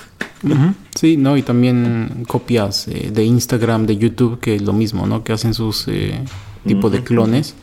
Sí, 0.95 1.17
no, 1.17 1.37
y 1.37 1.43
también 1.43 2.25
copias 2.27 2.89
eh, 2.89 3.11
de 3.13 3.25
Instagram, 3.25 3.87
de 3.87 3.97
YouTube, 3.97 4.39
que 4.41 4.55
es 4.55 4.63
lo 4.63 4.73
mismo, 4.73 5.07
¿no? 5.07 5.23
Que 5.23 5.33
hacen 5.33 5.53
sus 5.53 5.87
eh, 5.89 6.25
tipo 6.65 6.91
de 6.91 7.03
clones 7.03 7.55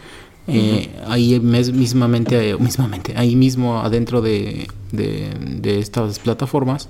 eh, 0.47 0.89
ahí 1.07 1.39
mismamente, 1.39 2.49
eh, 2.49 2.57
mismamente, 2.57 3.13
ahí 3.17 3.35
mismo 3.35 3.79
adentro 3.79 4.21
de, 4.21 4.67
de, 4.91 5.79
estas 5.79 6.19
plataformas. 6.19 6.89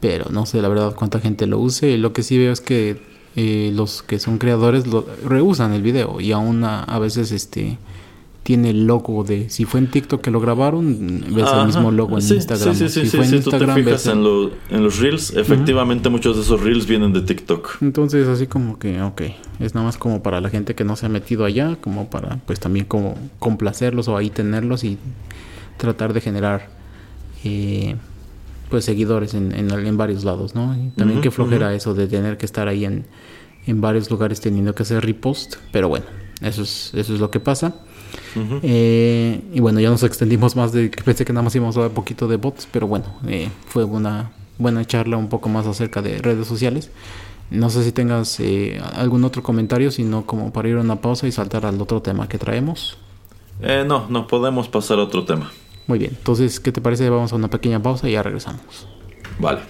Pero 0.00 0.26
no 0.30 0.46
sé 0.46 0.60
la 0.60 0.68
verdad 0.68 0.94
cuánta 0.94 1.20
gente 1.20 1.46
lo 1.46 1.58
use. 1.58 1.96
Lo 1.98 2.12
que 2.12 2.22
sí 2.22 2.38
veo 2.38 2.52
es 2.52 2.60
que 2.60 3.00
eh, 3.36 3.70
los 3.74 4.02
que 4.02 4.18
son 4.18 4.38
creadores 4.38 4.86
lo, 4.86 5.06
reusan 5.24 5.72
el 5.72 5.82
video 5.82 6.20
y 6.20 6.32
aún 6.32 6.64
a 6.64 6.98
veces 6.98 7.32
este 7.32 7.78
tiene 8.46 8.70
el 8.70 8.86
logo 8.86 9.24
de 9.24 9.50
si 9.50 9.64
fue 9.64 9.80
en 9.80 9.90
TikTok 9.90 10.20
que 10.20 10.30
lo 10.30 10.38
grabaron 10.38 11.24
ves 11.34 11.48
el 11.52 11.66
mismo 11.66 11.90
logo 11.90 12.16
en 12.16 12.24
Instagram 12.24 12.76
sí, 12.76 12.88
sí, 12.88 13.00
sí, 13.00 13.10
si 13.10 13.16
fue 13.16 13.26
en 13.26 13.34
Instagram, 13.34 13.70
tú 13.70 13.74
te 13.74 13.82
fijas 13.82 14.06
en, 14.06 14.22
los 14.22 15.00
reels 15.00 15.32
efectivamente 15.34 16.08
muchos 16.10 16.36
de 16.36 16.42
esos 16.42 16.60
reels 16.60 16.86
vienen 16.86 17.12
de 17.12 17.22
TikTok. 17.22 17.78
Entonces 17.82 18.28
así 18.28 18.46
como 18.46 18.78
que 18.78 19.02
ok 19.02 19.22
es 19.58 19.74
nada 19.74 19.86
más 19.86 19.96
como 19.96 20.22
para 20.22 20.40
la 20.40 20.48
gente 20.48 20.76
que 20.76 20.84
no 20.84 20.94
se 20.94 21.06
ha 21.06 21.08
metido 21.08 21.44
allá 21.44 21.76
como 21.80 22.08
para 22.08 22.36
pues 22.46 22.60
también 22.60 22.86
como 22.86 23.18
complacerlos 23.40 24.06
o 24.06 24.16
ahí 24.16 24.30
tenerlos 24.30 24.84
y 24.84 24.96
tratar 25.76 26.12
de 26.12 26.20
generar 26.20 26.68
eh, 27.42 27.96
pues 28.70 28.84
seguidores 28.84 29.34
en, 29.34 29.52
en, 29.52 29.96
varios 29.96 30.22
lados 30.22 30.54
no 30.54 30.72
y 30.76 30.90
también 30.90 31.20
que 31.20 31.32
flojera 31.32 31.74
eso 31.74 31.94
de 31.94 32.06
tener 32.06 32.36
que 32.36 32.46
estar 32.46 32.68
ahí 32.68 32.84
en, 32.84 33.06
en 33.66 33.80
varios 33.80 34.08
lugares 34.08 34.40
teniendo 34.40 34.72
que 34.72 34.84
hacer 34.84 35.04
repost 35.04 35.56
pero 35.72 35.88
bueno 35.88 36.06
eso 36.42 36.62
es 36.62 36.92
eso 36.94 37.12
es 37.12 37.18
lo 37.18 37.32
que 37.32 37.40
pasa 37.40 37.74
Eh, 38.62 39.40
y 39.52 39.60
bueno, 39.60 39.80
ya 39.80 39.90
nos 39.90 40.02
extendimos 40.02 40.56
más 40.56 40.72
de 40.72 40.90
que 40.90 41.02
pensé 41.02 41.24
que 41.24 41.32
nada 41.32 41.42
más 41.42 41.54
íbamos 41.54 41.76
a 41.76 41.80
hablar 41.80 41.90
un 41.90 41.94
poquito 41.94 42.28
de 42.28 42.36
bots, 42.36 42.68
pero 42.70 42.86
bueno, 42.86 43.06
eh, 43.26 43.48
fue 43.68 43.84
una 43.84 44.32
buena 44.58 44.84
charla 44.84 45.16
un 45.16 45.28
poco 45.28 45.48
más 45.48 45.66
acerca 45.66 46.02
de 46.02 46.18
redes 46.18 46.46
sociales. 46.46 46.90
No 47.50 47.70
sé 47.70 47.84
si 47.84 47.92
tengas 47.92 48.40
eh, 48.40 48.80
algún 48.94 49.24
otro 49.24 49.42
comentario, 49.42 49.90
sino 49.90 50.26
como 50.26 50.52
para 50.52 50.68
ir 50.68 50.76
a 50.76 50.80
una 50.80 51.00
pausa 51.00 51.26
y 51.26 51.32
saltar 51.32 51.64
al 51.64 51.80
otro 51.80 52.02
tema 52.02 52.28
que 52.28 52.38
traemos. 52.38 52.98
no, 53.60 54.06
no 54.08 54.26
podemos 54.26 54.68
pasar 54.68 54.98
a 54.98 55.04
otro 55.04 55.24
tema. 55.24 55.52
Muy 55.86 55.98
bien, 55.98 56.12
entonces, 56.16 56.58
¿qué 56.58 56.72
te 56.72 56.80
parece? 56.80 57.08
Vamos 57.08 57.32
a 57.32 57.36
una 57.36 57.48
pequeña 57.48 57.80
pausa 57.80 58.08
y 58.08 58.12
ya 58.12 58.22
regresamos. 58.22 58.88
Vale. 59.38 59.60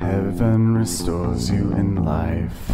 Heaven 0.00 0.74
restores 0.74 1.50
you 1.50 1.72
in 1.72 2.04
life. 2.04 2.68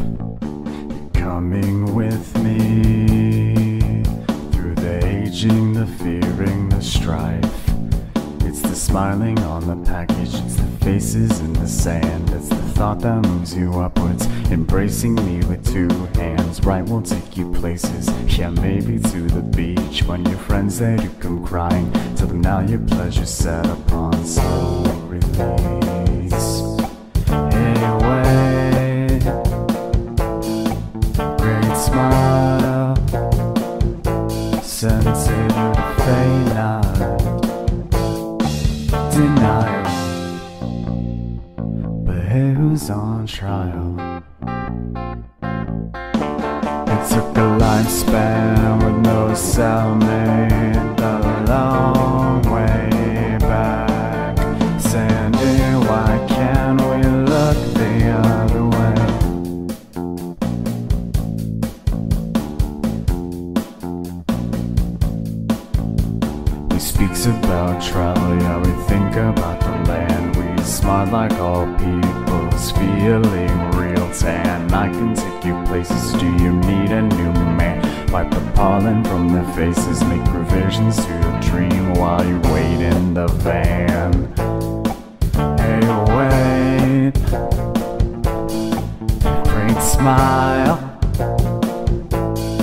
coming 1.15 1.95
with 1.95 2.37
me 2.43 3.81
through 4.51 4.75
the 4.75 5.07
aging, 5.07 5.75
the 5.75 5.87
fearing, 5.87 6.69
the 6.71 6.81
strife. 6.81 7.60
It's 8.51 8.63
the 8.63 8.75
smiling 8.75 9.39
on 9.45 9.69
the 9.69 9.77
package, 9.89 10.35
it's 10.35 10.57
the 10.57 10.67
faces 10.85 11.39
in 11.39 11.53
the 11.53 11.69
sand. 11.69 12.31
It's 12.31 12.49
the 12.49 12.57
thought 12.57 12.99
that 12.99 13.25
moves 13.25 13.55
you 13.57 13.79
upwards, 13.79 14.27
embracing 14.51 15.15
me 15.15 15.39
with 15.47 15.65
two 15.65 15.89
hands. 16.21 16.61
Right 16.65 16.85
won't 16.85 17.07
take 17.07 17.37
you 17.37 17.53
places, 17.53 18.09
yeah, 18.37 18.51
maybe 18.51 18.99
to 18.99 19.21
the 19.29 19.41
beach. 19.41 20.03
When 20.03 20.27
your 20.27 20.39
friends 20.39 20.81
they 20.81 20.97
do 20.97 21.09
come 21.21 21.47
crying, 21.47 21.93
tell 22.17 22.27
them 22.27 22.41
now 22.41 22.59
your 22.59 22.81
pleasure 22.81 23.25
set 23.25 23.67
upon 23.67 24.25
slow 24.25 24.83
release. 25.07 26.61
Anyway, 27.55 29.21
great 31.39 31.77
smile, 31.77 32.97
sensitive 34.61 35.30
trial? 43.51 44.23
It 46.93 47.01
took 47.11 47.31
a 47.37 47.49
lifespan 47.65 48.79
with 48.85 48.99
no 49.11 49.21
cellmate, 49.35 50.20
provisions 80.81 81.07
to 81.07 81.51
dream 81.51 81.95
while 81.95 82.25
you 82.27 82.39
wait 82.53 82.81
in 82.81 83.15
the 83.15 83.27
van. 83.29 84.13
Hey, 85.59 85.81
wait, 86.17 87.13
great 89.45 89.83
smile, 89.83 90.79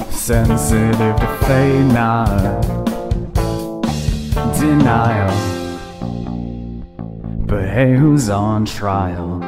sensitive 0.09 1.17
to 1.17 1.27
now 1.93 2.61
denial. 4.59 5.33
But 7.45 7.69
hey, 7.69 7.95
who's 7.95 8.29
on 8.29 8.65
trial? 8.65 9.46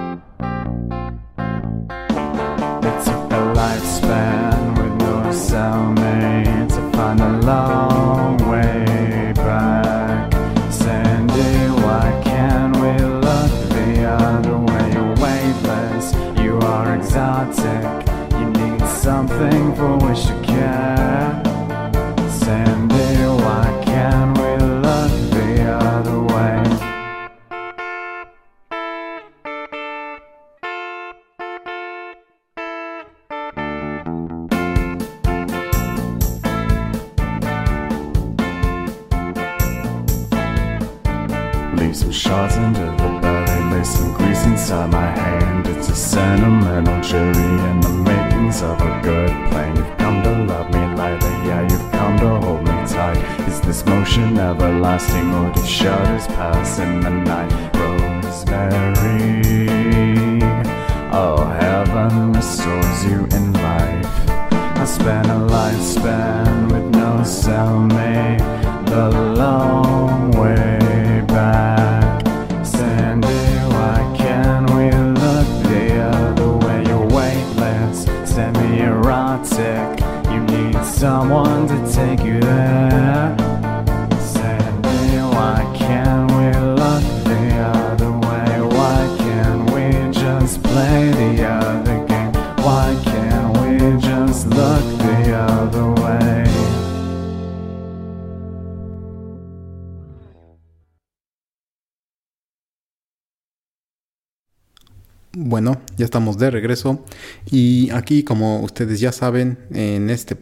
Estamos 106.09 106.39
de 106.39 106.49
regreso 106.49 107.05
y 107.51 107.91
aquí 107.91 108.23
como 108.23 108.61
ustedes 108.61 108.99
ya 108.99 109.11
saben 109.11 109.59
en 109.71 110.09
este 110.09 110.35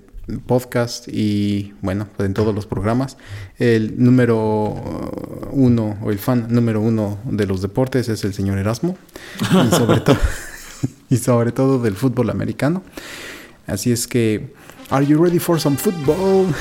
podcast 0.45 1.09
y 1.09 1.74
bueno, 1.82 2.07
pues 2.15 2.26
en 2.26 2.34
todos 2.34 2.55
los 2.55 2.65
programas, 2.65 3.18
el 3.57 4.01
número 4.01 5.49
uno 5.51 5.97
o 6.01 6.09
el 6.09 6.20
fan 6.20 6.47
número 6.49 6.80
uno 6.80 7.18
de 7.26 7.45
los 7.45 7.61
deportes 7.61 8.07
es 8.07 8.24
el 8.24 8.34
señor 8.34 8.57
Erasmo 8.57 8.97
y 9.41 9.76
sobre 9.76 9.99
todo 9.99 10.18
y 11.09 11.18
sobre 11.18 11.51
todo 11.51 11.80
del 11.80 11.95
fútbol 11.95 12.30
americano. 12.30 12.82
Así 13.65 13.91
es 13.91 14.07
que, 14.07 14.53
¿Are 14.89 15.05
you 15.05 15.22
ready 15.22 15.39
for 15.39 15.59
some 15.59 15.76
football? 15.78 16.47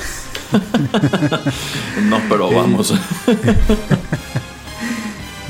No, 2.09 2.21
pero 2.29 2.49
vamos. 2.49 2.93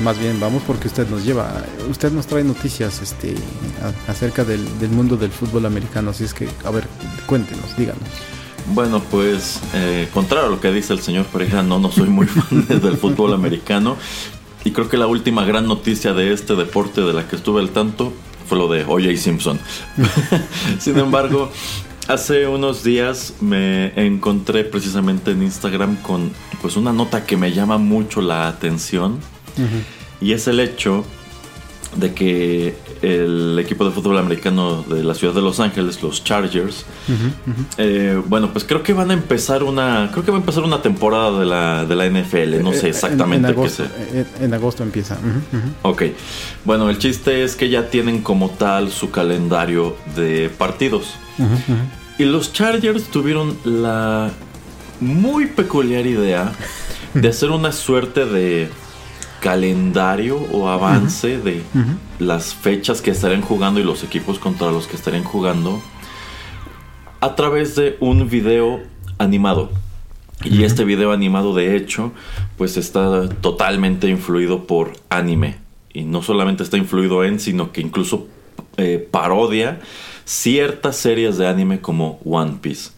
Más 0.00 0.18
bien, 0.18 0.38
vamos 0.38 0.62
porque 0.66 0.86
usted 0.86 1.08
nos 1.08 1.24
lleva, 1.24 1.64
usted 1.90 2.12
nos 2.12 2.26
trae 2.26 2.44
noticias 2.44 3.02
este, 3.02 3.34
acerca 4.06 4.44
del, 4.44 4.78
del 4.78 4.90
mundo 4.90 5.16
del 5.16 5.32
fútbol 5.32 5.66
americano. 5.66 6.10
Así 6.10 6.24
es 6.24 6.34
que, 6.34 6.48
a 6.64 6.70
ver, 6.70 6.86
cuéntenos, 7.26 7.76
díganos. 7.76 8.08
Bueno, 8.74 9.02
pues, 9.10 9.60
eh, 9.74 10.08
contrario 10.12 10.46
a 10.46 10.50
lo 10.50 10.60
que 10.60 10.70
dice 10.70 10.92
el 10.92 11.00
señor 11.00 11.24
Pereira, 11.26 11.62
no, 11.62 11.78
no 11.78 11.90
soy 11.90 12.08
muy 12.08 12.26
fan 12.26 12.66
del 12.68 12.96
fútbol 12.96 13.32
americano. 13.34 13.96
Y 14.64 14.72
creo 14.72 14.88
que 14.88 14.98
la 14.98 15.06
última 15.06 15.44
gran 15.44 15.66
noticia 15.66 16.12
de 16.12 16.32
este 16.32 16.54
deporte 16.54 17.00
de 17.00 17.12
la 17.12 17.26
que 17.26 17.36
estuve 17.36 17.60
al 17.60 17.70
tanto 17.70 18.12
fue 18.46 18.58
lo 18.58 18.68
de 18.68 18.84
O.J. 18.84 19.16
Simpson. 19.16 19.58
Sin 20.78 20.98
embargo, 20.98 21.50
hace 22.06 22.46
unos 22.46 22.84
días 22.84 23.34
me 23.40 23.92
encontré 24.06 24.64
precisamente 24.64 25.32
en 25.32 25.42
Instagram 25.42 25.96
con 25.96 26.30
pues 26.60 26.76
una 26.76 26.92
nota 26.92 27.24
que 27.24 27.36
me 27.36 27.52
llama 27.52 27.78
mucho 27.78 28.20
la 28.20 28.48
atención 28.48 29.20
y 30.20 30.32
es 30.32 30.46
el 30.48 30.60
hecho 30.60 31.04
de 31.96 32.12
que 32.12 32.76
el 33.00 33.58
equipo 33.58 33.82
de 33.84 33.90
fútbol 33.92 34.18
americano 34.18 34.82
de 34.82 35.02
la 35.02 35.14
ciudad 35.14 35.32
de 35.32 35.40
Los 35.40 35.58
Ángeles, 35.58 36.02
los 36.02 36.22
Chargers, 36.22 36.84
eh, 37.78 38.20
bueno, 38.26 38.52
pues 38.52 38.64
creo 38.64 38.82
que 38.82 38.92
van 38.92 39.10
a 39.10 39.14
empezar 39.14 39.62
una, 39.62 40.10
creo 40.12 40.22
que 40.24 40.30
va 40.30 40.36
a 40.36 40.40
empezar 40.40 40.64
una 40.64 40.82
temporada 40.82 41.38
de 41.38 41.46
la, 41.46 41.84
de 41.86 41.94
la 41.96 42.06
NFL, 42.06 42.62
no 42.62 42.72
sé 42.74 42.88
Eh, 42.88 42.90
exactamente 42.90 43.48
en, 43.48 43.54
en 43.54 43.54
qué 43.54 43.60
agosto, 43.60 43.84
sé. 43.84 43.90
eh, 44.20 44.26
en 44.40 44.54
agosto 44.54 44.82
empieza. 44.82 45.16
Ok, 45.82 46.02
bueno, 46.64 46.90
el 46.90 46.98
chiste 46.98 47.42
es 47.42 47.56
que 47.56 47.70
ya 47.70 47.88
tienen 47.88 48.20
como 48.20 48.50
tal 48.50 48.90
su 48.90 49.10
calendario 49.10 49.96
de 50.14 50.50
partidos. 50.50 51.14
Y 52.18 52.24
los 52.24 52.52
Chargers 52.52 53.04
tuvieron 53.04 53.56
la 53.64 54.30
muy 55.00 55.46
peculiar 55.46 56.04
idea 56.06 56.52
de 57.14 57.28
hacer 57.28 57.50
una 57.50 57.70
suerte 57.72 58.26
de 58.26 58.68
calendario 59.40 60.36
o 60.52 60.68
avance 60.68 61.38
de 61.38 61.62
las 62.18 62.54
fechas 62.54 63.00
que 63.00 63.10
estarían 63.10 63.42
jugando 63.42 63.80
y 63.80 63.84
los 63.84 64.02
equipos 64.04 64.38
contra 64.38 64.70
los 64.70 64.86
que 64.86 64.96
estarían 64.96 65.24
jugando 65.24 65.80
a 67.20 67.34
través 67.34 67.74
de 67.74 67.96
un 68.00 68.28
video 68.28 68.80
animado. 69.18 69.70
Y 70.44 70.62
este 70.62 70.84
video 70.84 71.12
animado, 71.12 71.52
de 71.52 71.76
hecho, 71.76 72.12
pues 72.56 72.76
está 72.76 73.28
totalmente 73.28 74.08
influido 74.08 74.66
por 74.66 74.92
anime. 75.08 75.56
Y 75.92 76.02
no 76.02 76.22
solamente 76.22 76.62
está 76.62 76.76
influido 76.76 77.24
en, 77.24 77.40
sino 77.40 77.72
que 77.72 77.80
incluso 77.80 78.28
eh, 78.76 79.08
parodia 79.10 79.80
ciertas 80.24 80.96
series 80.96 81.38
de 81.38 81.48
anime 81.48 81.80
como 81.80 82.20
One 82.24 82.58
Piece. 82.60 82.90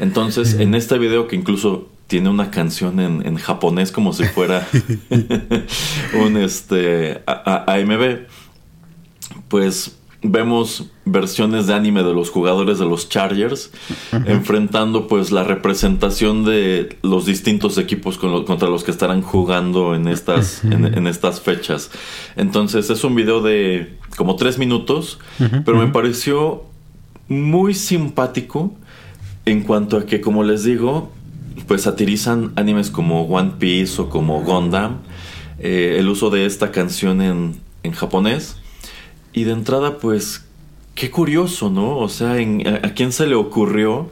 Entonces, 0.00 0.54
en 0.54 0.74
este 0.74 0.96
video 0.96 1.28
que 1.28 1.36
incluso 1.36 1.88
tiene 2.06 2.28
una 2.28 2.50
canción 2.50 3.00
en, 3.00 3.26
en 3.26 3.36
japonés 3.36 3.90
como 3.92 4.12
si 4.12 4.24
fuera 4.24 4.66
un 6.24 6.36
este 6.36 7.22
a- 7.26 7.64
a- 7.66 7.74
AMV, 7.74 8.26
pues 9.48 9.98
vemos 10.22 10.86
versiones 11.04 11.66
de 11.68 11.74
anime 11.74 12.02
de 12.02 12.12
los 12.12 12.30
jugadores 12.30 12.78
de 12.80 12.84
los 12.84 13.08
Chargers 13.08 13.70
enfrentando 14.26 15.06
pues 15.06 15.30
la 15.30 15.44
representación 15.44 16.44
de 16.44 16.98
los 17.02 17.26
distintos 17.26 17.78
equipos 17.78 18.18
con 18.18 18.32
lo- 18.32 18.44
contra 18.44 18.68
los 18.68 18.82
que 18.82 18.90
estarán 18.90 19.22
jugando 19.22 19.94
en 19.94 20.08
estas 20.08 20.64
en, 20.64 20.84
en 20.86 21.06
estas 21.06 21.40
fechas. 21.40 21.90
Entonces 22.34 22.90
es 22.90 23.04
un 23.04 23.14
video 23.14 23.40
de 23.40 23.98
como 24.16 24.34
tres 24.36 24.58
minutos 24.58 25.18
pero 25.64 25.78
me 25.78 25.88
pareció 25.88 26.64
muy 27.28 27.74
simpático 27.74 28.74
en 29.44 29.62
cuanto 29.62 29.96
a 29.96 30.06
que 30.06 30.20
como 30.20 30.42
les 30.42 30.64
digo 30.64 31.12
pues 31.66 31.82
satirizan 31.82 32.52
animes 32.56 32.90
como 32.90 33.22
One 33.26 33.52
Piece 33.58 34.00
o 34.02 34.08
como 34.08 34.42
Gundam 34.42 34.98
eh, 35.58 35.96
el 35.98 36.08
uso 36.08 36.30
de 36.30 36.46
esta 36.46 36.70
canción 36.70 37.22
en, 37.22 37.56
en 37.82 37.92
japonés 37.92 38.56
y 39.32 39.44
de 39.44 39.52
entrada, 39.52 39.98
pues, 39.98 40.44
qué 40.94 41.10
curioso, 41.10 41.68
¿no? 41.70 41.98
O 41.98 42.08
sea, 42.08 42.38
en- 42.38 42.66
a, 42.66 42.76
a 42.86 42.94
quién 42.94 43.12
se 43.12 43.26
le 43.26 43.34
ocurrió, 43.34 44.10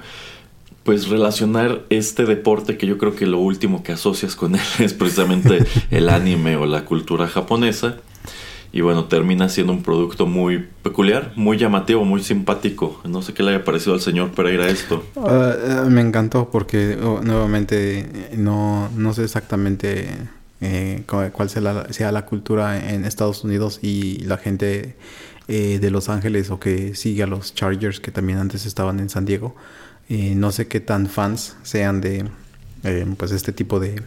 pues, 0.82 1.08
relacionar 1.08 1.82
este 1.90 2.24
deporte 2.26 2.76
que 2.76 2.86
yo 2.86 2.98
creo 2.98 3.14
que 3.14 3.26
lo 3.26 3.38
último 3.38 3.82
que 3.82 3.92
asocias 3.92 4.36
con 4.36 4.54
él 4.56 4.60
es 4.80 4.92
precisamente 4.94 5.64
el 5.90 6.08
anime 6.10 6.56
o 6.56 6.66
la 6.66 6.84
cultura 6.84 7.26
japonesa. 7.28 7.96
Y 8.76 8.80
bueno, 8.80 9.04
termina 9.04 9.48
siendo 9.48 9.72
un 9.72 9.84
producto 9.84 10.26
muy 10.26 10.66
peculiar, 10.82 11.32
muy 11.36 11.56
llamativo, 11.58 12.04
muy 12.04 12.24
simpático. 12.24 13.00
No 13.04 13.22
sé 13.22 13.32
qué 13.32 13.44
le 13.44 13.50
haya 13.54 13.64
parecido 13.64 13.94
al 13.94 14.00
señor 14.00 14.32
Pereira 14.32 14.68
esto. 14.68 15.04
Ah, 15.16 15.54
ah, 15.84 15.86
me 15.88 16.00
encantó 16.00 16.50
porque 16.50 16.98
oh, 17.00 17.20
nuevamente 17.22 18.32
no, 18.36 18.88
no 18.96 19.14
sé 19.14 19.22
exactamente 19.22 20.08
eh, 20.60 21.04
cu- 21.06 21.30
cuál 21.32 21.50
sea 21.50 21.62
la, 21.62 21.92
sea 21.92 22.10
la 22.10 22.26
cultura 22.26 22.90
en 22.92 23.04
Estados 23.04 23.44
Unidos 23.44 23.78
y 23.80 24.18
la 24.24 24.38
gente 24.38 24.96
eh, 25.46 25.78
de 25.80 25.90
Los 25.92 26.08
Ángeles 26.08 26.50
o 26.50 26.58
que 26.58 26.96
sigue 26.96 27.22
a 27.22 27.28
los 27.28 27.54
Chargers 27.54 28.00
que 28.00 28.10
también 28.10 28.40
antes 28.40 28.66
estaban 28.66 28.98
en 28.98 29.08
San 29.08 29.24
Diego. 29.24 29.54
Eh, 30.08 30.34
no 30.34 30.50
sé 30.50 30.66
qué 30.66 30.80
tan 30.80 31.06
fans 31.06 31.54
sean 31.62 32.00
de 32.00 32.24
eh, 32.82 33.06
pues 33.16 33.30
este 33.30 33.52
tipo 33.52 33.78
de, 33.78 34.02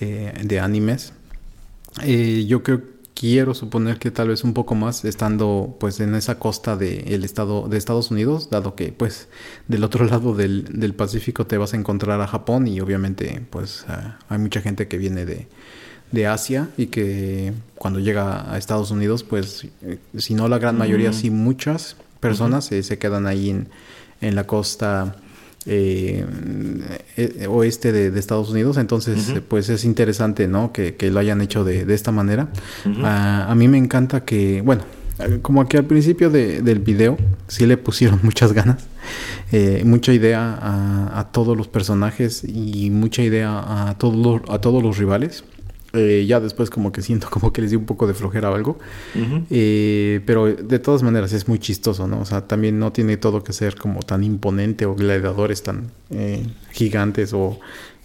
eh, 0.00 0.32
de 0.44 0.60
animes. 0.60 1.12
Yo 2.46 2.62
creo 2.62 2.82
quiero 3.16 3.54
suponer 3.54 3.98
que 3.98 4.10
tal 4.10 4.28
vez 4.28 4.44
un 4.44 4.52
poco 4.52 4.74
más 4.74 5.04
estando 5.06 5.74
pues 5.80 6.00
en 6.00 6.14
esa 6.14 6.38
costa 6.38 6.76
del 6.76 7.24
estado 7.24 7.66
de 7.66 7.78
Estados 7.78 8.10
Unidos, 8.10 8.50
dado 8.50 8.74
que 8.74 8.92
pues 8.92 9.28
del 9.68 9.84
otro 9.84 10.04
lado 10.12 10.34
del, 10.34 10.78
del 10.78 10.94
Pacífico 10.94 11.46
te 11.46 11.56
vas 11.56 11.72
a 11.72 11.78
encontrar 11.78 12.20
a 12.20 12.26
Japón 12.26 12.68
y 12.68 12.78
obviamente 12.80 13.42
pues 13.48 13.86
hay 14.28 14.38
mucha 14.38 14.60
gente 14.60 14.86
que 14.86 14.98
viene 14.98 15.24
de, 15.24 15.48
de 16.12 16.26
Asia 16.26 16.68
y 16.76 16.88
que 16.88 17.54
cuando 17.76 18.00
llega 18.00 18.52
a 18.52 18.58
Estados 18.58 18.90
Unidos 18.90 19.24
pues 19.24 19.66
eh, 19.80 19.98
si 20.18 20.34
no 20.34 20.46
la 20.48 20.58
gran 20.58 20.76
mayoría 20.76 21.14
sí 21.14 21.30
muchas 21.30 21.96
personas 22.20 22.70
eh, 22.70 22.82
se 22.82 22.98
quedan 22.98 23.26
ahí 23.26 23.48
en, 23.48 23.68
en 24.20 24.34
la 24.36 24.46
costa 24.46 25.16
eh, 25.66 26.24
eh, 27.16 27.46
oeste 27.48 27.92
de, 27.92 28.10
de 28.10 28.20
Estados 28.20 28.50
Unidos. 28.50 28.76
Entonces, 28.76 29.28
eh, 29.30 29.40
pues 29.46 29.68
es 29.68 29.84
interesante, 29.84 30.48
¿no? 30.48 30.72
Que, 30.72 30.94
que 30.96 31.10
lo 31.10 31.18
hayan 31.20 31.40
hecho 31.40 31.64
de, 31.64 31.84
de 31.84 31.94
esta 31.94 32.12
manera. 32.12 32.48
Ah, 33.02 33.46
a 33.48 33.54
mí 33.54 33.68
me 33.68 33.78
encanta 33.78 34.24
que, 34.24 34.62
bueno, 34.62 34.82
eh, 35.18 35.38
como 35.42 35.66
que 35.68 35.78
al 35.78 35.84
principio 35.84 36.30
de- 36.30 36.60
del 36.62 36.78
video 36.80 37.16
sí 37.48 37.66
le 37.66 37.76
pusieron 37.76 38.20
muchas 38.24 38.52
ganas, 38.52 38.84
eh, 39.52 39.82
mucha 39.84 40.12
idea 40.12 40.54
a, 40.60 41.20
a 41.20 41.32
todos 41.32 41.56
los 41.56 41.68
personajes 41.68 42.42
y 42.44 42.90
mucha 42.90 43.22
idea 43.22 43.88
a 43.88 43.96
todos 43.98 44.16
los, 44.16 44.42
a 44.50 44.60
todos 44.60 44.82
los 44.82 44.98
rivales. 44.98 45.44
Eh, 45.92 46.26
ya 46.26 46.40
después 46.40 46.68
como 46.68 46.92
que 46.92 47.00
siento 47.00 47.30
como 47.30 47.52
que 47.52 47.62
les 47.62 47.70
di 47.70 47.76
un 47.76 47.86
poco 47.86 48.06
de 48.06 48.14
flojera 48.14 48.50
o 48.50 48.54
algo. 48.54 48.78
Eh, 49.50 50.20
pero 50.26 50.46
de 50.46 50.78
todas 50.78 51.02
maneras 51.02 51.32
es 51.32 51.48
muy 51.48 51.58
chistoso, 51.58 52.06
¿no? 52.06 52.20
O 52.20 52.24
sea, 52.24 52.46
también 52.46 52.78
no 52.78 52.92
tiene 52.92 53.16
todo 53.16 53.42
que 53.42 53.52
ser 53.52 53.76
como 53.76 54.00
tan 54.02 54.24
imponente 54.24 54.84
o 54.84 54.94
gladiadores 54.94 55.62
tan 55.62 55.90
eh, 56.10 56.44
gigantes 56.72 57.32
o 57.32 57.58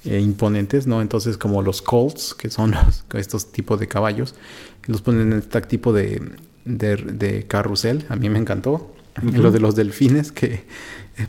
eh, 0.05 0.19
imponentes, 0.19 0.87
¿no? 0.87 1.01
Entonces 1.01 1.37
como 1.37 1.61
los 1.61 1.81
Colts, 1.81 2.33
que 2.33 2.49
son 2.49 2.71
los, 2.85 3.03
estos 3.13 3.51
tipos 3.51 3.79
de 3.79 3.87
caballos, 3.87 4.35
los 4.87 5.01
ponen 5.01 5.33
en 5.33 5.39
este 5.39 5.61
tipo 5.61 5.91
de, 5.91 6.21
de, 6.65 6.95
de 6.95 7.47
carrusel, 7.47 8.05
a 8.09 8.15
mí 8.15 8.29
me 8.29 8.39
encantó. 8.39 8.93
Lo 9.21 9.51
de 9.51 9.59
los 9.59 9.75
delfines, 9.75 10.31
que 10.31 10.53
eh, 10.53 10.63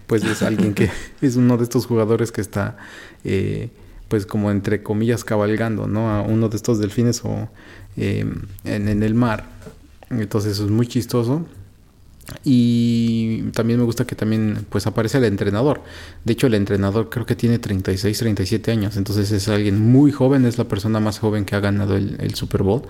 pues 0.07 0.23
es 0.23 0.43
alguien 0.43 0.73
que 0.73 0.89
es 1.21 1.35
uno 1.35 1.57
de 1.57 1.65
estos 1.65 1.87
jugadores 1.87 2.31
que 2.31 2.41
está... 2.41 2.77
eh, 3.25 3.71
pues 4.13 4.27
como 4.27 4.51
entre 4.51 4.83
comillas 4.83 5.25
cabalgando, 5.25 5.87
¿no? 5.87 6.11
A 6.11 6.21
uno 6.21 6.51
de 6.51 6.57
estos 6.57 6.79
delfines 6.79 7.25
o 7.25 7.49
eh, 7.97 8.27
en, 8.65 8.89
en 8.89 9.03
el 9.03 9.15
mar. 9.15 9.47
Entonces 10.11 10.53
eso 10.53 10.67
es 10.67 10.71
muy 10.71 10.87
chistoso. 10.87 11.47
Y 12.45 13.41
también 13.55 13.79
me 13.79 13.87
gusta 13.87 14.07
que 14.07 14.15
también 14.15 14.67
pues 14.69 14.87
aparece 14.87 15.17
el 15.17 15.25
entrenador. 15.25 15.81
De 16.27 16.35
hecho 16.35 16.47
el 16.47 16.53
entrenador 16.53 17.09
creo 17.09 17.25
que 17.25 17.37
tiene 17.37 17.59
36, 17.59 18.19
37 18.19 18.71
años. 18.71 18.99
Entonces 18.99 19.33
es 19.33 19.49
alguien 19.49 19.81
muy 19.81 20.13
joven, 20.13 20.45
es 20.45 20.59
la 20.59 20.65
persona 20.65 21.01
más 21.01 21.19
joven 21.19 21.47
que 21.47 21.57
ha 21.57 21.61
ganado 21.61 21.97
el, 21.97 22.19
el 22.21 22.35
Super 22.35 22.63
Bowl. 22.63 22.83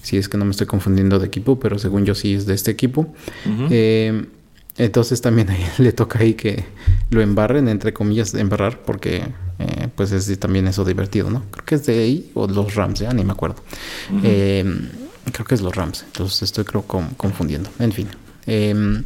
Si 0.00 0.16
es 0.16 0.28
que 0.28 0.38
no 0.38 0.44
me 0.44 0.52
estoy 0.52 0.68
confundiendo 0.68 1.18
de 1.18 1.26
equipo, 1.26 1.58
pero 1.58 1.76
según 1.80 2.04
yo 2.04 2.14
sí 2.14 2.34
es 2.34 2.46
de 2.46 2.54
este 2.54 2.70
equipo. 2.70 3.12
Eh, 3.68 4.26
entonces 4.78 5.20
también 5.20 5.50
ahí 5.50 5.64
le 5.78 5.92
toca 5.92 6.20
ahí 6.20 6.34
que 6.34 6.64
lo 7.10 7.20
embarren, 7.20 7.68
entre 7.68 7.92
comillas, 7.92 8.32
embarrar, 8.34 8.80
porque 8.82 9.22
eh, 9.58 9.88
pues 9.94 10.12
es 10.12 10.38
también 10.38 10.66
eso 10.68 10.84
divertido, 10.84 11.30
¿no? 11.30 11.42
Creo 11.50 11.64
que 11.64 11.74
es 11.74 11.84
de 11.86 11.98
ahí 11.98 12.30
o 12.34 12.46
los 12.46 12.74
Rams, 12.74 13.00
ya 13.00 13.12
ni 13.12 13.24
me 13.24 13.32
acuerdo. 13.32 13.56
Eh, 14.22 14.64
creo 15.32 15.46
que 15.46 15.54
es 15.54 15.60
los 15.60 15.74
Rams, 15.74 16.04
entonces 16.06 16.42
estoy 16.42 16.64
creo 16.64 16.82
con- 16.82 17.08
confundiendo. 17.16 17.68
En 17.78 17.92
fin. 17.92 18.08
Eh, 18.46 19.02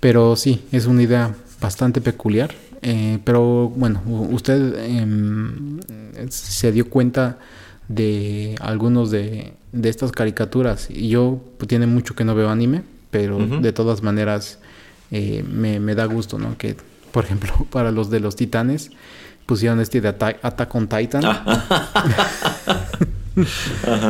pero 0.00 0.36
sí, 0.36 0.64
es 0.72 0.86
una 0.86 1.02
idea 1.02 1.34
bastante 1.60 2.00
peculiar. 2.00 2.54
eh, 2.82 3.18
pero 3.24 3.68
bueno, 3.70 4.02
usted 4.30 4.74
em, 4.84 5.80
se 6.28 6.70
dio 6.72 6.88
cuenta 6.88 7.38
de 7.88 8.54
algunos 8.60 9.10
de, 9.10 9.54
de 9.72 9.88
estas 9.88 10.12
caricaturas. 10.12 10.88
Y 10.90 11.08
yo 11.08 11.42
pues, 11.58 11.66
tiene 11.68 11.86
mucho 11.86 12.14
que 12.14 12.24
no 12.24 12.34
veo 12.34 12.48
anime, 12.50 12.82
pero 13.10 13.38
de 13.38 13.72
todas 13.72 14.02
maneras 14.02 14.58
eh, 15.10 15.44
me, 15.48 15.80
me 15.80 15.94
da 15.94 16.04
gusto, 16.06 16.38
¿no? 16.38 16.56
Que, 16.58 16.76
por 17.12 17.24
ejemplo, 17.24 17.52
para 17.70 17.90
los 17.92 18.10
de 18.10 18.20
los 18.20 18.36
titanes 18.36 18.90
pusieron 19.46 19.80
este 19.80 20.00
de 20.00 20.08
Ata- 20.08 20.36
Attack 20.42 20.74
on 20.74 20.88
Titan. 20.88 21.22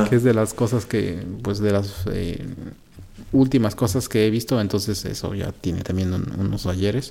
que 0.09 0.17
es 0.17 0.23
de 0.23 0.35
las 0.35 0.55
cosas 0.55 0.87
que, 0.87 1.23
pues 1.43 1.59
de 1.59 1.73
las 1.73 2.05
eh, 2.13 2.45
últimas 3.33 3.75
cosas 3.75 4.09
que 4.09 4.27
he 4.27 4.31
visto, 4.31 4.61
entonces 4.61 5.05
eso 5.05 5.35
ya 5.35 5.51
tiene 5.53 5.83
también 5.83 6.13
un- 6.15 6.33
unos 6.39 6.67
ayeres. 6.67 7.11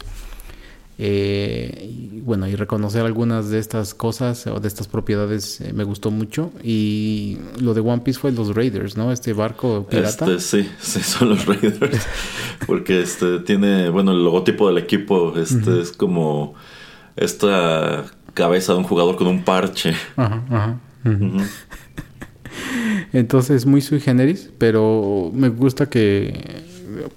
Eh, 0.98 2.10
y 2.14 2.22
bueno, 2.22 2.48
y 2.48 2.56
reconocer 2.56 3.06
algunas 3.06 3.50
de 3.50 3.60
estas 3.60 3.94
cosas 3.94 4.48
o 4.48 4.62
de 4.62 4.68
estas 4.68 4.88
propiedades 4.88 5.60
eh, 5.60 5.74
me 5.74 5.84
gustó 5.84 6.12
mucho. 6.12 6.52
Y 6.64 7.38
lo 7.60 7.74
de 7.74 7.82
One 7.82 8.02
Piece 8.02 8.20
fue 8.20 8.32
los 8.32 8.56
Raiders, 8.56 8.96
¿no? 8.96 9.12
Este 9.12 9.34
barco 9.34 9.86
pirata. 9.90 10.26
Este, 10.26 10.64
sí, 10.64 10.72
sí, 10.80 11.02
son 11.02 11.30
los 11.30 11.46
Raiders. 11.46 12.08
Porque 12.68 13.02
este 13.02 13.40
tiene, 13.40 13.90
bueno, 13.90 14.12
el 14.12 14.24
logotipo 14.24 14.68
del 14.68 14.78
equipo 14.78 15.34
este 15.38 15.82
es 15.82 15.92
como 15.92 16.56
esta 17.16 18.06
cabeza 18.34 18.74
de 18.74 18.80
un 18.80 18.86
jugador 18.86 19.18
con 19.18 19.28
un 19.28 19.44
parche. 19.44 19.94
Ajá, 20.16 20.44
ajá. 20.50 20.80
Entonces, 23.14 23.66
muy 23.66 23.82
sui 23.82 24.00
generis, 24.00 24.50
pero 24.58 25.32
me 25.34 25.50
gusta 25.50 25.90
que, 25.90 26.64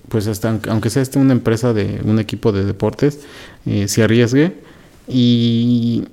pues, 0.08 0.26
hasta 0.26 0.58
aunque- 0.68 0.90
sea 0.90 1.02
este 1.02 1.18
una 1.18 1.32
empresa 1.32 1.72
de 1.72 2.00
un 2.04 2.18
equipo 2.18 2.52
de 2.52 2.64
deportes, 2.64 3.20
eh, 3.66 3.88
se 3.88 4.02
arriesgue 4.02 4.54
y, 5.08 6.04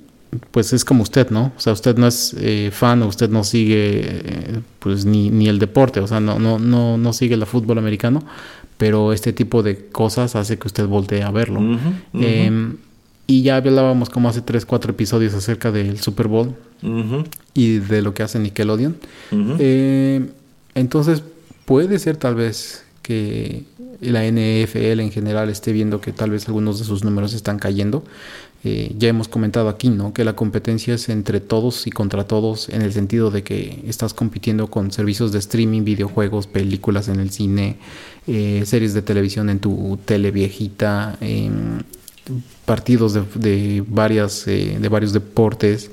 pues, 0.50 0.72
es 0.72 0.84
como 0.84 1.02
usted, 1.02 1.30
¿no? 1.30 1.52
O 1.56 1.60
sea, 1.60 1.72
usted 1.72 1.96
no 1.96 2.06
es 2.06 2.34
eh, 2.38 2.70
fan 2.72 3.02
o 3.02 3.06
usted 3.08 3.28
no 3.30 3.44
sigue, 3.44 4.00
eh, 4.02 4.60
pues, 4.78 5.04
ni, 5.04 5.30
ni 5.30 5.48
el 5.48 5.58
deporte, 5.58 6.00
o 6.00 6.06
sea, 6.06 6.20
no, 6.20 6.38
no, 6.38 6.58
no, 6.58 6.96
no 6.98 7.12
sigue 7.12 7.34
el 7.34 7.44
fútbol 7.46 7.78
americano, 7.78 8.22
pero 8.78 9.12
este 9.12 9.32
tipo 9.32 9.62
de 9.62 9.86
cosas 9.88 10.36
hace 10.36 10.58
que 10.58 10.66
usted 10.68 10.86
voltee 10.86 11.22
a 11.22 11.30
verlo. 11.30 11.60
Em, 12.14 12.76
y 13.26 13.42
ya 13.42 13.56
hablábamos 13.56 14.08
como 14.10 14.28
hace 14.28 14.40
3, 14.42 14.64
4 14.66 14.92
episodios 14.92 15.34
acerca 15.34 15.72
del 15.72 15.98
Super 16.00 16.28
Bowl 16.28 16.54
y 17.54 17.78
de 17.78 18.02
lo 18.02 18.12
que 18.14 18.22
hace 18.22 18.38
Nickelodeon. 18.38 18.96
ujú. 19.32 19.56
Eh, 19.58 20.26
entonces, 20.74 21.22
puede 21.64 21.98
ser 21.98 22.16
tal 22.18 22.34
vez 22.34 22.84
que 23.06 23.62
la 24.00 24.24
NFL 24.26 24.98
en 24.98 25.12
general 25.12 25.48
esté 25.48 25.70
viendo 25.70 26.00
que 26.00 26.10
tal 26.12 26.30
vez 26.30 26.48
algunos 26.48 26.80
de 26.80 26.84
sus 26.84 27.04
números 27.04 27.34
están 27.34 27.60
cayendo. 27.60 28.02
Eh, 28.64 28.96
ya 28.98 29.08
hemos 29.08 29.28
comentado 29.28 29.68
aquí, 29.68 29.90
¿no? 29.90 30.12
Que 30.12 30.24
la 30.24 30.34
competencia 30.34 30.94
es 30.94 31.08
entre 31.08 31.38
todos 31.38 31.86
y 31.86 31.90
contra 31.90 32.26
todos 32.26 32.68
en 32.68 32.82
el 32.82 32.92
sentido 32.92 33.30
de 33.30 33.44
que 33.44 33.84
estás 33.86 34.12
compitiendo 34.12 34.66
con 34.66 34.90
servicios 34.90 35.30
de 35.30 35.38
streaming, 35.38 35.84
videojuegos, 35.84 36.48
películas 36.48 37.06
en 37.06 37.20
el 37.20 37.30
cine, 37.30 37.76
eh, 38.26 38.64
series 38.66 38.92
de 38.92 39.02
televisión 39.02 39.50
en 39.50 39.60
tu 39.60 40.00
tele 40.04 40.32
viejita, 40.32 41.16
em, 41.20 41.82
partidos 42.64 43.14
de, 43.14 43.22
de 43.36 43.84
varias, 43.86 44.48
eh, 44.48 44.78
de 44.80 44.88
varios 44.88 45.12
deportes. 45.12 45.92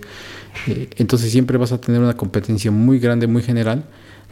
Entonces 0.97 1.31
siempre 1.31 1.59
vas 1.59 1.73
a 1.73 1.79
tener 1.79 2.01
una 2.01 2.17
competencia 2.17 2.71
muy 2.71 2.97
grande, 2.97 3.27
muy 3.27 3.43
general. 3.43 3.83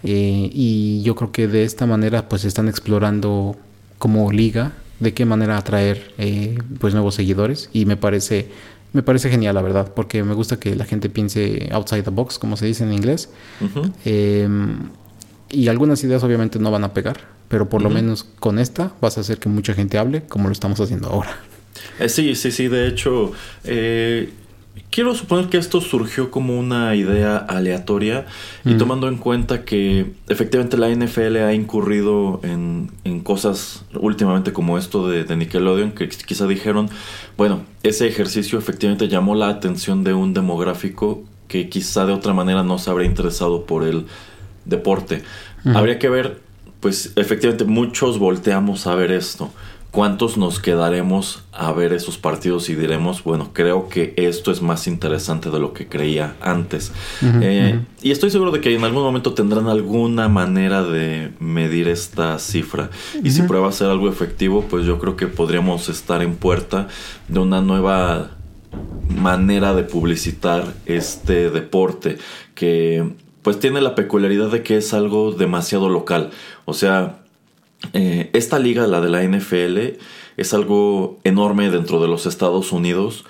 Eh, 0.04 0.50
y 0.52 1.02
yo 1.04 1.16
creo 1.16 1.32
que 1.32 1.48
de 1.48 1.64
esta 1.64 1.86
manera 1.86 2.28
pues 2.30 2.46
están 2.46 2.68
explorando 2.68 3.56
como 3.98 4.32
liga 4.32 4.74
de 5.00 5.14
qué 5.14 5.26
manera 5.26 5.58
atraer 5.58 6.14
eh, 6.18 6.58
pues 6.80 6.94
nuevos 6.94 7.16
seguidores. 7.16 7.70
Y 7.74 7.86
me 7.86 7.98
parece, 7.98 8.50
me 8.94 9.04
parece 9.04 9.30
genial 9.30 9.56
la 9.56 9.62
verdad, 9.62 9.92
porque 9.96 10.24
me 10.24 10.34
gusta 10.34 10.60
que 10.60 10.76
la 10.76 10.86
gente 10.86 11.10
piense 11.10 11.70
outside 11.72 12.04
the 12.04 12.12
box, 12.12 12.40
como 12.40 12.58
se 12.58 12.66
dice 12.66 12.84
en 12.84 12.94
inglés. 12.94 13.30
Eh, 14.06 14.48
y 15.50 15.68
algunas 15.68 16.04
ideas 16.04 16.24
obviamente 16.24 16.60
no 16.60 16.72
van 16.72 16.84
a 16.84 16.94
pegar, 16.94 17.20
pero 17.48 17.70
por 17.70 17.82
lo 17.82 17.90
menos 17.90 18.24
con 18.24 18.60
esta 18.60 18.94
vas 19.02 19.18
a 19.18 19.22
hacer 19.22 19.38
que 19.38 19.50
mucha 19.50 19.74
gente 19.74 19.98
hable 19.98 20.24
como 20.24 20.48
lo 20.48 20.54
estamos 20.54 20.80
haciendo 20.80 21.10
ahora. 21.10 21.38
Eh, 22.00 22.10
sí, 22.10 22.36
sí, 22.36 22.52
sí, 22.52 22.68
de 22.68 22.88
hecho, 22.88 23.32
eh, 23.64 24.30
quiero 24.92 25.16
suponer 25.16 25.48
que 25.48 25.58
esto 25.58 25.82
surgió 25.82 26.30
como 26.30 26.60
una 26.60 26.96
idea 26.96 27.38
aleatoria 27.38 28.26
y 28.64 28.74
Mm. 28.76 28.78
tomando 28.78 29.08
en 29.08 29.18
cuenta 29.18 29.64
que 29.66 30.12
efectivamente 30.30 30.78
la 30.78 30.90
NFL 30.90 31.38
ha 31.38 31.54
incurrido 31.54 32.40
en, 32.44 32.92
en 33.04 33.22
cosas 33.22 33.86
últimamente 33.96 34.54
como 34.54 34.78
esto 34.78 35.08
de, 35.10 35.24
de 35.24 35.36
Nickelodeon, 35.38 35.94
que 35.94 36.08
quizá 36.10 36.46
dijeron, 36.46 36.90
bueno, 37.38 37.62
ese 37.84 38.08
ejercicio 38.08 38.60
efectivamente 38.60 39.08
llamó 39.08 39.34
la 39.34 39.50
atención 39.50 40.04
de 40.04 40.14
un 40.14 40.34
demográfico 40.34 41.24
que 41.48 41.70
quizá 41.70 42.06
de 42.06 42.14
otra 42.14 42.34
manera 42.34 42.62
no 42.64 42.78
se 42.78 42.90
habría 42.92 43.08
interesado 43.08 43.66
por 43.66 43.84
el 43.84 44.06
deporte. 44.66 45.24
Habría 45.66 46.00
que 46.00 46.10
ver, 46.10 46.40
pues 46.80 47.14
efectivamente 47.16 47.66
muchos 47.66 48.20
volteamos 48.20 48.88
a 48.88 48.96
ver 48.96 49.12
esto. 49.12 49.52
¿Cuántos 49.92 50.38
nos 50.38 50.62
quedaremos 50.62 51.44
a 51.52 51.74
ver 51.74 51.92
esos 51.92 52.18
partidos 52.18 52.70
y 52.70 52.76
diremos, 52.76 53.26
bueno, 53.26 53.50
creo 53.52 53.90
que 53.90 54.14
esto 54.16 54.50
es 54.50 54.62
más 54.62 54.88
interesante 54.88 55.50
de 55.50 55.60
lo 55.60 55.74
que 55.74 55.90
creía 55.90 56.38
antes? 56.40 56.94
Eh. 57.22 57.78
Y 58.02 58.12
estoy 58.12 58.32
seguro 58.32 58.52
de 58.52 58.62
que 58.62 58.74
en 58.74 58.86
algún 58.86 59.04
momento 59.04 59.34
tendrán 59.34 59.68
alguna 59.68 60.30
manera 60.30 60.82
de 60.82 61.34
medir 61.40 61.90
esta 61.90 62.40
cifra. 62.40 62.90
Y 63.22 63.32
si 63.32 63.42
prueba 63.42 63.68
a 63.68 63.74
ser 63.74 63.90
algo 63.90 64.08
efectivo, 64.08 64.66
pues 64.70 64.86
yo 64.86 64.98
creo 64.98 65.18
que 65.18 65.28
podríamos 65.28 65.90
estar 65.90 66.22
en 66.22 66.36
puerta 66.36 66.88
de 67.28 67.40
una 67.40 67.60
nueva 67.60 68.32
manera 69.10 69.74
de 69.74 69.84
publicitar 69.84 70.74
este 70.86 71.50
deporte 71.50 72.18
que 72.56 73.12
pues 73.42 73.60
tiene 73.60 73.82
la 73.82 73.96
peculiaridad 73.96 74.52
de 74.52 74.64
que 74.64 74.78
es 74.78 74.94
algo 74.94 75.34
demasiado 75.34 75.90
local. 75.90 76.30
O 76.64 76.74
sea, 76.74 77.21
eh, 77.94 78.30
esta 78.34 78.60
liga, 78.60 78.88
la 78.88 79.02
de 79.02 79.10
la 79.10 79.24
NFL, 79.24 80.00
es 80.38 80.54
algo 80.54 81.20
enorme 81.24 81.70
dentro 81.70 82.02
de 82.02 82.08
los 82.08 82.26
Estados 82.26 82.72
Unidos, 82.72 83.26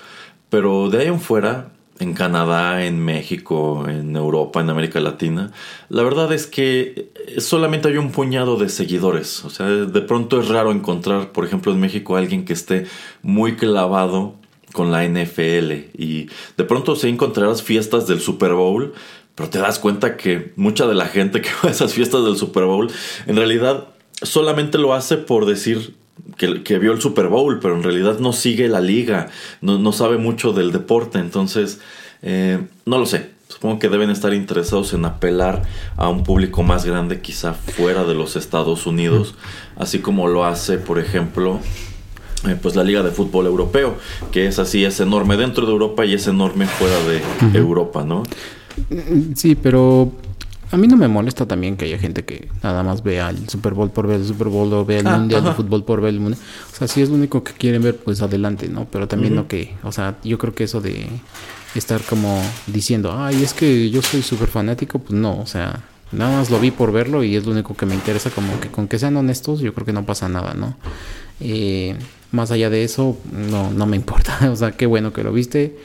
pero 0.50 0.90
de 0.90 1.00
ahí 1.00 1.08
en 1.08 1.20
fuera, 1.20 1.72
en 2.00 2.14
Canadá, 2.14 2.86
en 2.86 3.00
México, 3.00 3.86
en 3.88 4.16
Europa, 4.16 4.60
en 4.60 4.70
América 4.70 5.00
Latina, 5.00 5.52
la 5.90 6.04
verdad 6.04 6.34
es 6.34 6.48
que 6.48 7.12
solamente 7.38 7.90
hay 7.90 7.98
un 7.98 8.12
puñado 8.12 8.58
de 8.58 8.70
seguidores. 8.70 9.46
O 9.46 9.50
sea, 9.50 9.68
de 9.68 10.02
pronto 10.02 10.42
es 10.42 10.48
raro 10.48 10.72
encontrar, 10.72 11.32
por 11.32 11.46
ejemplo, 11.46 11.72
en 11.72 11.80
México 11.80 12.16
alguien 12.16 12.44
que 12.44 12.54
esté 12.54 12.88
muy 13.22 13.56
clavado 13.56 14.36
con 14.74 14.92
la 14.92 15.06
NFL 15.06 15.72
y 15.98 16.28
de 16.58 16.64
pronto 16.64 16.96
se 16.96 17.10
encontrarás 17.10 17.62
fiestas 17.62 18.08
del 18.08 18.20
Super 18.20 18.54
Bowl, 18.54 18.94
pero 19.36 19.50
te 19.50 19.60
das 19.60 19.80
cuenta 19.80 20.18
que 20.18 20.54
mucha 20.56 20.88
de 20.88 20.96
la 20.96 21.06
gente 21.06 21.42
que 21.42 21.50
va 21.64 21.70
a 21.70 21.72
esas 21.72 21.94
fiestas 21.94 22.24
del 22.24 22.36
Super 22.38 22.66
Bowl 22.66 22.92
en 23.28 23.36
realidad 23.36 23.90
solamente 24.22 24.78
lo 24.78 24.94
hace 24.94 25.18
por 25.18 25.46
decir 25.46 25.96
que, 26.38 26.64
que 26.64 26.80
vio 26.80 26.92
el 26.92 27.02
Super 27.02 27.28
Bowl, 27.28 27.60
pero 27.60 27.76
en 27.76 27.84
realidad 27.84 28.20
no 28.20 28.34
sigue 28.34 28.68
la 28.68 28.82
liga, 28.82 29.30
no, 29.62 29.80
no 29.80 29.92
sabe 29.92 30.18
mucho 30.18 30.54
del 30.54 30.72
deporte, 30.72 31.20
entonces 31.20 31.80
eh, 32.22 32.60
no 32.86 32.98
lo 32.98 33.06
sé. 33.06 33.32
Supongo 33.48 33.80
que 33.80 33.90
deben 33.90 34.10
estar 34.10 34.34
interesados 34.34 34.94
en 34.94 35.04
apelar 35.04 35.64
a 35.98 36.08
un 36.08 36.24
público 36.24 36.64
más 36.64 36.86
grande, 36.86 37.20
quizá 37.20 37.54
fuera 37.54 38.06
de 38.06 38.16
los 38.16 38.38
Estados 38.38 38.88
Unidos, 38.88 39.36
así 39.76 40.00
como 40.00 40.30
lo 40.30 40.46
hace, 40.46 40.78
por 40.78 41.00
ejemplo, 41.00 41.60
eh, 42.48 42.56
pues 42.60 42.78
la 42.78 42.84
Liga 42.86 43.04
de 43.04 43.12
Fútbol 43.12 43.48
Europeo, 43.48 43.96
que 44.32 44.48
es 44.48 44.58
así, 44.58 44.86
es 44.86 45.02
enorme 45.02 45.36
dentro 45.36 45.66
de 45.66 45.74
Europa 45.74 46.06
y 46.06 46.14
es 46.14 46.28
enorme 46.28 46.66
fuera 46.66 46.96
de 47.04 47.58
Europa, 47.60 48.06
¿no? 48.06 48.24
Sí, 49.36 49.56
pero 49.56 50.14
a 50.72 50.78
mí 50.78 50.88
no 50.88 50.98
me 50.98 51.08
molesta 51.08 51.46
también 51.46 51.76
que 51.78 51.86
haya 51.86 51.98
gente 51.98 52.24
que 52.26 52.48
nada 52.64 52.82
más 52.84 53.04
vea 53.04 53.30
el 53.30 53.50
Super 53.50 53.74
Bowl 53.74 53.92
por 53.92 54.08
ver 54.08 54.22
el 54.22 54.26
Super 54.26 54.48
Bowl 54.48 54.72
o 54.74 54.86
vea 54.86 55.00
el 55.00 55.08
Ah, 55.08 55.18
Mundial 55.18 55.44
de. 55.44 55.54
Fútbol 55.54 55.84
por 55.84 56.02
ver 56.02 56.14
el 56.14 56.20
Mundial. 56.20 56.42
O 56.72 56.76
sea, 56.76 56.88
si 56.88 57.02
es 57.02 57.10
lo 57.10 57.16
único 57.16 57.44
que 57.44 57.54
quieren 57.54 57.82
ver, 57.82 57.98
pues 57.98 58.22
adelante, 58.22 58.68
¿no? 58.70 58.86
Pero 58.92 59.08
también 59.08 59.34
Ujú. 59.34 59.44
no 59.44 59.48
que, 59.48 59.76
o 59.84 59.92
sea, 59.92 60.18
yo 60.24 60.38
creo 60.38 60.56
que 60.56 60.64
eso 60.64 60.82
de 60.82 61.08
estar 61.76 62.02
como 62.04 62.42
diciendo, 62.68 63.14
ay, 63.18 63.44
es 63.44 63.54
que 63.54 63.90
yo 63.90 64.02
soy 64.02 64.22
súper 64.22 64.48
fanático, 64.50 65.00
pues 65.00 65.14
no, 65.20 65.40
o 65.40 65.46
sea, 65.46 65.82
nada 66.12 66.38
más 66.38 66.50
lo 66.50 66.60
vi 66.60 66.72
por 66.72 66.92
verlo 66.92 67.24
y 67.24 67.36
es 67.36 67.46
lo 67.46 67.52
único 67.54 67.76
que 67.76 67.86
me 67.86 67.96
interesa, 67.96 68.30
como 68.30 68.60
que 68.60 68.70
con 68.70 68.88
que 68.88 69.00
sean 69.00 69.16
honestos, 69.18 69.60
yo 69.62 69.74
creo 69.74 69.86
que 69.86 69.94
no 69.94 70.06
pasa 70.06 70.28
nada, 70.30 70.54
¿no? 70.54 70.76
Eh, 71.40 71.96
más 72.32 72.52
allá 72.52 72.70
de 72.70 72.84
eso, 72.84 73.18
no, 73.32 73.72
no 73.72 73.86
me 73.86 73.96
importa, 73.98 74.38
o 74.52 74.56
sea, 74.56 74.72
qué 74.72 74.86
bueno 74.86 75.12
que 75.14 75.24
lo 75.24 75.34
viste. 75.34 75.78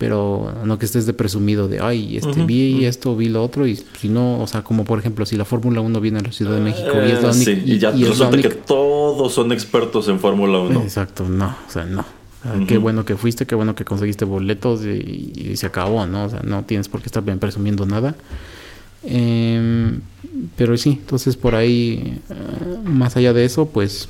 Pero 0.00 0.54
no 0.64 0.78
que 0.78 0.86
estés 0.86 1.04
de 1.04 1.12
presumido 1.12 1.68
de, 1.68 1.78
ay, 1.80 2.16
este, 2.16 2.42
vi 2.44 2.86
esto, 2.86 3.14
vi 3.14 3.28
lo 3.28 3.44
otro, 3.44 3.66
y 3.66 3.76
si 3.76 4.08
no, 4.08 4.40
o 4.40 4.46
sea, 4.46 4.62
como 4.62 4.84
por 4.84 4.98
ejemplo, 4.98 5.26
si 5.26 5.36
la 5.36 5.44
Fórmula 5.44 5.82
1 5.82 6.00
viene 6.00 6.20
a 6.20 6.22
la 6.22 6.32
Ciudad 6.32 6.54
de 6.54 6.62
México 6.62 6.90
y 7.06 7.10
es 7.10 7.22
la 7.22 7.30
única. 7.30 7.44
sí, 7.44 7.62
y 7.66 7.78
ya 7.78 7.94
y 7.94 8.04
resulta 8.04 8.40
que 8.40 8.48
todos 8.48 9.34
son 9.34 9.52
expertos 9.52 10.08
en 10.08 10.18
Fórmula 10.18 10.58
1. 10.58 10.80
Exacto, 10.80 11.28
no, 11.28 11.54
o 11.68 11.70
sea, 11.70 11.84
no. 11.84 12.06
Sea, 12.42 12.66
Qué 12.66 12.78
bueno 12.78 13.04
que 13.04 13.16
fuiste, 13.16 13.44
qué 13.44 13.54
bueno 13.54 13.74
que 13.74 13.84
conseguiste 13.84 14.24
boletos 14.24 14.86
y, 14.86 15.32
y 15.36 15.56
se 15.58 15.66
acabó, 15.66 16.06
¿no? 16.06 16.24
O 16.24 16.28
sea, 16.30 16.40
no 16.42 16.64
tienes 16.64 16.88
por 16.88 17.02
qué 17.02 17.06
estar 17.06 17.22
bien 17.22 17.38
presumiendo 17.38 17.84
nada. 17.84 18.16
Em, 19.02 20.00
pero 20.56 20.76
sí, 20.76 20.98
entonces 21.00 21.36
por 21.36 21.54
ahí, 21.54 22.18
eh, 22.30 22.78
más 22.84 23.16
allá 23.16 23.32
de 23.32 23.44
eso, 23.44 23.66
pues 23.66 24.08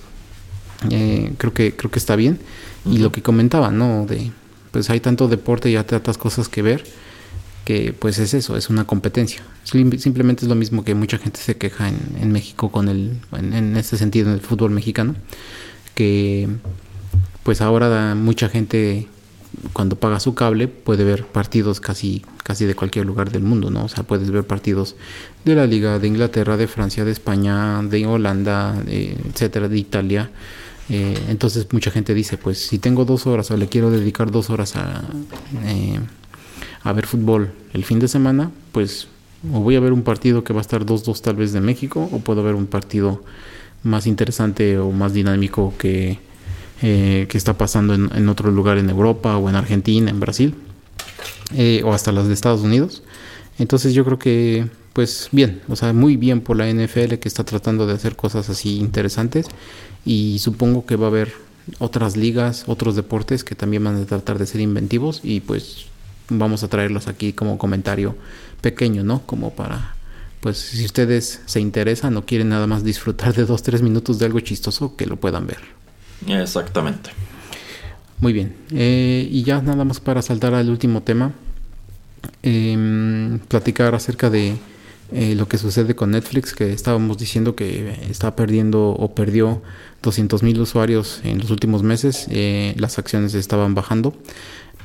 eh, 0.90 1.32
creo 1.38 1.52
que 1.52 1.74
creo 1.74 1.90
que 1.90 1.98
está 1.98 2.16
bien. 2.16 2.38
Y 2.86 2.98
lo 2.98 3.12
que 3.12 3.22
comentaba, 3.22 3.70
¿no? 3.70 4.06
De, 4.06 4.30
pues 4.70 4.90
hay 4.90 5.00
tanto 5.00 5.28
deporte 5.28 5.70
y 5.70 5.76
hay 5.76 5.84
tantas 5.84 6.18
cosas 6.18 6.48
que 6.48 6.62
ver 6.62 6.84
que 7.64 7.92
pues 7.92 8.18
es 8.18 8.34
eso, 8.34 8.56
es 8.56 8.70
una 8.70 8.84
competencia. 8.86 9.42
Sim- 9.64 9.98
Simplemente 9.98 10.44
es 10.44 10.48
lo 10.48 10.54
mismo 10.54 10.84
que 10.84 10.94
mucha 10.94 11.18
gente 11.18 11.40
se 11.40 11.56
queja 11.56 11.88
en, 11.88 11.98
en 12.20 12.32
México 12.32 12.70
con 12.72 12.88
el, 12.88 13.18
en, 13.32 13.52
en 13.52 13.76
este 13.76 13.96
sentido, 13.96 14.28
en 14.28 14.34
el 14.34 14.40
fútbol 14.40 14.70
mexicano, 14.70 15.14
que 15.94 16.48
pues 17.42 17.60
ahora 17.60 18.14
mucha 18.14 18.48
gente 18.48 19.08
cuando 19.72 19.96
paga 19.96 20.20
su 20.20 20.34
cable 20.34 20.68
puede 20.68 21.04
ver 21.04 21.24
partidos 21.26 21.80
casi 21.80 22.24
casi 22.44 22.64
de 22.64 22.74
cualquier 22.74 23.04
lugar 23.06 23.30
del 23.30 23.42
mundo, 23.42 23.70
¿no? 23.70 23.84
O 23.84 23.88
sea, 23.88 24.02
puedes 24.04 24.30
ver 24.30 24.44
partidos 24.44 24.96
de 25.44 25.54
la 25.54 25.66
Liga 25.66 25.98
de 25.98 26.08
Inglaterra, 26.08 26.56
de 26.56 26.66
Francia, 26.66 27.04
de 27.04 27.12
España, 27.12 27.82
de 27.82 28.06
Holanda, 28.06 28.72
de- 28.72 29.16
etcétera, 29.28 29.68
de 29.68 29.78
Italia. 29.78 30.30
Eh, 30.90 31.16
entonces 31.28 31.68
mucha 31.72 31.92
gente 31.92 32.14
dice, 32.14 32.36
pues 32.36 32.66
si 32.66 32.78
tengo 32.78 33.04
dos 33.04 33.26
horas 33.28 33.50
o 33.52 33.56
le 33.56 33.68
quiero 33.68 33.92
dedicar 33.92 34.32
dos 34.32 34.50
horas 34.50 34.74
a, 34.74 35.04
eh, 35.64 36.00
a 36.82 36.92
ver 36.92 37.06
fútbol 37.06 37.52
el 37.72 37.84
fin 37.84 38.00
de 38.00 38.08
semana, 38.08 38.50
pues 38.72 39.06
o 39.52 39.60
voy 39.60 39.76
a 39.76 39.80
ver 39.80 39.92
un 39.92 40.02
partido 40.02 40.42
que 40.42 40.52
va 40.52 40.58
a 40.58 40.62
estar 40.62 40.84
2-2 40.84 41.20
tal 41.20 41.36
vez 41.36 41.52
de 41.52 41.60
México, 41.60 42.08
o 42.12 42.18
puedo 42.18 42.42
ver 42.42 42.56
un 42.56 42.66
partido 42.66 43.22
más 43.84 44.06
interesante 44.06 44.78
o 44.78 44.90
más 44.90 45.14
dinámico 45.14 45.72
que, 45.78 46.18
eh, 46.82 47.26
que 47.28 47.38
está 47.38 47.56
pasando 47.56 47.94
en, 47.94 48.28
otro 48.28 48.50
lugar 48.50 48.76
en 48.76 48.90
Europa 48.90 49.36
o 49.36 49.48
en 49.48 49.54
Argentina, 49.54 50.10
en 50.10 50.20
Brasil, 50.20 50.54
o 51.84 51.92
hasta 51.92 52.12
las 52.12 52.26
de 52.26 52.34
Estados 52.34 52.62
Unidos. 52.62 53.02
Entonces 53.58 53.94
yo 53.94 54.04
creo 54.04 54.18
que, 54.18 54.66
pues 54.92 55.28
bien, 55.32 55.62
o 55.68 55.76
sea, 55.76 55.92
muy 55.92 56.16
bien 56.16 56.40
por 56.40 56.56
la 56.56 56.72
NFL 56.72 57.14
que 57.14 57.28
está 57.28 57.44
tratando 57.44 57.86
de 57.86 57.94
hacer 57.94 58.16
cosas 58.16 58.50
así 58.50 58.78
interesantes 58.78 59.46
y 60.04 60.38
supongo 60.40 60.86
que 60.86 60.96
va 60.96 61.06
a 61.06 61.10
haber 61.10 61.32
otras 61.78 62.16
ligas, 62.16 62.64
otros 62.66 62.96
deportes 62.96 63.44
que 63.44 63.54
también 63.54 63.84
van 63.84 63.96
a 64.02 64.04
tratar 64.04 64.38
de 64.38 64.46
ser 64.46 64.60
inventivos 64.60 65.20
y 65.22 65.40
pues 65.40 65.86
vamos 66.28 66.62
a 66.62 66.68
traerlos 66.68 67.06
aquí 67.06 67.32
como 67.32 67.58
comentario 67.58 68.16
pequeño, 68.60 69.04
¿no? 69.04 69.22
Como 69.26 69.50
para, 69.52 69.94
pues 70.40 70.58
si 70.58 70.84
ustedes 70.84 71.40
se 71.46 71.60
interesan 71.60 72.16
o 72.16 72.24
quieren 72.24 72.48
nada 72.48 72.66
más 72.66 72.84
disfrutar 72.84 73.34
de 73.34 73.44
dos, 73.44 73.62
tres 73.62 73.82
minutos 73.82 74.18
de 74.18 74.26
algo 74.26 74.40
chistoso, 74.40 74.96
que 74.96 75.06
lo 75.06 75.16
puedan 75.16 75.46
ver. 75.46 75.58
Exactamente. 76.26 77.10
Muy 78.20 78.32
bien. 78.32 78.54
Eh, 78.72 79.26
y 79.30 79.42
ya 79.44 79.62
nada 79.62 79.84
más 79.84 80.00
para 80.00 80.20
saltar 80.20 80.54
al 80.54 80.68
último 80.68 81.02
tema, 81.02 81.32
eh, 82.42 83.38
platicar 83.48 83.94
acerca 83.94 84.28
de 84.28 84.56
eh, 85.12 85.34
lo 85.34 85.48
que 85.48 85.58
sucede 85.58 85.94
con 85.94 86.12
Netflix, 86.12 86.54
que 86.54 86.72
estábamos 86.72 87.18
diciendo 87.18 87.54
que 87.54 87.96
está 88.10 88.36
perdiendo 88.36 88.90
o 88.90 89.14
perdió 89.14 89.62
200 90.02 90.42
mil 90.42 90.60
usuarios 90.60 91.20
en 91.24 91.38
los 91.38 91.50
últimos 91.50 91.82
meses, 91.82 92.26
eh, 92.30 92.74
las 92.78 92.98
acciones 92.98 93.34
estaban 93.34 93.74
bajando, 93.74 94.14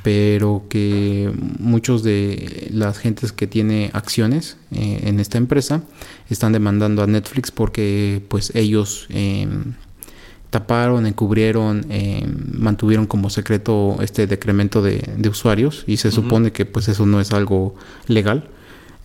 pero 0.02 0.64
que 0.68 1.32
muchos 1.58 2.02
de 2.02 2.68
las 2.70 2.98
gentes 2.98 3.32
que 3.32 3.46
tiene 3.46 3.90
acciones 3.92 4.56
eh, 4.72 5.00
en 5.04 5.18
esta 5.18 5.38
empresa 5.38 5.82
están 6.30 6.52
demandando 6.52 7.02
a 7.02 7.06
Netflix 7.06 7.50
porque 7.50 8.22
pues 8.28 8.54
ellos 8.54 9.06
em, 9.08 9.74
taparon, 10.50 11.06
encubrieron, 11.06 11.86
eh, 11.90 12.24
mantuvieron 12.52 13.06
como 13.06 13.30
secreto 13.30 13.96
este 14.00 14.26
decremento 14.26 14.80
de, 14.80 15.02
de 15.16 15.28
usuarios 15.28 15.82
y 15.86 15.96
se 15.96 16.08
uh 16.08 16.10
-huh. 16.10 16.14
supone 16.14 16.52
que 16.52 16.66
pues 16.66 16.88
eso 16.88 17.04
no 17.04 17.20
es 17.20 17.32
algo 17.32 17.74
legal. 18.06 18.48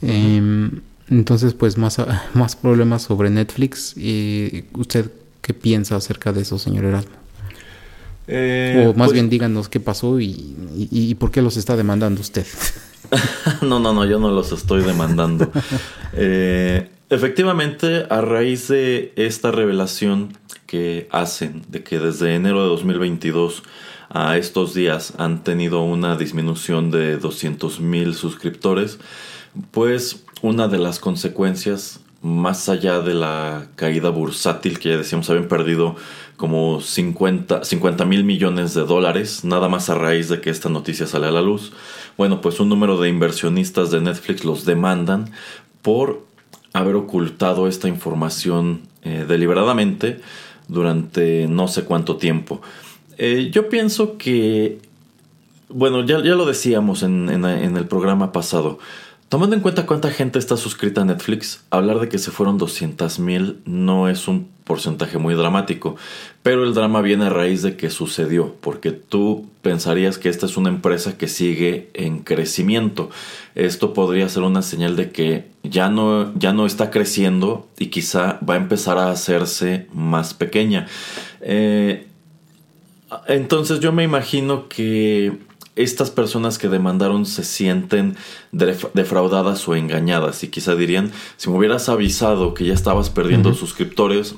Uh 0.01 0.07
-huh. 0.07 0.11
eh, 0.11 0.82
entonces 1.12 1.53
pues 1.53 1.78
más, 1.78 1.97
más 2.34 2.55
problemas 2.55 3.03
sobre 3.03 3.30
Netflix. 3.30 3.95
y 3.95 4.66
¿Usted 4.74 5.12
qué 5.41 5.53
piensa 5.53 5.95
acerca 5.95 6.34
de 6.34 6.41
eso, 6.41 6.57
señor 6.57 6.86
Erasmo? 6.86 7.22
Eh, 8.28 8.86
o 8.88 8.93
más 8.93 9.07
pues, 9.07 9.14
bien 9.14 9.30
díganos 9.30 9.68
qué 9.68 9.80
pasó 9.80 10.20
y, 10.20 10.55
y, 10.76 10.88
y, 10.89 11.16
por 11.16 11.32
qué 11.32 11.41
los 11.41 11.57
está 11.57 11.76
demandando 11.76 12.22
usted. 12.22 12.45
no, 13.62 13.80
no, 13.80 13.93
no, 13.93 14.05
yo 14.05 14.20
no 14.20 14.32
los 14.32 14.51
estoy 14.51 14.84
demandando. 14.84 15.51
eh, 16.14 16.89
efectivamente, 17.09 18.05
a 18.09 18.22
raíz 18.22 18.70
de 18.70 19.12
esta 19.18 19.51
revelación 19.51 20.38
que 20.66 21.09
hacen 21.12 21.64
de 21.68 21.84
que 21.84 21.99
desde 21.99 22.36
enero 22.36 22.64
de 22.64 22.70
2022 22.70 23.64
a 24.09 24.38
estos 24.38 24.74
días 24.74 25.14
han 25.18 25.43
tenido 25.43 25.84
una 25.84 26.16
disminución 26.16 26.91
de 26.91 27.18
200 27.18 27.82
mil 27.82 28.14
suscriptores, 28.14 28.99
pues 29.72 30.24
una 30.42 30.68
de 30.68 30.78
las 30.78 31.00
consecuencias, 31.00 32.00
más 32.22 32.70
allá 32.70 33.02
de 33.02 33.14
la 33.14 33.68
caída 33.76 34.10
bursátil 34.10 34.80
que 34.80 34.89
ya 34.89 34.98
decíamos, 34.98 35.30
habían 35.30 35.48
perdido 35.48 35.96
como 36.38 36.82
50 36.82 37.62
mil 38.06 38.24
millones 38.24 38.74
de 38.74 38.82
dólares, 38.82 39.44
nada 39.44 39.70
más 39.70 39.89
a 39.89 39.96
raíz 39.96 40.28
de 40.28 40.42
que 40.42 40.50
esta 40.50 40.70
noticia 40.70 41.06
sale 41.06 41.28
a 41.28 41.32
la 41.32 41.42
luz. 41.42 41.72
Bueno, 42.18 42.42
pues 42.42 42.60
un 42.60 42.70
número 42.70 43.00
de 43.00 43.10
inversionistas 43.10 43.92
de 43.92 44.02
Netflix 44.02 44.44
los 44.44 44.66
demandan 44.66 45.32
por 45.82 46.26
haber 46.74 46.96
ocultado 46.96 47.68
esta 47.68 47.88
información 47.88 48.82
eh, 49.04 49.26
deliberadamente 49.28 50.22
durante 50.68 51.48
no 51.48 51.68
sé 51.68 51.84
cuánto 51.84 52.18
tiempo. 52.18 52.62
Eh, 53.18 53.50
yo 53.52 53.70
pienso 53.70 54.18
que, 54.18 54.80
bueno, 55.70 56.06
ya, 56.06 56.24
ya 56.24 56.36
lo 56.36 56.46
decíamos 56.46 57.04
en, 57.04 57.30
en, 57.30 57.46
en, 57.46 57.78
el 57.78 57.86
programa 57.86 58.32
pasado, 58.32 58.80
tomando 59.32 59.55
en 59.55 59.61
cuenta 59.61 59.86
cuánta 59.86 60.11
gente 60.11 60.39
está 60.39 60.57
suscrita 60.57 61.03
a 61.03 61.05
Netflix, 61.05 61.63
hablar 61.69 62.01
de 62.01 62.09
que 62.09 62.17
se 62.17 62.32
fueron 62.32 62.57
200 62.57 63.17
mil 63.19 63.61
no 63.63 64.09
es 64.09 64.27
un 64.27 64.49
porcentaje 64.65 65.19
muy 65.19 65.36
dramático, 65.36 65.95
pero 66.43 66.65
el 66.65 66.73
drama 66.73 66.99
viene 66.99 67.27
a 67.27 67.29
raíz 67.29 67.61
de 67.61 67.77
que 67.77 67.89
sucedió, 67.89 68.53
porque 68.59 68.91
tú 68.91 69.47
pensarías 69.61 70.17
que 70.17 70.27
esta 70.27 70.47
es 70.47 70.57
una 70.57 70.67
empresa 70.67 71.17
que 71.17 71.29
sigue 71.29 71.89
en 71.93 72.19
crecimiento. 72.23 73.09
Esto 73.55 73.93
podría 73.93 74.27
ser 74.27 74.43
una 74.43 74.61
señal 74.61 74.97
de 74.97 75.11
que 75.11 75.47
ya 75.63 75.88
no, 75.88 76.38
ya 76.38 76.51
no 76.51 76.65
está 76.65 76.91
creciendo 76.91 77.69
y 77.79 77.88
quizá 77.88 78.38
va 78.47 78.55
a 78.55 78.57
empezar 78.57 78.97
a 78.97 79.11
hacerse 79.11 79.88
más 79.93 80.34
pequeña. 80.34 80.88
Eh, 81.39 82.05
entonces 83.29 83.79
yo 83.79 83.93
me 83.93 84.03
imagino 84.03 84.67
que 84.67 85.38
estas 85.76 86.11
personas 86.11 86.57
que 86.57 86.67
demandaron 86.67 87.26
se 87.26 87.43
sienten 87.43 88.17
defraudadas 88.51 89.67
o 89.67 89.76
engañadas 89.76 90.43
y 90.43 90.49
quizá 90.49 90.76
dirían, 90.76 91.11
si 91.38 91.49
me 91.49 91.57
hubieras 91.57 91.88
avisado 91.89 92.53
que 92.53 92.65
ya 92.65 92.74
estabas 92.74 93.09
perdiendo 93.09 93.49
uh 93.49 93.53
-huh. 93.53 93.59
suscriptores, 93.59 94.36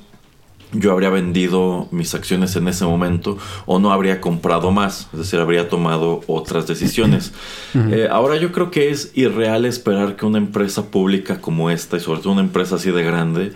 yo 0.73 0.91
habría 0.91 1.09
vendido 1.09 1.87
mis 1.91 2.15
acciones 2.15 2.55
en 2.55 2.67
ese 2.67 2.85
momento 2.85 3.37
o 3.65 3.79
no 3.79 3.91
habría 3.91 4.19
comprado 4.21 4.71
más, 4.71 5.07
es 5.13 5.19
decir, 5.19 5.39
habría 5.39 5.69
tomado 5.69 6.21
otras 6.27 6.67
decisiones. 6.67 7.31
Uh 7.73 7.77
-huh. 7.77 7.93
eh, 7.93 8.07
ahora 8.09 8.37
yo 8.37 8.51
creo 8.51 8.71
que 8.71 8.89
es 8.89 9.11
irreal 9.15 9.65
esperar 9.65 10.15
que 10.15 10.25
una 10.25 10.39
empresa 10.39 10.89
pública 10.89 11.39
como 11.41 11.69
esta, 11.69 11.97
y 11.97 11.99
sobre 11.99 12.21
todo 12.21 12.33
una 12.33 12.41
empresa 12.41 12.75
así 12.75 12.91
de 12.91 13.03
grande, 13.03 13.53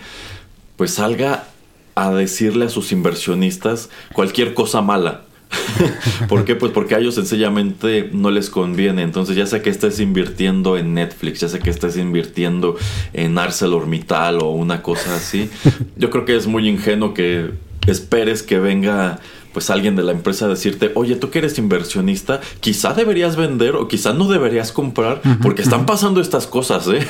pues 0.78 0.94
salga 0.94 1.48
a 1.96 2.12
decirle 2.12 2.66
a 2.66 2.70
sus 2.70 2.92
inversionistas 2.92 3.90
cualquier 4.14 4.54
cosa 4.54 4.82
mala. 4.82 5.27
¿Por 6.28 6.46
qué? 6.46 6.56
Pues 6.56 6.72
porque 6.72 6.96
a 6.96 7.00
ellos 7.00 7.16
sencillamente 7.16 8.10
no 8.12 8.32
les 8.32 8.50
conviene. 8.50 9.02
Entonces 9.02 9.36
ya 9.36 9.46
sé 9.46 9.62
que 9.62 9.70
estés 9.70 10.00
invirtiendo 10.00 10.78
en 10.78 10.94
Netflix, 10.94 11.42
ya 11.42 11.50
sé 11.50 11.60
que 11.60 11.70
estés 11.70 11.98
invirtiendo 11.98 12.76
en 13.14 13.38
ArcelorMittal 13.38 14.42
o 14.42 14.52
una 14.52 14.82
cosa 14.82 15.16
así. 15.16 15.50
Yo 15.98 16.10
creo 16.10 16.26
que 16.26 16.36
es 16.36 16.48
muy 16.48 16.68
ingenuo 16.68 17.14
que 17.14 17.52
esperes 17.88 18.44
que 18.44 18.60
venga 18.60 19.20
pues 19.54 19.72
alguien 19.72 19.96
de 19.96 20.04
la 20.04 20.12
empresa 20.12 20.46
a 20.46 20.50
decirte, 20.50 20.92
oye, 20.94 21.16
tú 21.16 21.32
que 21.32 21.40
eres 21.40 21.58
inversionista, 21.58 22.42
quizá 22.60 22.94
deberías 22.94 23.36
vender 23.36 23.76
o 23.76 23.88
quizá 23.88 24.14
no 24.14 24.28
deberías 24.28 24.72
comprar 24.72 25.20
porque 25.42 25.64
están 25.64 25.88
pasando 25.88 26.22
estas 26.22 26.46
cosas, 26.46 26.88
¿eh? 26.90 27.08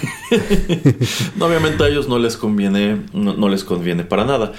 no, 1.36 1.48
obviamente 1.48 1.84
a 1.84 1.90
ellos 1.90 2.08
no 2.08 2.20
les 2.20 2.38
conviene, 2.38 3.02
no, 3.12 3.34
no 3.34 3.50
les 3.50 3.66
conviene 3.66 4.06
para 4.06 4.24
nada. 4.24 4.54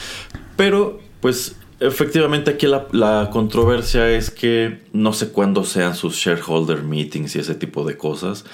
Pero, 0.55 1.01
pues 1.20 1.57
Efectivamente, 1.81 2.51
aquí 2.51 2.66
la, 2.66 2.89
la, 2.91 3.31
controversia 3.31 4.11
es 4.11 4.31
que 4.31 4.83
no 4.93 5.12
sé 5.12 5.31
cuándo 5.31 5.64
sean 5.64 5.95
sus 5.95 6.16
shareholder 6.16 6.83
meetings 6.83 7.37
y 7.37 7.39
ese 7.39 7.55
tipo 7.55 7.85
de 7.85 7.97
cosas, 7.97 8.45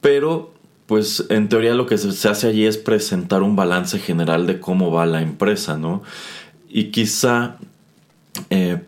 pero 0.00 0.52
pues 0.88 1.26
en 1.28 1.50
teoría 1.50 1.74
lo 1.74 1.84
que 1.84 1.98
se 1.98 2.28
hace 2.28 2.46
allí 2.46 2.64
es 2.64 2.78
presentar 2.78 3.42
un 3.42 3.56
balance 3.56 3.98
general 3.98 4.46
de 4.46 4.58
cómo 4.58 4.90
va 4.90 5.04
la 5.04 5.20
empresa, 5.20 5.76
¿no? 5.76 6.02
Y 6.66 6.84
quizá, 6.84 7.58
eh, 8.48 8.80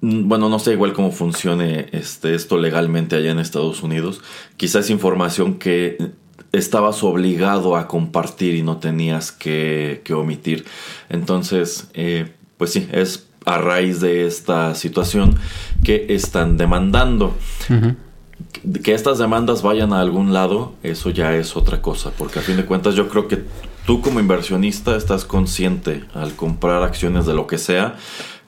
bueno, 0.00 0.48
no 0.48 0.60
sé 0.60 0.72
igual 0.72 0.92
cómo 0.92 1.10
funcione 1.10 1.88
este, 1.90 2.36
esto 2.36 2.58
legalmente 2.58 3.16
allá 3.16 3.32
en 3.32 3.40
Estados 3.40 3.82
Unidos, 3.82 4.20
quizá 4.56 4.78
es 4.78 4.90
información 4.90 5.54
que 5.54 6.12
estabas 6.52 7.02
obligado 7.02 7.76
a 7.76 7.88
compartir 7.88 8.54
y 8.54 8.62
no 8.62 8.76
tenías 8.76 9.32
que, 9.32 10.02
omitir. 10.14 10.64
Entonces, 11.08 11.88
eh, 11.94 12.34
pues 12.58 12.72
sí, 12.72 12.88
es 12.92 13.26
a 13.44 13.58
raíz 13.58 14.00
de 14.00 14.26
esta 14.26 14.74
situación 14.74 15.36
que 15.84 16.06
están 16.10 16.56
demandando. 16.56 17.34
Uh 17.70 17.72
-huh. 17.72 17.96
Que 18.82 18.92
estas 18.92 19.18
demandas 19.18 19.62
vayan 19.62 19.92
a 19.92 20.00
algún 20.00 20.32
lado, 20.32 20.74
eso 20.82 21.10
ya 21.10 21.34
es 21.36 21.56
otra 21.56 21.80
cosa, 21.80 22.10
porque 22.18 22.40
a 22.40 22.42
fin 22.42 22.56
de 22.56 22.64
cuentas 22.64 22.94
yo 22.94 23.08
creo 23.08 23.28
que 23.28 23.44
tú 23.86 24.02
como 24.02 24.18
inversionista 24.18 24.96
estás 24.96 25.24
consciente 25.24 26.04
al 26.12 26.34
comprar 26.34 26.82
acciones 26.82 27.24
de 27.26 27.34
lo 27.34 27.46
que 27.46 27.58
sea, 27.58 27.94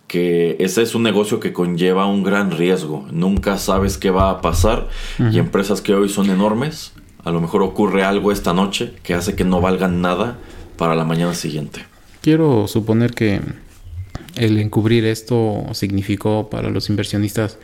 que 0.08 0.56
ese 0.58 0.82
es 0.82 0.94
un 0.94 1.04
negocio 1.04 1.38
que 1.38 1.52
conlleva 1.52 2.06
un 2.06 2.24
gran 2.24 2.50
riesgo. 2.50 3.06
Nunca 3.12 3.56
sabes 3.58 3.98
qué 3.98 4.10
va 4.10 4.30
a 4.30 4.40
pasar 4.40 4.88
uh 5.18 5.22
-huh. 5.22 5.32
y 5.32 5.38
empresas 5.38 5.80
que 5.80 5.94
hoy 5.94 6.08
son 6.08 6.30
enormes, 6.30 6.92
a 7.24 7.30
lo 7.30 7.40
mejor 7.40 7.62
ocurre 7.62 8.02
algo 8.02 8.32
esta 8.32 8.52
noche 8.52 8.94
que 9.04 9.14
hace 9.14 9.36
que 9.36 9.44
no 9.44 9.60
valgan 9.60 10.00
nada 10.00 10.38
para 10.76 10.94
la 10.94 11.04
mañana 11.04 11.34
siguiente. 11.34 11.84
Quiero 12.20 12.66
suponer 12.66 13.12
que 13.12 13.40
el 14.38 14.58
encubrir 14.58 15.04
esto 15.04 15.66
significó 15.72 16.48
para 16.50 16.70
los 16.70 16.88
inversionistas 16.88 17.58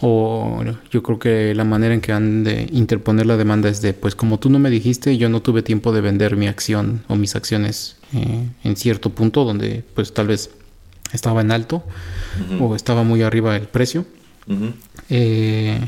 o 0.00 0.62
yo 0.90 1.02
creo 1.02 1.18
que 1.18 1.54
la 1.54 1.64
manera 1.64 1.94
en 1.94 2.00
que 2.00 2.12
han 2.12 2.44
de 2.44 2.68
interponer 2.72 3.26
la 3.26 3.36
demanda 3.36 3.68
es 3.68 3.80
de 3.80 3.92
pues 3.94 4.14
como 4.14 4.38
tú 4.38 4.50
no 4.50 4.58
me 4.58 4.70
dijiste 4.70 5.16
yo 5.16 5.28
no 5.28 5.40
tuve 5.40 5.62
tiempo 5.62 5.92
de 5.92 6.00
vender 6.00 6.36
mi 6.36 6.46
acción 6.46 7.02
o 7.08 7.16
mis 7.16 7.36
acciones 7.36 7.96
eh, 8.12 8.48
en 8.64 8.76
cierto 8.76 9.10
punto 9.10 9.44
donde 9.44 9.84
pues 9.94 10.12
tal 10.12 10.26
vez 10.26 10.50
estaba 11.12 11.40
en 11.40 11.52
alto 11.52 11.76
uh 11.76 12.54
-huh. 12.54 12.70
o 12.70 12.76
estaba 12.76 13.04
muy 13.04 13.22
arriba 13.22 13.56
el 13.56 13.68
precio 13.68 14.04
uh 14.48 14.52
-huh. 14.52 14.72
eh, 15.10 15.80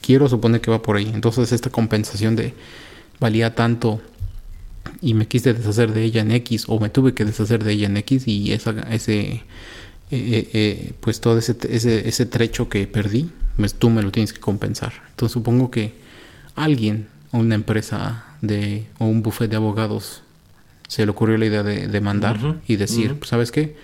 quiero 0.00 0.28
suponer 0.28 0.60
que 0.60 0.70
va 0.70 0.80
por 0.80 0.96
ahí 0.96 1.10
entonces 1.12 1.52
esta 1.52 1.70
compensación 1.70 2.36
de 2.36 2.54
valía 3.18 3.54
tanto 3.54 4.00
y 5.00 5.14
me 5.14 5.26
quise 5.26 5.54
deshacer 5.54 5.92
de 5.92 6.02
ella 6.02 6.22
en 6.22 6.32
X 6.32 6.64
o 6.68 6.78
me 6.80 6.90
tuve 6.90 7.14
que 7.14 7.24
deshacer 7.24 7.62
de 7.64 7.72
ella 7.72 7.86
en 7.86 7.96
X 7.98 8.26
y 8.26 8.52
esa, 8.52 8.70
ese, 8.90 9.20
eh, 9.20 9.42
eh, 10.10 10.48
eh, 10.52 10.92
pues 11.00 11.20
todo 11.20 11.38
ese, 11.38 11.56
ese, 11.70 12.08
ese 12.08 12.26
trecho 12.26 12.68
que 12.68 12.86
perdí, 12.86 13.30
pues 13.56 13.74
tú 13.74 13.90
me 13.90 14.02
lo 14.02 14.10
tienes 14.10 14.32
que 14.32 14.40
compensar. 14.40 14.92
Entonces 15.10 15.32
supongo 15.32 15.70
que 15.70 15.94
alguien, 16.54 17.08
una 17.32 17.54
empresa 17.54 18.24
de, 18.40 18.86
o 18.98 19.06
un 19.06 19.22
buffet 19.22 19.50
de 19.50 19.56
abogados 19.56 20.22
se 20.88 21.04
le 21.04 21.10
ocurrió 21.10 21.36
la 21.36 21.46
idea 21.46 21.62
de 21.62 21.86
demandar 21.86 22.38
Ujú, 22.38 22.56
y 22.66 22.76
decir, 22.76 23.14
pues, 23.18 23.28
¿sabes 23.28 23.52
qué? 23.52 23.76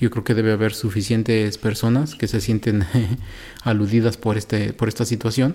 Yo 0.00 0.10
creo 0.10 0.24
que 0.24 0.34
debe 0.34 0.52
haber 0.52 0.74
suficientes 0.74 1.58
personas 1.58 2.14
que 2.14 2.26
se 2.26 2.40
sienten 2.40 2.84
aludidas 3.62 4.16
por 4.16 4.36
este 4.36 4.72
por 4.72 4.88
esta 4.88 5.04
situación 5.04 5.54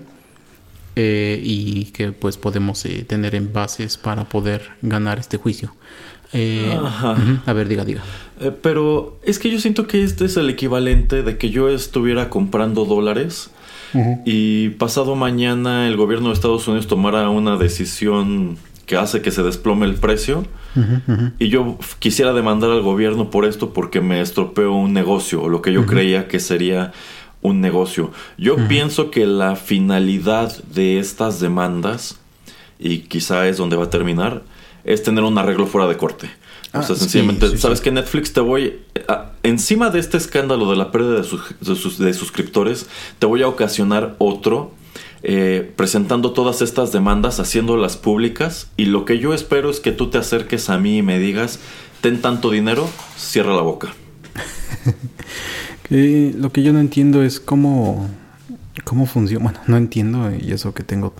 eh, 0.96 1.38
y 1.42 1.84
que 1.92 2.12
pues 2.12 2.38
podemos 2.38 2.84
eh, 2.86 3.04
tener 3.06 3.34
envases 3.34 3.98
para 3.98 4.24
poder 4.24 4.70
ganar 4.82 5.18
este 5.18 5.36
juicio. 5.36 5.74
Eh, 6.32 6.76
Ajá. 6.82 7.16
A 7.46 7.52
ver, 7.52 7.68
diga, 7.68 7.84
diga. 7.84 8.02
Eh, 8.40 8.50
pero 8.62 9.18
es 9.22 9.38
que 9.38 9.50
yo 9.50 9.60
siento 9.60 9.86
que 9.86 10.02
este 10.02 10.24
es 10.24 10.36
el 10.36 10.50
equivalente 10.50 11.22
de 11.22 11.38
que 11.38 11.50
yo 11.50 11.68
estuviera 11.68 12.30
comprando 12.30 12.84
dólares 12.84 13.50
y 14.26 14.70
pasado 14.70 15.16
mañana 15.16 15.88
el 15.88 15.96
gobierno 15.96 16.28
de 16.28 16.34
Estados 16.34 16.68
Unidos 16.68 16.86
tomara 16.86 17.30
una 17.30 17.56
decisión 17.56 18.58
que 18.84 18.96
hace 18.96 19.22
que 19.22 19.30
se 19.30 19.42
desplome 19.42 19.86
el 19.86 19.94
precio 19.94 20.44
y 21.38 21.48
yo 21.48 21.78
quisiera 21.98 22.34
demandar 22.34 22.72
al 22.72 22.82
gobierno 22.82 23.30
por 23.30 23.46
esto 23.46 23.72
porque 23.72 24.02
me 24.02 24.20
estropeó 24.20 24.74
un 24.74 24.92
negocio 24.92 25.44
o 25.44 25.48
lo 25.48 25.62
que 25.62 25.72
yo 25.72 25.86
creía 25.86 26.28
que 26.28 26.40
sería 26.40 26.92
un 27.46 27.60
negocio. 27.60 28.10
Yo 28.38 28.56
pienso 28.68 29.10
que 29.10 29.26
la 29.26 29.56
finalidad 29.56 30.56
de 30.64 30.98
estas 30.98 31.40
demandas 31.40 32.18
y 32.78 32.98
quizá 33.00 33.46
es 33.48 33.56
donde 33.56 33.76
va 33.76 33.84
a 33.84 33.90
terminar 33.90 34.42
es 34.84 35.02
tener 35.02 35.24
un 35.24 35.36
arreglo 35.38 35.66
fuera 35.66 35.88
de 35.88 35.96
corte. 35.96 36.30
Ah, 36.72 36.80
o 36.80 36.82
sea, 36.82 36.94
sí, 36.94 37.02
sencillamente, 37.02 37.48
sí, 37.50 37.58
¿sabes 37.58 37.78
sí. 37.78 37.84
que 37.84 37.92
Netflix 37.92 38.32
te 38.32 38.40
voy... 38.40 38.80
a- 39.08 39.32
encima 39.42 39.90
de 39.90 39.98
este 40.00 40.16
escándalo 40.16 40.68
de 40.70 40.76
la 40.76 40.90
pérdida 40.92 41.14
de, 41.16 41.24
sus- 41.24 41.54
de 41.60 41.74
sus- 41.76 41.98
de 41.98 42.12
suscriptores, 42.12 42.86
te 43.18 43.26
voy 43.26 43.42
a 43.42 43.48
ocasionar 43.48 44.14
otro 44.18 44.72
eh, 45.22 45.72
presentando 45.76 46.32
todas 46.32 46.62
estas 46.62 46.92
demandas, 46.92 47.40
haciéndolas 47.40 47.96
públicas. 47.96 48.70
Y 48.76 48.84
lo 48.86 49.04
que 49.04 49.18
yo 49.18 49.32
espero 49.34 49.70
es 49.70 49.80
que 49.80 49.92
tú 49.92 50.08
te 50.10 50.18
acerques 50.18 50.68
a 50.70 50.78
mí 50.78 50.98
y 50.98 51.02
me 51.02 51.18
digas, 51.18 51.58
ten 52.00 52.20
tanto 52.20 52.50
dinero, 52.50 52.88
cierra 53.16 53.54
la 53.54 53.62
boca. 53.62 53.94
Que 55.88 56.34
lo 56.36 56.50
que 56.50 56.62
yo 56.62 56.72
no 56.72 56.80
entiendo 56.80 57.22
es 57.22 57.38
cómo, 57.38 58.08
cómo 58.84 59.06
funciona. 59.06 59.44
Bueno, 59.44 59.60
no 59.68 59.76
entiendo 59.76 60.32
y 60.34 60.52
eso 60.52 60.74
que 60.74 60.82
tengo 60.82 61.14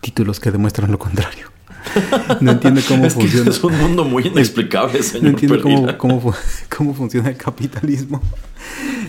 títulos 0.00 0.38
que 0.38 0.50
demuestran 0.50 0.90
lo 0.90 0.98
contrario. 0.98 1.48
No 2.40 2.52
entiendo 2.52 2.80
cómo 2.86 3.06
es 3.06 3.14
que 3.14 3.22
funciona. 3.22 3.50
es 3.50 3.64
un 3.64 3.76
mundo 3.78 4.04
muy 4.04 4.26
inexplicable, 4.26 5.02
señor. 5.02 5.24
No 5.24 5.30
entiendo 5.30 5.60
cómo, 5.60 5.98
cómo, 5.98 6.34
cómo 6.76 6.94
funciona 6.94 7.30
el 7.30 7.36
capitalismo. 7.36 8.20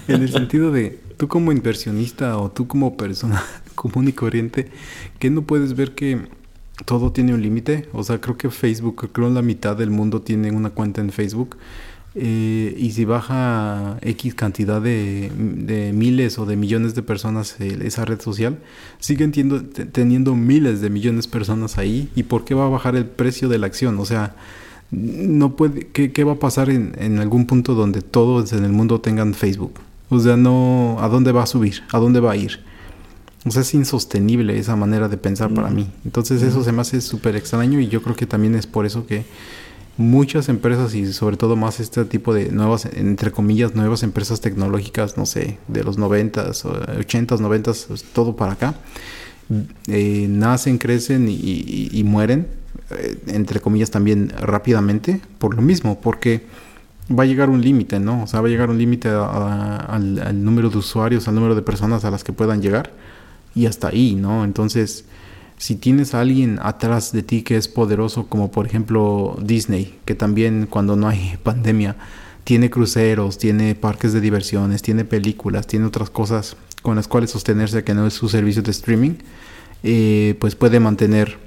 En 0.08 0.24
el 0.24 0.32
sentido 0.32 0.72
de, 0.72 1.00
tú 1.18 1.28
como 1.28 1.52
inversionista 1.52 2.38
o 2.38 2.50
tú 2.50 2.68
como 2.68 2.98
persona 2.98 3.44
común 3.76 4.08
y 4.08 4.14
corriente, 4.14 4.72
que 5.20 5.30
no 5.30 5.44
puedes 5.44 5.76
ver 5.76 5.94
que 5.94 6.28
todo 6.86 7.12
tiene 7.12 7.34
un 7.34 7.42
límite. 7.42 7.88
O 7.94 8.04
sea, 8.04 8.20
creo 8.22 8.38
que 8.38 8.50
Facebook, 8.50 9.10
creo 9.12 9.30
la 9.30 9.42
mitad 9.42 9.76
del 9.76 9.90
mundo 9.90 10.22
tiene 10.22 10.52
una 10.52 10.70
cuenta 10.70 11.02
en 11.02 11.12
Facebook. 11.12 11.58
Eh, 12.16 12.76
y 12.78 12.92
si 12.92 13.06
baja 13.06 13.98
X 14.02 14.34
cantidad 14.34 14.82
de, 14.82 15.32
de 15.38 15.94
miles 15.94 16.40
o 16.40 16.46
de 16.46 16.56
millones 16.56 16.96
de 16.96 17.04
personas 17.04 17.56
eh, 17.60 17.78
esa 17.84 18.04
red 18.06 18.20
social, 18.20 18.58
siguen 19.00 19.32
tiendo- 19.32 19.62
teniendo 19.64 20.36
miles 20.36 20.82
de 20.82 20.90
millones 20.90 21.26
de 21.26 21.32
personas 21.32 21.78
ahí. 21.78 22.10
¿Y 22.16 22.24
por 22.24 22.46
qué 22.46 22.56
va 22.56 22.66
a 22.66 22.70
bajar 22.70 22.96
el 22.96 23.06
precio 23.06 23.48
de 23.48 23.60
la 23.60 23.68
acción? 23.68 24.00
O 24.00 24.06
sea, 24.06 24.36
no 24.92 25.56
puede, 25.56 25.88
¿qué, 25.88 26.12
qué 26.12 26.24
va 26.24 26.34
a 26.34 26.40
pasar 26.40 26.70
en, 26.72 26.94
en 26.98 27.20
algún 27.20 27.46
punto 27.46 27.76
donde 27.76 28.02
todos 28.02 28.54
en 28.54 28.66
el 28.66 28.72
mundo 28.72 29.00
tengan 29.02 29.36
Facebook? 29.36 29.74
O 30.10 30.20
sea, 30.20 30.36
no, 30.36 30.98
¿a 31.00 31.08
dónde 31.10 31.32
va 31.32 31.44
a 31.44 31.46
subir? 31.46 31.84
¿A 31.92 32.00
dónde 32.00 32.20
va 32.20 32.32
a 32.32 32.36
ir? 32.36 32.60
O 33.46 33.52
sea, 33.52 33.62
es 33.62 33.74
insostenible 33.76 34.58
esa 34.58 34.76
manera 34.76 35.08
de 35.08 35.18
pensar 35.18 35.54
para 35.54 35.70
Mm. 35.70 35.76
mí. 35.76 35.88
Entonces 36.06 36.42
eso 36.42 36.64
se 36.64 36.72
me 36.72 36.82
hace 36.82 37.00
súper 37.02 37.36
extraño 37.36 37.80
y 37.80 37.88
yo 37.88 38.02
creo 38.02 38.16
que 38.16 38.26
también 38.26 38.56
es 38.56 38.66
por 38.66 38.88
eso 38.88 39.06
que 39.06 39.26
muchas 40.00 40.48
empresas 40.48 40.96
y 40.96 41.12
sobre 41.12 41.36
todo 41.36 41.58
más 41.58 41.82
este 41.82 42.06
tipo 42.06 42.34
de 42.34 42.52
nuevas, 42.52 42.86
entre 42.86 43.32
comillas, 43.32 43.76
nuevas 43.76 44.02
empresas 44.02 44.40
tecnológicas, 44.40 45.18
no 45.18 45.26
sé, 45.26 45.58
de 45.68 45.84
los 45.84 46.00
90s, 46.00 46.66
o 46.66 46.72
80s, 47.02 47.40
90s, 47.40 47.86
pues, 47.88 48.04
todo 48.14 48.36
para 48.38 48.54
acá, 48.54 48.76
eh, 49.88 50.28
nacen, 50.30 50.78
crecen 50.78 51.28
y, 51.30 52.02
mueren, 52.06 52.48
eh, 52.92 53.18
entre 53.28 53.60
comillas 53.60 53.92
también 53.92 54.32
rápidamente, 54.40 55.20
por 55.38 55.54
lo 55.54 55.62
mismo, 55.62 56.00
porque 56.00 56.46
va 57.12 57.24
a 57.24 57.26
llegar 57.26 57.50
un 57.50 57.62
límite, 57.62 58.00
¿no? 58.00 58.24
O 58.24 58.28
sea, 58.28 58.40
va 58.40 58.48
a 58.48 58.52
llegar 58.52 58.70
un 58.70 58.78
límite 58.78 59.10
al, 59.10 60.22
al 60.24 60.44
número 60.46 60.70
de 60.70 60.78
usuarios, 60.78 61.28
al 61.28 61.36
número 61.36 61.56
de 61.56 61.62
personas 61.62 62.06
a 62.06 62.12
las 62.12 62.24
que 62.24 62.32
puedan 62.32 62.62
llegar 62.62 62.94
y 63.54 63.66
hasta 63.66 63.90
ahí, 63.90 64.16
¿no? 64.16 64.46
Entonces, 64.46 65.04
si 65.60 65.76
tienes 65.76 66.16
a 66.16 66.22
alguien 66.22 66.58
atrás 66.64 67.12
de 67.12 67.22
ti 67.22 67.44
que 67.44 67.58
es 67.58 67.68
poderoso, 67.68 68.28
como 68.28 68.50
por 68.50 68.66
ejemplo 68.66 69.38
Disney, 69.42 70.00
que 70.06 70.16
también 70.16 70.68
cuando 70.68 70.96
no 70.96 71.08
hay 71.08 71.38
pandemia 71.44 71.98
tiene 72.46 72.72
cruceros, 72.72 73.38
tiene 73.38 73.76
parques 73.76 74.14
de 74.14 74.22
diversiones, 74.22 74.82
tiene 74.82 75.06
películas, 75.06 75.68
tiene 75.68 75.86
otras 75.86 76.10
cosas 76.10 76.56
con 76.82 76.96
las 76.96 77.08
cuales 77.10 77.30
sostenerse 77.30 77.84
que 77.84 77.94
no 77.94 78.08
es 78.08 78.14
su 78.14 78.30
servicio 78.30 78.64
de 78.64 78.72
streaming, 78.72 79.16
eh, 79.84 80.36
pues 80.40 80.56
puede 80.56 80.80
mantener 80.80 81.38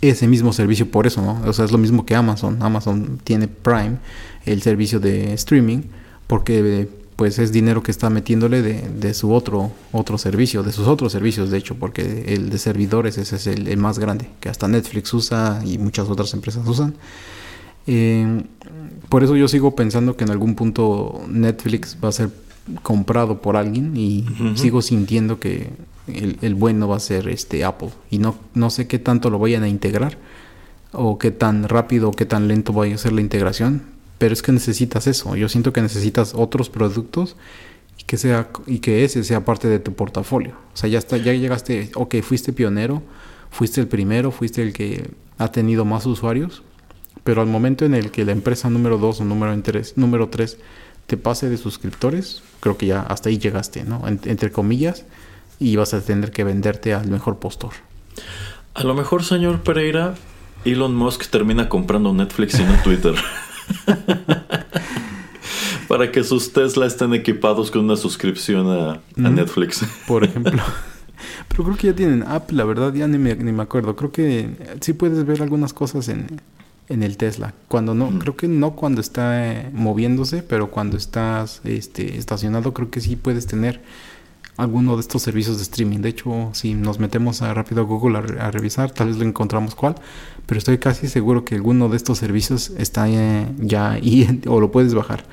ese 0.00 0.26
mismo 0.26 0.52
servicio 0.52 0.90
por 0.90 1.06
eso, 1.06 1.22
¿no? 1.22 1.40
O 1.48 1.52
sea, 1.52 1.64
es 1.64 1.70
lo 1.72 1.78
mismo 1.78 2.04
que 2.04 2.16
Amazon. 2.16 2.62
Amazon 2.62 3.20
tiene 3.22 3.46
Prime, 3.46 3.98
el 4.44 4.60
servicio 4.60 4.98
de 4.98 5.32
streaming, 5.34 5.82
porque 6.26 6.88
pues 7.16 7.38
es 7.38 7.52
dinero 7.52 7.82
que 7.82 7.90
está 7.90 8.10
metiéndole 8.10 8.62
de, 8.62 8.88
de 8.88 9.14
su 9.14 9.32
otro 9.32 9.70
otro 9.92 10.18
servicio, 10.18 10.62
de 10.62 10.72
sus 10.72 10.88
otros 10.88 11.12
servicios, 11.12 11.50
de 11.50 11.58
hecho, 11.58 11.76
porque 11.76 12.24
el 12.28 12.50
de 12.50 12.58
servidores 12.58 13.18
ese 13.18 13.36
es 13.36 13.46
el, 13.46 13.68
el 13.68 13.76
más 13.76 13.98
grande, 13.98 14.28
que 14.40 14.48
hasta 14.48 14.68
Netflix 14.68 15.12
usa 15.14 15.62
y 15.64 15.78
muchas 15.78 16.08
otras 16.08 16.34
empresas 16.34 16.66
usan. 16.66 16.94
Eh, 17.86 18.42
por 19.08 19.22
eso 19.22 19.36
yo 19.36 19.46
sigo 19.46 19.76
pensando 19.76 20.16
que 20.16 20.24
en 20.24 20.30
algún 20.30 20.54
punto 20.54 21.22
Netflix 21.28 21.96
va 22.02 22.08
a 22.08 22.12
ser 22.12 22.30
comprado 22.82 23.42
por 23.42 23.56
alguien 23.56 23.94
y 23.94 24.24
sigo 24.54 24.80
sintiendo 24.80 25.38
que 25.38 25.68
el, 26.06 26.38
el 26.40 26.54
bueno 26.54 26.88
va 26.88 26.96
a 26.96 27.00
ser 27.00 27.28
este 27.28 27.62
Apple 27.62 27.90
y 28.10 28.18
no, 28.18 28.36
no 28.54 28.70
sé 28.70 28.86
qué 28.86 28.98
tanto 28.98 29.28
lo 29.28 29.38
vayan 29.38 29.62
a 29.62 29.68
integrar 29.68 30.16
o 30.92 31.18
qué 31.18 31.30
tan 31.30 31.68
rápido 31.68 32.08
o 32.08 32.12
qué 32.12 32.24
tan 32.24 32.48
lento 32.48 32.72
vaya 32.72 32.94
a 32.94 32.98
ser 32.98 33.12
la 33.12 33.20
integración 33.20 33.93
pero 34.24 34.32
es 34.32 34.40
que 34.40 34.52
necesitas 34.52 35.06
eso 35.06 35.36
yo 35.36 35.50
siento 35.50 35.74
que 35.74 35.82
necesitas 35.82 36.32
otros 36.34 36.70
productos 36.70 37.36
y 37.98 38.04
que 38.04 38.16
sea 38.16 38.48
y 38.66 38.78
que 38.78 39.04
ese 39.04 39.22
sea 39.22 39.44
parte 39.44 39.68
de 39.68 39.78
tu 39.80 39.92
portafolio 39.92 40.54
o 40.72 40.76
sea 40.78 40.88
ya 40.88 40.98
está 40.98 41.18
ya 41.18 41.34
llegaste 41.34 41.90
ok 41.94 42.14
fuiste 42.22 42.54
pionero 42.54 43.02
fuiste 43.50 43.82
el 43.82 43.86
primero 43.88 44.30
fuiste 44.30 44.62
el 44.62 44.72
que 44.72 45.10
ha 45.36 45.48
tenido 45.52 45.84
más 45.84 46.06
usuarios 46.06 46.62
pero 47.22 47.42
al 47.42 47.48
momento 47.48 47.84
en 47.84 47.92
el 47.94 48.10
que 48.10 48.24
la 48.24 48.32
empresa 48.32 48.70
número 48.70 48.96
2 48.96 49.20
o 49.20 49.24
número 49.24 49.60
3 49.62 49.98
número 49.98 50.28
3 50.30 50.56
te 51.06 51.18
pase 51.18 51.50
de 51.50 51.58
suscriptores, 51.58 52.42
creo 52.60 52.78
que 52.78 52.86
ya 52.86 53.00
hasta 53.02 53.28
ahí 53.28 53.36
llegaste, 53.36 53.84
¿no? 53.84 54.08
En- 54.08 54.20
entre 54.24 54.50
comillas, 54.50 55.04
y 55.58 55.76
vas 55.76 55.92
a 55.92 56.00
tener 56.00 56.30
que 56.30 56.44
venderte 56.44 56.94
al 56.94 57.08
mejor 57.08 57.36
postor. 57.38 57.72
A 58.72 58.84
lo 58.84 58.94
mejor, 58.94 59.22
señor 59.22 59.60
Pereira, 59.62 60.14
Elon 60.64 60.94
Musk 60.96 61.26
termina 61.28 61.68
comprando 61.68 62.14
Netflix 62.14 62.58
y 62.58 62.64
no 62.64 62.74
Twitter. 62.82 63.14
Para 65.88 66.10
que 66.10 66.24
sus 66.24 66.52
Tesla 66.52 66.86
estén 66.86 67.14
equipados 67.14 67.70
con 67.70 67.84
una 67.84 67.96
suscripción 67.96 68.66
a. 68.68 69.00
Netflix. 69.16 69.84
Por 70.06 70.24
ejemplo. 70.24 70.62
Pero 71.48 71.64
creo 71.64 71.76
que 71.76 71.86
ya 71.88 71.94
tienen 71.94 72.22
app, 72.22 72.50
la 72.50 72.64
verdad, 72.64 72.92
ya 72.94 73.06
ni 73.06 73.18
me, 73.18 73.34
ni 73.36 73.52
me 73.52 73.62
acuerdo. 73.62 73.94
Creo 73.94 74.10
que 74.10 74.48
sí 74.80 74.92
puedes 74.92 75.24
ver 75.26 75.42
algunas 75.42 75.72
cosas 75.72 76.08
en, 76.08 76.40
en 76.88 77.02
el 77.02 77.16
Tesla. 77.16 77.54
Cuando 77.68 77.94
no, 77.94 78.10
Mm. 78.10 78.18
creo 78.18 78.36
que 78.36 78.48
no 78.48 78.72
cuando 78.72 79.00
está 79.00 79.52
eh, 79.52 79.70
moviéndose, 79.72 80.42
pero 80.42 80.70
cuando 80.70 80.96
estás 80.96 81.60
este, 81.64 82.16
estacionado, 82.16 82.72
creo 82.74 82.90
que 82.90 83.00
sí 83.00 83.16
puedes 83.16 83.46
tener 83.46 83.80
alguno 84.56 84.94
de 84.96 85.00
estos 85.00 85.22
servicios 85.22 85.56
de 85.56 85.62
streaming. 85.64 85.98
De 85.98 86.08
hecho, 86.10 86.50
si 86.52 86.74
nos 86.74 86.98
metemos 86.98 87.42
a 87.42 87.52
rápido 87.54 87.82
a 87.82 87.84
Google 87.84 88.18
a, 88.18 88.20
re- 88.20 88.40
a 88.40 88.50
revisar, 88.50 88.90
tal 88.92 89.08
vez 89.08 89.16
lo 89.16 89.24
encontramos 89.24 89.74
cuál. 89.74 89.94
Pero 90.46 90.58
estoy 90.58 90.78
casi 90.78 91.08
seguro 91.08 91.44
que 91.44 91.54
alguno 91.54 91.88
de 91.88 91.96
estos 91.96 92.18
servicios 92.18 92.70
está 92.78 93.08
eh, 93.08 93.46
ya 93.58 93.92
ahí 93.92 94.42
o 94.46 94.60
lo 94.60 94.70
puedes 94.70 94.94
bajar. 94.94 95.24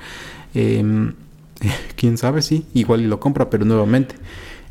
Em, 0.54 1.14
quién 1.96 2.18
sabe, 2.18 2.42
sí, 2.42 2.66
igual 2.74 3.02
y 3.02 3.06
lo 3.06 3.20
compra, 3.20 3.50
pero 3.50 3.64
nuevamente. 3.64 4.14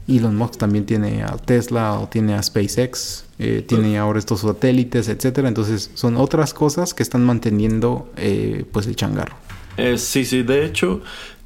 Elon 0.08 0.36
Musk 0.36 0.58
también 0.58 0.86
tiene 0.86 1.24
a 1.24 1.38
Tesla 1.38 1.94
o 2.00 2.10
tiene 2.10 2.34
a 2.34 2.42
SpaceX, 2.44 3.24
eh, 3.40 3.64
tiene 3.66 3.98
ahora 3.98 4.20
estos 4.20 4.42
satélites, 4.42 5.08
etcétera. 5.08 5.48
Entonces 5.48 5.92
son 5.94 6.18
otras 6.18 6.54
cosas 6.54 6.94
que 6.94 7.04
están 7.04 7.24
manteniendo 7.24 8.12
eh, 8.18 8.66
pues 8.74 8.88
el 8.88 8.96
changarro. 8.96 9.36
Eh, 9.78 9.98
sí, 9.98 10.26
sí, 10.26 10.44
de 10.44 10.66
hecho, 10.66 11.02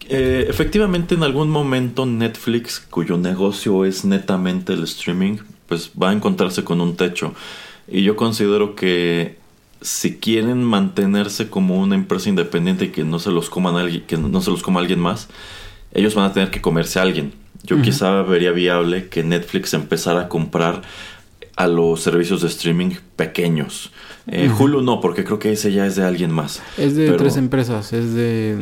eh, 0.08 0.46
efectivamente 0.50 1.16
en 1.16 1.24
algún 1.24 1.50
momento 1.50 2.06
Netflix, 2.06 2.80
cuyo 2.80 3.18
negocio 3.18 3.86
es 3.86 4.06
netamente 4.06 4.74
el 4.74 4.84
streaming, 4.84 5.38
pues 5.68 5.92
va 6.02 6.10
a 6.10 6.14
encontrarse 6.14 6.64
con 6.64 6.82
un 6.82 6.96
techo. 6.96 7.34
Y 7.88 8.04
yo 8.04 8.16
considero 8.16 8.76
que 8.76 9.38
si 9.82 10.18
quieren 10.18 10.64
mantenerse 10.64 11.50
como 11.50 11.80
una 11.80 11.96
empresa 11.96 12.30
independiente 12.30 12.86
y 12.86 12.90
que 12.90 13.04
no 13.04 13.20
se 13.20 13.32
los 13.32 13.50
coman 13.50 13.76
alguien, 13.76 14.04
que 14.04 14.18
no 14.18 14.42
se 14.42 14.52
los 14.52 14.64
coma 14.64 14.80
alguien 14.80 15.00
más, 15.00 15.28
ellos 15.94 16.16
van 16.16 16.26
a 16.26 16.34
tener 16.34 16.50
que 16.50 16.62
comerse 16.62 17.00
a 17.00 17.04
alguien. 17.04 17.34
Yo 17.64 17.82
quizá 17.82 18.22
vería 18.22 18.52
viable 18.52 19.10
que 19.10 19.24
Netflix 19.24 19.74
empezara 19.74 20.22
a 20.22 20.30
comprar 20.30 20.84
a 21.56 21.68
los 21.68 22.02
servicios 22.02 22.42
de 22.42 22.48
streaming 22.48 22.92
pequeños. 23.16 23.92
Eh, 24.28 24.50
Hulu 24.50 24.82
no, 24.82 25.00
porque 25.02 25.24
creo 25.24 25.40
que 25.40 25.52
ese 25.52 25.72
ya 25.72 25.86
es 25.86 25.96
de 25.96 26.04
alguien 26.04 26.32
más. 26.32 26.62
Es 26.78 26.96
de 26.96 27.06
Pero- 27.08 27.18
tres 27.18 27.38
empresas, 27.38 27.94
es 27.94 28.14
de... 28.14 28.58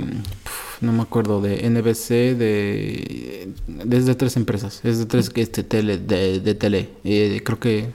No 0.82 0.92
me 0.92 1.02
acuerdo, 1.02 1.42
de 1.42 1.68
NBC, 1.70 2.38
de... 2.38 3.50
Es 3.90 4.06
de 4.06 4.16
tres 4.16 4.36
empresas, 4.36 4.82
es 4.84 5.00
de 5.00 5.06
tres 5.06 5.32
este, 5.36 5.64
tele, 5.64 5.98
de, 5.98 6.40
de 6.42 6.56
tele. 6.56 6.90
Eh, 7.06 7.42
creo 7.44 7.60
que... 7.60 7.88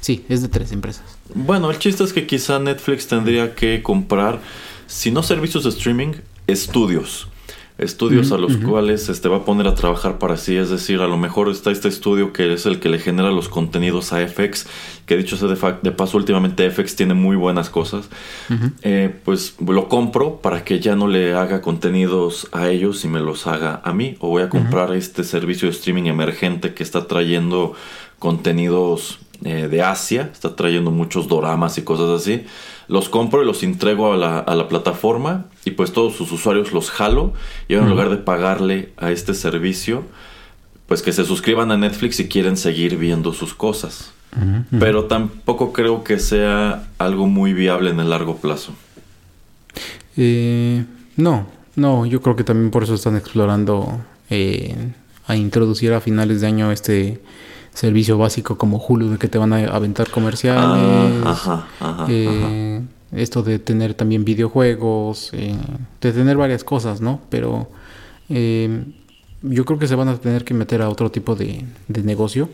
Sí, 0.00 0.24
es 0.28 0.42
de 0.42 0.48
tres 0.48 0.72
empresas. 0.72 1.04
Bueno, 1.34 1.70
el 1.70 1.78
chiste 1.78 2.02
es 2.04 2.12
que 2.12 2.26
quizá 2.26 2.58
Netflix 2.58 3.06
tendría 3.06 3.54
que 3.54 3.82
comprar, 3.82 4.40
si 4.86 5.10
no 5.10 5.22
servicios 5.22 5.64
de 5.64 5.70
streaming, 5.70 6.12
estudios. 6.46 7.28
Estudios 7.76 8.30
a 8.30 8.38
los 8.38 8.56
cuales 8.56 9.08
este, 9.08 9.28
va 9.28 9.38
a 9.38 9.44
poner 9.44 9.66
a 9.66 9.74
trabajar 9.74 10.18
para 10.18 10.36
sí. 10.36 10.56
Es 10.56 10.70
decir, 10.70 11.00
a 11.00 11.08
lo 11.08 11.16
mejor 11.16 11.48
está 11.48 11.72
este 11.72 11.88
estudio 11.88 12.32
que 12.32 12.52
es 12.52 12.66
el 12.66 12.78
que 12.78 12.88
le 12.88 13.00
genera 13.00 13.32
los 13.32 13.48
contenidos 13.48 14.12
a 14.12 14.24
FX. 14.24 14.68
Que 15.06 15.16
dicho 15.16 15.36
sea 15.36 15.48
de, 15.48 15.74
de 15.82 15.90
paso, 15.90 16.16
últimamente 16.16 16.70
FX 16.70 16.94
tiene 16.94 17.14
muy 17.14 17.34
buenas 17.34 17.70
cosas. 17.70 18.08
Eh, 18.82 19.12
pues 19.24 19.56
lo 19.58 19.88
compro 19.88 20.36
para 20.40 20.62
que 20.62 20.78
ya 20.78 20.94
no 20.94 21.08
le 21.08 21.34
haga 21.34 21.62
contenidos 21.62 22.46
a 22.52 22.68
ellos 22.68 23.04
y 23.04 23.08
me 23.08 23.18
los 23.18 23.48
haga 23.48 23.80
a 23.82 23.92
mí. 23.92 24.16
O 24.20 24.28
voy 24.28 24.44
a 24.44 24.48
comprar 24.48 24.94
este 24.94 25.24
servicio 25.24 25.68
de 25.68 25.74
streaming 25.74 26.04
emergente 26.04 26.74
que 26.74 26.84
está 26.84 27.08
trayendo 27.08 27.74
contenidos 28.20 29.18
eh, 29.44 29.68
de 29.68 29.82
Asia. 29.82 30.30
Está 30.32 30.56
trayendo 30.56 30.90
muchos 30.90 31.28
doramas 31.28 31.78
y 31.78 31.82
cosas 31.82 32.10
así. 32.10 32.44
Los 32.88 33.08
compro 33.08 33.42
y 33.42 33.46
los 33.46 33.62
entrego 33.62 34.12
a 34.12 34.16
la, 34.16 34.38
a 34.38 34.54
la 34.54 34.68
plataforma. 34.68 35.46
Y 35.64 35.72
pues 35.72 35.92
todos 35.92 36.14
sus 36.16 36.32
usuarios 36.32 36.72
los 36.72 36.90
jalo. 36.90 37.32
Y 37.68 37.74
en 37.74 37.88
lugar 37.88 38.10
de 38.10 38.16
pagarle 38.16 38.92
a 38.96 39.10
este 39.10 39.34
servicio, 39.34 40.04
pues 40.86 41.02
que 41.02 41.12
se 41.12 41.24
suscriban 41.24 41.70
a 41.70 41.76
Netflix 41.76 42.16
si 42.16 42.28
quieren 42.28 42.56
seguir 42.56 42.96
viendo 42.96 43.32
sus 43.32 43.54
cosas. 43.54 44.12
Pero 44.80 45.04
tampoco 45.04 45.72
creo 45.72 46.02
que 46.02 46.18
sea 46.18 46.88
algo 46.98 47.28
muy 47.28 47.52
viable 47.52 47.90
en 47.90 48.00
el 48.00 48.10
largo 48.10 48.36
plazo. 48.38 48.72
Eh, 50.16 50.84
no, 51.16 51.46
no, 51.76 52.04
yo 52.06 52.20
creo 52.20 52.34
que 52.34 52.42
también 52.42 52.70
por 52.70 52.82
eso 52.82 52.94
están 52.94 53.16
explorando 53.16 54.00
eh, 54.30 54.92
a 55.26 55.36
introducir 55.36 55.92
a 55.92 56.00
finales 56.00 56.40
de 56.40 56.46
año 56.46 56.72
este 56.72 57.20
servicio 57.74 58.16
básico 58.16 58.56
como 58.56 58.78
Hulu 58.78 59.10
de 59.10 59.18
que 59.18 59.28
te 59.28 59.36
van 59.36 59.52
a 59.52 59.66
aventar 59.66 60.10
comerciales. 60.10 60.62
Ah, 60.62 61.30
ajá, 61.30 61.66
ajá, 61.80 62.06
eh, 62.08 62.80
Esto 63.12 63.42
de 63.42 63.58
tener 63.58 63.94
también 63.94 64.24
videojuegos, 64.24 65.30
eh, 65.32 65.56
de 66.00 66.12
tener 66.12 66.36
varias 66.36 66.64
cosas, 66.64 67.00
¿no? 67.00 67.20
Pero 67.28 67.68
eh, 68.28 68.84
yo 69.42 69.64
creo 69.64 69.78
que 69.78 69.88
se 69.88 69.96
van 69.96 70.08
a 70.08 70.16
tener 70.16 70.44
que 70.44 70.54
meter 70.54 70.82
a 70.82 70.88
otro 70.88 71.10
tipo 71.10 71.34
de, 71.34 71.64
de 71.88 72.02
negocio. 72.02 72.48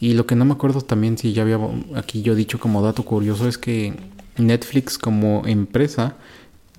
Y 0.00 0.14
lo 0.14 0.26
que 0.26 0.34
no 0.34 0.44
me 0.44 0.52
acuerdo 0.52 0.82
también, 0.82 1.16
si 1.16 1.32
ya 1.32 1.42
había 1.42 1.58
aquí 1.94 2.22
yo 2.22 2.34
dicho 2.34 2.58
como 2.58 2.82
dato 2.82 3.04
curioso, 3.04 3.48
es 3.48 3.58
que 3.58 3.94
Netflix 4.36 4.98
como 4.98 5.42
empresa 5.46 6.16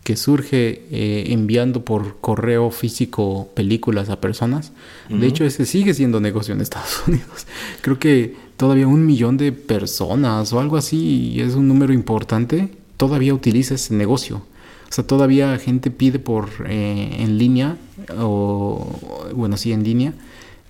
que 0.06 0.16
surge 0.16 0.84
eh, 0.92 1.24
enviando 1.30 1.84
por 1.84 2.18
correo 2.22 2.70
físico 2.70 3.50
películas 3.56 4.10
a 4.12 4.22
personas. 4.22 4.72
De 5.10 5.26
hecho, 5.26 5.46
ese 5.46 5.66
sigue 5.66 5.96
siendo 5.96 6.22
negocio 6.22 6.54
en 6.54 6.62
Estados 6.62 7.02
Unidos. 7.08 7.48
Creo 7.82 7.98
que 7.98 8.36
todavía 8.56 8.86
un 8.86 9.08
millón 9.08 9.38
de 9.38 9.52
personas 9.52 10.54
o 10.54 10.60
algo 10.60 10.78
así, 10.78 11.32
y 11.34 11.42
es 11.42 11.56
un 11.56 11.68
número 11.68 11.92
importante, 11.92 12.70
todavía 12.98 13.34
utiliza 13.34 13.74
ese 13.74 13.96
negocio. 13.96 14.44
O 14.88 14.94
sea, 14.94 15.08
todavía 15.08 15.58
gente 15.58 15.90
pide 15.90 16.20
por 16.20 16.50
eh, 16.70 17.16
en 17.22 17.40
línea, 17.40 17.76
o 18.16 18.88
bueno, 19.34 19.58
sí, 19.58 19.72
en 19.72 19.84
línea, 19.84 20.14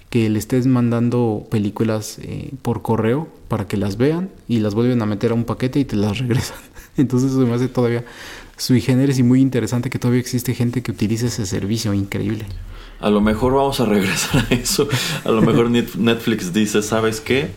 que 0.09 0.29
le 0.29 0.39
estés 0.39 0.65
mandando 0.65 1.45
películas 1.51 2.19
eh, 2.21 2.51
por 2.61 2.81
correo 2.81 3.27
para 3.49 3.67
que 3.67 3.75
las 3.75 3.97
vean 3.97 4.29
y 4.47 4.59
las 4.59 4.75
vuelven 4.75 5.01
a 5.01 5.05
meter 5.05 5.31
a 5.31 5.33
un 5.33 5.43
paquete 5.43 5.81
y 5.81 5.83
te 5.83 5.97
las 5.97 6.17
regresan. 6.19 6.55
Entonces 6.97 7.31
eso 7.31 7.39
me 7.45 7.53
hace 7.53 7.67
todavía 7.67 8.03
sui 8.57 8.79
generis 8.81 9.19
y 9.19 9.23
muy 9.23 9.41
interesante 9.41 9.89
que 9.89 9.99
todavía 9.99 10.21
existe 10.21 10.53
gente 10.53 10.81
que 10.81 10.91
utiliza 10.91 11.27
ese 11.27 11.45
servicio 11.45 11.93
increíble. 11.93 12.45
A 12.99 13.09
lo 13.09 13.19
mejor 13.21 13.53
vamos 13.53 13.79
a 13.81 13.85
regresar 13.85 14.45
a 14.49 14.53
eso. 14.53 14.87
A 15.25 15.31
lo 15.31 15.41
mejor 15.41 15.69
Net- 15.69 15.95
Netflix 15.95 16.53
dice, 16.53 16.81
¿sabes 16.81 17.19
qué? 17.19 17.51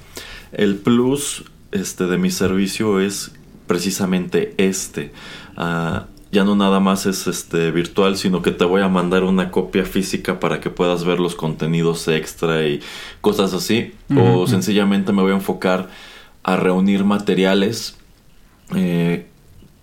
El 0.52 0.76
plus 0.76 1.44
este, 1.70 2.06
de 2.06 2.18
mi 2.18 2.30
servicio 2.30 3.00
es 3.00 3.30
precisamente 3.66 4.54
este. 4.58 5.12
Ah, 5.56 6.06
ya 6.32 6.44
no 6.44 6.56
nada 6.56 6.80
más 6.80 7.06
es 7.06 7.26
este 7.26 7.70
virtual, 7.70 8.16
sino 8.16 8.42
que 8.42 8.50
te 8.50 8.64
voy 8.64 8.82
a 8.82 8.88
mandar 8.88 9.22
una 9.22 9.50
copia 9.50 9.84
física 9.84 10.40
para 10.40 10.60
que 10.60 10.68
puedas 10.70 11.04
ver 11.04 11.20
los 11.20 11.34
contenidos 11.34 12.08
extra 12.08 12.66
y 12.66 12.80
cosas 13.20 13.54
así. 13.54 13.92
O 14.16 14.46
sencillamente 14.46 15.12
me 15.12 15.22
voy 15.22 15.32
a 15.32 15.36
enfocar 15.36 15.88
a 16.42 16.56
reunir 16.56 17.04
materiales 17.04 17.96
eh, 18.74 19.26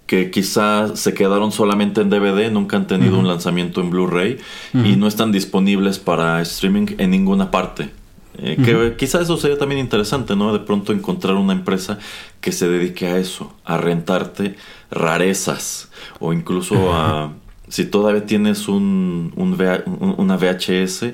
que 0.07 0.29
quizá 0.29 0.95
se 0.95 1.13
quedaron 1.13 1.51
solamente 1.51 2.01
en 2.01 2.09
DVD, 2.09 2.51
nunca 2.51 2.77
han 2.77 2.85
tenido 2.87 3.17
un 3.17 3.27
lanzamiento 3.27 3.81
en 3.81 3.89
Blu-ray 3.89 4.37
y 4.73 4.95
no 4.97 5.07
están 5.07 5.31
disponibles 5.31 5.97
para 5.99 6.41
streaming 6.41 6.87
en 6.99 7.09
ninguna 7.09 7.49
parte. 7.49 7.89
Eh, 8.37 8.57
Que 8.63 8.95
quizá 8.97 9.21
eso 9.21 9.37
sería 9.37 9.57
también 9.57 9.79
interesante, 9.79 10.35
¿no? 10.35 10.53
De 10.53 10.59
pronto 10.59 10.91
encontrar 10.93 11.35
una 11.35 11.53
empresa 11.53 11.97
que 12.41 12.51
se 12.51 12.67
dedique 12.67 13.07
a 13.07 13.17
eso, 13.17 13.53
a 13.65 13.77
rentarte 13.77 14.55
rarezas 14.91 15.89
o 16.19 16.33
incluso 16.33 16.93
a... 16.93 17.31
Si 17.67 17.85
todavía 17.85 18.25
tienes 18.27 18.67
un, 18.67 19.33
un 19.35 19.53
VH 19.53 19.83
un- 19.87 20.15
una 20.19 20.37
VHS, 20.37 21.13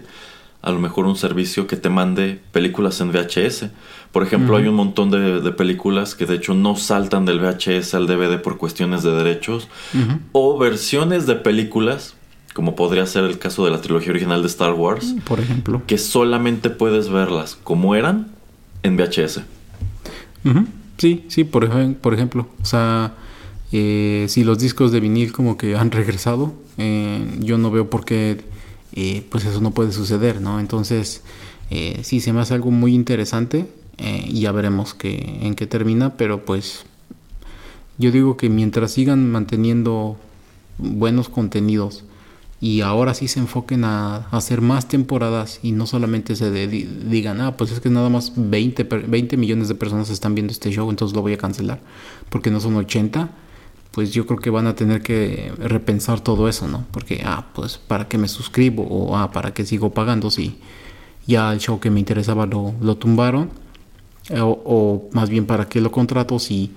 a 0.61 0.71
lo 0.71 0.79
mejor 0.79 1.05
un 1.05 1.15
servicio 1.15 1.65
que 1.65 1.77
te 1.77 1.89
mande 1.89 2.41
películas 2.51 2.99
en 2.99 3.11
VHS. 3.13 3.67
Por 4.11 4.23
ejemplo, 4.23 4.57
hay 4.57 4.67
un 4.67 4.75
montón 4.75 5.09
de, 5.09 5.39
de 5.39 5.51
películas 5.51 6.15
que 6.15 6.25
de 6.25 6.35
hecho 6.35 6.53
no 6.53 6.75
saltan 6.75 7.25
del 7.25 7.39
VHS 7.39 7.93
al 7.93 8.07
DVD 8.07 8.41
por 8.41 8.57
cuestiones 8.57 9.03
de 9.03 9.11
derechos. 9.11 9.69
O 10.33 10.57
versiones 10.57 11.27
de 11.27 11.35
películas, 11.35 12.15
como 12.53 12.75
podría 12.75 13.05
ser 13.05 13.23
el 13.23 13.39
caso 13.39 13.63
de 13.63 13.71
la 13.71 13.79
trilogía 13.79 14.09
original 14.11 14.41
de 14.41 14.47
Star 14.49 14.73
Wars, 14.73 15.15
Por 15.23 15.39
ejemplo. 15.39 15.81
que 15.87 15.97
solamente 15.97 16.69
puedes 16.69 17.07
verlas 17.09 17.57
como 17.63 17.95
eran 17.95 18.27
en 18.83 18.97
VHS. 18.97 19.41
Sí, 20.97 21.23
sí, 21.29 21.43
por, 21.43 21.69
por 21.95 22.13
ejemplo. 22.13 22.47
O 22.61 22.65
sea, 22.65 23.13
eh, 23.71 24.25
si 24.27 24.43
los 24.43 24.59
discos 24.59 24.91
de 24.91 24.99
vinil 24.99 25.31
como 25.31 25.57
que 25.57 25.75
han 25.75 25.91
regresado, 25.91 26.53
eh, 26.77 27.25
yo 27.39 27.57
no 27.57 27.71
veo 27.71 27.89
por 27.89 28.05
qué 28.05 28.41
eh, 28.93 29.25
pues 29.29 29.45
eso 29.45 29.61
no 29.61 29.71
puede 29.71 29.93
suceder, 29.93 30.41
¿no? 30.41 30.59
Entonces, 30.59 31.23
eh, 31.69 31.99
sí, 32.03 32.19
se 32.19 32.33
me 32.33 32.41
hace 32.41 32.53
algo 32.53 32.71
muy 32.71 32.93
interesante 32.93 33.67
eh, 34.01 34.29
ya 34.33 34.51
veremos 34.51 34.93
que, 34.93 35.39
en 35.41 35.55
qué 35.55 35.67
termina, 35.67 36.17
pero 36.17 36.43
pues 36.43 36.85
yo 37.97 38.11
digo 38.11 38.35
que 38.35 38.49
mientras 38.49 38.91
sigan 38.91 39.31
manteniendo 39.31 40.17
buenos 40.77 41.29
contenidos 41.29 42.03
y 42.59 42.81
ahora 42.81 43.13
sí 43.13 43.27
se 43.27 43.39
enfoquen 43.39 43.83
a, 43.83 44.27
hacer 44.31 44.61
más 44.61 44.87
temporadas 44.87 45.59
y 45.63 45.71
no 45.71 45.87
solamente 45.87 46.35
se 46.35 46.67
digan, 46.67 47.41
ah, 47.41 47.57
pues 47.57 47.71
es 47.71 47.79
que 47.79 47.89
nada 47.89 48.09
más 48.09 48.33
20, 48.35 48.85
per- 48.85 49.07
20 49.07 49.37
millones 49.37 49.67
de 49.67 49.75
personas 49.75 50.09
están 50.09 50.35
viendo 50.35 50.51
este 50.51 50.71
show, 50.71 50.89
entonces 50.89 51.15
lo 51.15 51.21
voy 51.21 51.33
a 51.33 51.37
cancelar, 51.37 51.79
porque 52.29 52.51
no 52.51 52.59
son 52.59 52.75
80, 52.75 53.29
pues 53.91 54.13
yo 54.13 54.25
creo 54.25 54.39
que 54.39 54.49
van 54.49 54.67
a 54.67 54.75
tener 54.75 55.01
que 55.01 55.51
repensar 55.57 56.21
todo 56.21 56.47
eso, 56.47 56.67
¿no? 56.67 56.85
Porque, 56.91 57.21
ah, 57.25 57.47
pues 57.53 57.77
para 57.77 58.07
qué 58.07 58.17
me 58.17 58.27
suscribo 58.27 58.83
o, 58.83 59.17
ah, 59.17 59.31
para 59.31 59.53
qué 59.53 59.65
sigo 59.65 59.91
pagando 59.91 60.31
si 60.31 60.57
ya 61.27 61.51
el 61.51 61.59
show 61.59 61.79
que 61.79 61.89
me 61.89 61.99
interesaba 61.99 62.45
lo, 62.45 62.73
lo 62.81 62.95
tumbaron, 62.95 63.49
o, 64.29 64.61
o 64.65 65.09
más 65.11 65.29
bien 65.29 65.45
para 65.45 65.67
qué 65.67 65.81
lo 65.81 65.91
contrato 65.91 66.39
si 66.39 66.71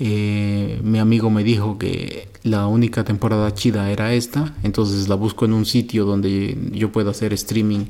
eh, 0.00 0.80
mi 0.82 0.98
amigo 0.98 1.30
me 1.30 1.44
dijo 1.44 1.78
que 1.78 2.28
la 2.42 2.66
única 2.66 3.04
temporada 3.04 3.54
chida 3.54 3.90
era 3.90 4.12
esta, 4.12 4.52
entonces 4.64 5.08
la 5.08 5.14
busco 5.14 5.44
en 5.44 5.52
un 5.52 5.66
sitio 5.66 6.04
donde 6.04 6.58
yo 6.72 6.90
pueda 6.90 7.12
hacer 7.12 7.32
streaming 7.32 7.86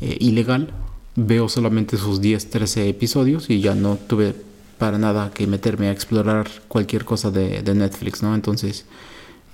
eh, 0.00 0.16
ilegal, 0.20 0.72
veo 1.16 1.48
solamente 1.48 1.96
sus 1.96 2.20
10, 2.20 2.50
13 2.50 2.88
episodios 2.90 3.48
y 3.48 3.60
ya 3.60 3.74
no 3.74 3.96
tuve 3.96 4.34
para 4.76 4.98
nada 4.98 5.30
que 5.32 5.46
meterme 5.46 5.88
a 5.88 5.92
explorar 5.92 6.48
cualquier 6.68 7.04
cosa 7.04 7.30
de, 7.30 7.62
Netflix, 7.74 8.22
¿no? 8.22 8.34
Entonces 8.34 8.84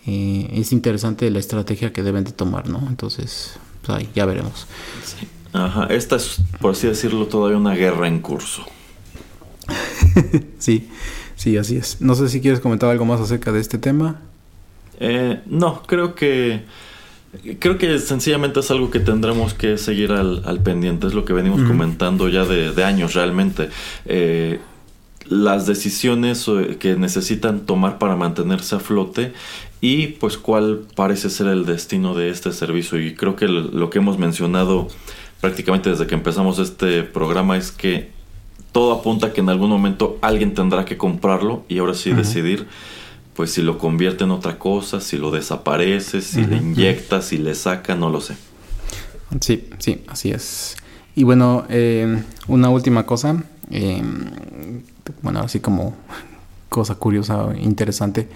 eh, 0.07 0.51
es 0.53 0.73
interesante 0.73 1.31
la 1.31 1.39
estrategia 1.39 1.93
que 1.93 2.03
deben 2.03 2.25
de 2.25 2.33
tomar, 2.33 2.69
¿no? 2.69 2.85
Entonces, 2.89 3.55
pues 3.87 4.09
ya 4.15 4.27
veremos. 4.27 4.67
Esta 5.89 6.17
es, 6.17 6.39
por 6.61 6.73
así 6.73 6.89
decirlo, 6.89 7.27
todavía 7.27 7.57
una 7.57 7.75
guerra 7.75 8.09
en 8.09 8.19
curso. 8.19 8.67
Sí, 10.59 10.89
sí, 11.37 11.57
así 11.57 11.77
es. 11.77 12.01
No 12.01 12.15
sé 12.15 12.29
si 12.29 12.41
quieres 12.41 12.61
comentar 12.61 12.91
algo 12.91 13.05
más 13.05 13.21
acerca 13.21 13.53
de 13.53 13.61
este 13.61 13.79
tema. 13.79 14.21
Eh, 15.01 15.41
no, 15.47 15.83
creo 15.83 16.15
que 16.15 16.63
creo 17.59 17.79
que 17.79 17.99
sencillamente 17.99 18.61
es 18.61 18.71
algo 18.71 18.91
que 18.91 19.01
tendremos 19.01 19.55
que 19.55 19.79
seguir 19.79 20.13
al, 20.13 20.43
al 20.47 20.61
pendiente. 20.61 21.07
Es 21.07 21.15
lo 21.15 21.25
que 21.25 21.33
venimos 21.33 21.63
comentando 21.63 22.29
ya 22.29 22.45
de, 22.45 22.73
de 22.73 22.85
años 22.85 23.15
realmente. 23.15 23.69
Eh, 24.07 24.61
las 25.29 25.67
decisiones 25.67 26.47
eh, 26.49 26.77
que 26.79 26.97
necesitan 26.97 27.61
tomar 27.61 27.99
para 27.99 28.17
mantenerse 28.17 28.77
a 28.77 28.79
flote 28.79 29.33
y 29.81 30.09
pues 30.09 30.37
cuál 30.37 30.83
parece 30.95 31.31
ser 31.31 31.47
el 31.49 31.67
destino 31.67 32.15
de 32.15 32.31
este 32.31 32.53
servicio. 32.53 33.01
Y 33.01 33.15
creo 33.15 33.37
que 33.37 33.49
lo 33.49 33.91
que 33.91 33.99
hemos 33.99 34.19
mencionado 34.19 34.89
prácticamente 35.41 35.91
desde 35.91 36.07
que 36.07 36.15
empezamos 36.15 36.59
este 36.59 37.03
programa 37.03 37.57
es 37.57 37.71
que 37.71 38.14
todo 38.75 38.93
apunta 38.93 39.29
a 39.29 39.33
que 39.33 39.41
en 39.41 39.49
algún 39.51 39.71
momento 39.71 40.19
alguien 40.21 40.53
tendrá 40.53 40.85
que 40.85 40.97
comprarlo 40.97 41.63
y 41.69 41.79
ahora 41.79 41.95
sí 41.95 42.11
decidir 42.11 42.67
pues 43.35 43.53
si 43.53 43.63
lo 43.63 43.79
convierte 43.79 44.25
en 44.25 44.33
otra 44.33 44.59
cosa, 44.59 45.01
si 45.01 45.17
lo 45.17 45.31
desaparece, 45.31 46.21
si 46.21 46.45
le 46.45 46.57
inyecta, 46.57 47.23
si 47.23 47.39
le 47.39 47.55
saca, 47.55 47.95
no 47.95 48.11
lo 48.11 48.21
sé. 48.21 48.35
Sí, 49.41 49.69
sí, 49.79 50.03
así 50.09 50.33
es. 50.33 50.77
Y 51.15 51.23
bueno, 51.23 51.67
eh, 51.69 52.21
una 52.49 52.69
última 52.69 53.07
cosa, 53.07 53.45
eh, 53.71 54.03
bueno, 55.23 55.39
así 55.39 55.61
como 55.61 55.95
cosa 56.69 56.97
curiosa, 56.97 57.55
interesante. 57.61 58.29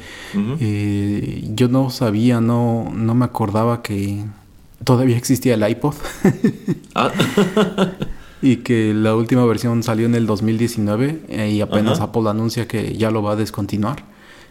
Eh, 0.60 1.48
yo 1.52 1.66
no 1.66 1.90
sabía, 1.90 2.40
no, 2.40 2.92
no 2.94 3.14
me 3.16 3.24
acordaba 3.24 3.82
que 3.82 4.24
todavía 4.84 5.16
existía 5.16 5.54
el 5.54 5.68
iPod. 5.68 5.94
Ah. 6.94 7.10
y 8.42 8.56
que 8.56 8.94
la 8.94 9.14
última 9.14 9.44
versión 9.44 9.82
salió 9.82 10.06
en 10.06 10.14
el 10.14 10.26
2019 10.26 11.48
y 11.50 11.60
apenas 11.60 12.00
Apple 12.00 12.28
anuncia 12.28 12.68
que 12.68 12.96
ya 12.96 13.10
lo 13.10 13.22
va 13.22 13.32
a 13.32 13.36
descontinuar. 13.36 14.04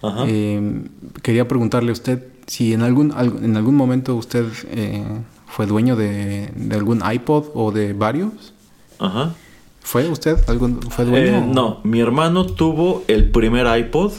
Eh, 0.04 0.84
quería 1.22 1.48
preguntarle 1.48 1.90
a 1.90 1.94
usted 1.94 2.28
si 2.46 2.74
en 2.74 2.82
algún, 2.82 3.14
en 3.42 3.58
algún 3.58 3.76
momento 3.76 4.16
usted 4.16 4.46
eh, 4.70 5.04
fue 5.48 5.66
dueño 5.66 5.96
de, 5.96 6.52
algún 6.72 7.02
iPod 7.10 7.46
o 7.54 7.72
de 7.72 7.94
varios. 7.94 8.54
Ajá. 9.00 9.34
¿Fue 9.82 10.08
usted? 10.10 10.38
¿Algún, 10.50 10.82
¿Fue 10.82 11.06
dueño? 11.06 11.38
Eh, 11.38 11.46
no, 11.48 11.80
mi 11.84 12.02
hermano 12.02 12.46
tuvo 12.46 13.04
el 13.08 13.32
primer 13.32 13.66
iPod 13.80 14.12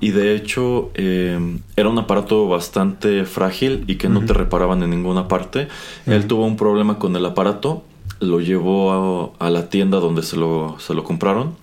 y 0.00 0.10
de 0.10 0.34
hecho 0.34 0.90
era 0.94 1.88
un 1.88 1.98
aparato 1.98 2.48
bastante 2.48 3.24
frágil 3.24 3.84
y 3.86 3.94
que 3.94 4.08
no 4.08 4.24
te 4.24 4.32
reparaban 4.32 4.82
en 4.82 4.90
ninguna 4.90 5.28
parte. 5.28 5.68
Él 6.06 6.26
tuvo 6.26 6.44
un 6.46 6.56
problema 6.56 6.98
con 6.98 7.14
el 7.14 7.24
aparato, 7.24 7.84
lo 8.20 8.40
llevó 8.40 9.34
a, 9.38 9.46
a 9.46 9.50
la 9.50 9.68
tienda 9.68 9.98
donde 9.98 10.22
se 10.22 10.36
lo, 10.36 10.76
se 10.78 10.94
lo 10.94 11.04
compraron 11.04 11.56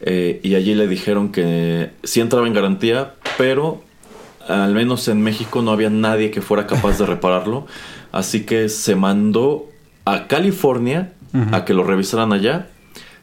eh, 0.00 0.40
y 0.42 0.54
allí 0.54 0.74
le 0.74 0.88
dijeron 0.88 1.30
que 1.30 1.90
sí 2.02 2.20
entraba 2.20 2.46
en 2.46 2.54
garantía, 2.54 3.14
pero 3.36 3.82
al 4.48 4.72
menos 4.72 5.06
en 5.08 5.20
México 5.22 5.62
no 5.62 5.70
había 5.70 5.90
nadie 5.90 6.30
que 6.30 6.40
fuera 6.40 6.66
capaz 6.66 6.98
de 6.98 7.06
repararlo. 7.06 7.66
Así 8.12 8.44
que 8.44 8.68
se 8.68 8.96
mandó 8.96 9.66
a 10.04 10.26
California 10.26 11.12
a 11.52 11.64
que 11.64 11.74
lo 11.74 11.84
revisaran 11.84 12.32
allá, 12.32 12.68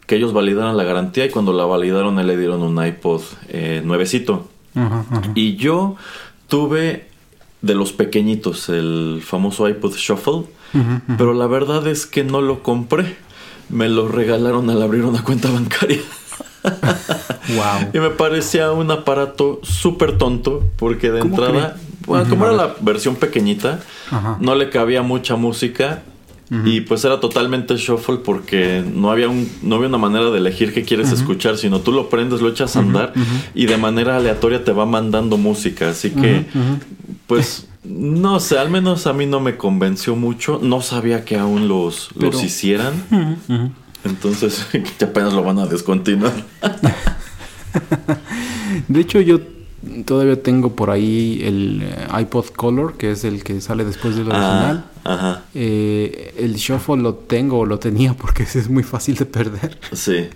que 0.05 0.15
ellos 0.15 0.31
validaran 0.31 0.77
la 0.77 0.85
garantía 0.85 1.25
y 1.25 1.29
cuando 1.29 1.51
la 1.51 1.65
validaron 1.65 2.15
le 2.25 2.37
dieron 2.37 2.61
un 2.61 2.85
iPod 2.85 3.21
eh, 3.49 3.81
nuevecito. 3.83 4.47
Y 5.33 5.55
yo 5.55 5.95
tuve 6.47 7.07
de 7.61 7.73
los 7.73 7.91
pequeñitos 7.91 8.69
el 8.69 9.21
famoso 9.25 9.67
iPod 9.67 9.95
Shuffle, 9.95 10.43
pero 11.17 11.33
la 11.33 11.47
verdad 11.47 11.87
es 11.87 12.05
que 12.05 12.23
no 12.23 12.41
lo 12.41 12.63
compré. 12.63 13.17
Me 13.69 13.89
lo 13.89 14.07
regalaron 14.07 14.69
al 14.69 14.81
abrir 14.81 15.03
una 15.03 15.23
cuenta 15.23 15.49
bancaria. 15.51 15.99
Y 17.93 17.99
me 17.99 18.09
parecía 18.09 18.71
un 18.71 18.91
aparato 18.91 19.59
súper 19.63 20.17
tonto 20.17 20.63
porque 20.77 21.11
de 21.11 21.21
entrada, 21.21 21.77
bueno, 22.05 22.29
como 22.29 22.45
era 22.45 22.53
la 22.53 22.75
versión 22.81 23.15
pequeñita, 23.15 23.79
no 24.39 24.55
le 24.55 24.69
cabía 24.69 25.01
mucha 25.01 25.35
música 25.35 26.03
y 26.65 26.81
pues 26.81 27.03
era 27.03 27.19
totalmente 27.19 27.75
shuffle 27.75 28.17
porque 28.17 28.83
no 28.93 29.11
había 29.11 29.27
un 29.27 29.49
no 29.63 29.75
había 29.75 29.89
una 29.89 29.97
manera 29.97 30.29
de 30.29 30.37
elegir 30.37 30.73
qué 30.73 30.83
quieres 30.83 31.11
escuchar, 31.11 31.57
sino 31.57 31.81
tú 31.81 31.91
lo 31.91 32.09
prendes, 32.09 32.41
lo 32.41 32.49
echas 32.49 32.75
a 32.75 32.79
andar 32.79 33.13
y 33.53 33.65
de 33.65 33.77
manera 33.77 34.17
aleatoria 34.17 34.63
te 34.63 34.71
va 34.71 34.85
mandando 34.85 35.37
música, 35.37 35.89
así 35.89 36.11
que 36.11 36.45
pues 37.27 37.66
no 37.87 38.39
sé, 38.39 38.57
al 38.57 38.69
menos 38.69 39.07
a 39.07 39.13
mí 39.13 39.25
no 39.25 39.39
me 39.39 39.57
convenció 39.57 40.15
mucho, 40.15 40.59
no 40.61 40.81
sabía 40.81 41.25
que 41.25 41.37
aún 41.37 41.67
los 41.67 42.09
los 42.15 42.43
hicieran. 42.43 42.93
Entonces, 44.03 44.65
que 44.97 45.05
apenas 45.05 45.33
lo 45.33 45.43
van 45.43 45.59
a 45.59 45.65
descontinuar. 45.65 46.33
de 48.87 48.99
hecho, 48.99 49.21
yo 49.21 49.39
todavía 50.05 50.41
tengo 50.41 50.75
por 50.75 50.89
ahí 50.89 51.41
el 51.43 51.81
eh, 51.83 52.07
iPod 52.21 52.47
Color, 52.47 52.97
que 52.97 53.11
es 53.11 53.23
el 53.23 53.43
que 53.43 53.61
sale 53.61 53.85
después 53.85 54.15
del 54.15 54.27
original. 54.27 54.85
ajá. 55.03 55.43
Eh, 55.53 56.33
el 56.37 56.55
Shuffle 56.55 56.97
lo 56.97 57.15
tengo, 57.15 57.59
o 57.59 57.65
lo 57.65 57.79
tenía, 57.79 58.13
porque 58.13 58.43
es 58.43 58.69
muy 58.69 58.83
fácil 58.83 59.15
de 59.15 59.25
perder. 59.25 59.79
Sí. 59.93 60.27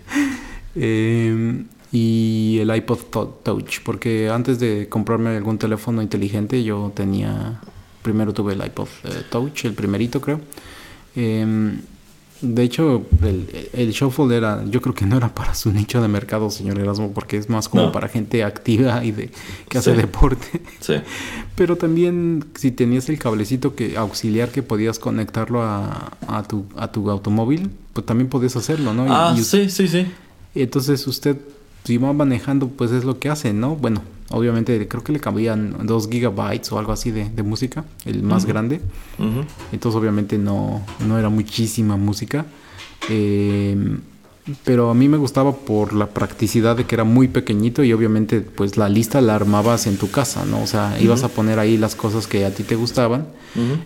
Em, 0.75 1.65
y 1.91 2.57
el 2.59 2.73
iPod 2.75 2.99
Touch, 3.43 3.81
porque 3.83 4.29
antes 4.29 4.59
de 4.59 4.87
comprarme 4.89 5.35
algún 5.35 5.57
teléfono 5.57 6.01
inteligente, 6.01 6.63
yo 6.63 6.91
tenía. 6.95 7.59
Primero 8.01 8.33
tuve 8.33 8.53
el 8.53 8.65
iPod 8.65 8.87
eh, 9.03 9.23
Touch, 9.29 9.65
el 9.65 9.73
primerito, 9.73 10.19
creo. 10.21 10.39
Eh, 11.15 11.75
de 12.41 12.63
hecho, 12.63 13.05
el, 13.21 13.69
el, 13.73 13.91
shuffle 13.91 14.35
era, 14.35 14.65
yo 14.67 14.81
creo 14.81 14.95
que 14.95 15.05
no 15.05 15.15
era 15.15 15.33
para 15.33 15.53
su 15.53 15.71
nicho 15.71 16.01
de 16.01 16.07
mercado, 16.07 16.49
señor 16.49 16.79
Erasmo, 16.79 17.11
porque 17.13 17.37
es 17.37 17.49
más 17.49 17.69
como 17.69 17.91
para 17.91 18.07
gente 18.07 18.43
activa 18.43 19.05
y 19.05 19.11
de 19.11 19.31
que 19.69 19.77
hace 19.77 19.93
deporte. 19.93 20.61
Sí. 20.79 20.95
Pero 21.55 21.75
también 21.75 22.45
si 22.55 22.71
tenías 22.71 23.09
el 23.09 23.19
cablecito 23.19 23.75
que 23.75 23.95
auxiliar 23.95 24.49
que 24.49 24.63
podías 24.63 24.97
conectarlo 24.97 25.61
a, 25.61 26.17
a, 26.27 26.43
tu, 26.43 26.65
a 26.77 26.91
tu 26.91 27.11
automóvil, 27.11 27.69
pues 27.93 28.07
también 28.07 28.27
podías 28.27 28.55
hacerlo, 28.55 28.95
¿no? 28.95 29.05
Ah, 29.07 29.35
sí, 29.37 29.69
sí, 29.69 29.87
sí. 29.87 30.07
Entonces 30.55 31.05
usted, 31.05 31.37
si 31.83 31.97
va 31.97 32.13
manejando, 32.13 32.67
pues 32.67 32.91
es 32.91 33.03
lo 33.03 33.19
que 33.19 33.29
hace, 33.29 33.53
¿no? 33.53 33.75
Bueno, 33.75 34.01
obviamente 34.29 34.87
creo 34.87 35.03
que 35.03 35.11
le 35.11 35.19
cabían 35.19 35.85
2 35.85 36.09
gigabytes 36.09 36.71
o 36.71 36.79
algo 36.79 36.91
así 36.91 37.11
de, 37.11 37.43
música, 37.43 37.85
el 38.05 38.23
más 38.23 38.45
grande. 38.45 38.81
Entonces 39.71 39.99
obviamente 39.99 40.37
no, 40.37 40.81
no 41.07 41.17
era 41.17 41.29
muchísima 41.29 41.97
música. 41.97 42.45
Eh, 43.09 43.75
pero 44.63 44.89
a 44.89 44.93
mí 44.93 45.07
me 45.07 45.17
gustaba 45.17 45.55
por 45.55 45.93
la 45.93 46.07
practicidad 46.07 46.75
de 46.75 46.85
que 46.85 46.95
era 46.95 47.03
muy 47.03 47.27
pequeñito 47.27 47.83
y 47.83 47.93
obviamente 47.93 48.41
pues 48.41 48.75
la 48.75 48.89
lista 48.89 49.21
la 49.21 49.35
armabas 49.35 49.85
en 49.85 49.97
tu 49.97 50.09
casa, 50.09 50.45
¿no? 50.45 50.61
O 50.63 50.67
sea, 50.67 50.97
ibas 50.99 51.23
a 51.23 51.29
poner 51.29 51.59
ahí 51.59 51.77
las 51.77 51.95
cosas 51.95 52.27
que 52.27 52.43
a 52.45 52.53
ti 52.53 52.63
te 52.63 52.75
gustaban 52.75 53.27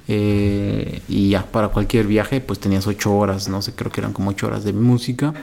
eh, 0.08 1.02
y 1.10 1.30
ya 1.30 1.46
para 1.46 1.70
cualquier 1.70 2.08
viaje 2.08 2.40
pues 2.40 2.60
tenías 2.60 2.88
ocho 2.88 3.14
horas, 3.16 3.50
no 3.50 3.62
sé, 3.62 3.74
creo 3.74 3.92
que 3.92 4.00
eran 4.00 4.14
como 4.14 4.30
ocho 4.30 4.48
horas 4.48 4.64
de 4.64 4.72
música 4.72 5.34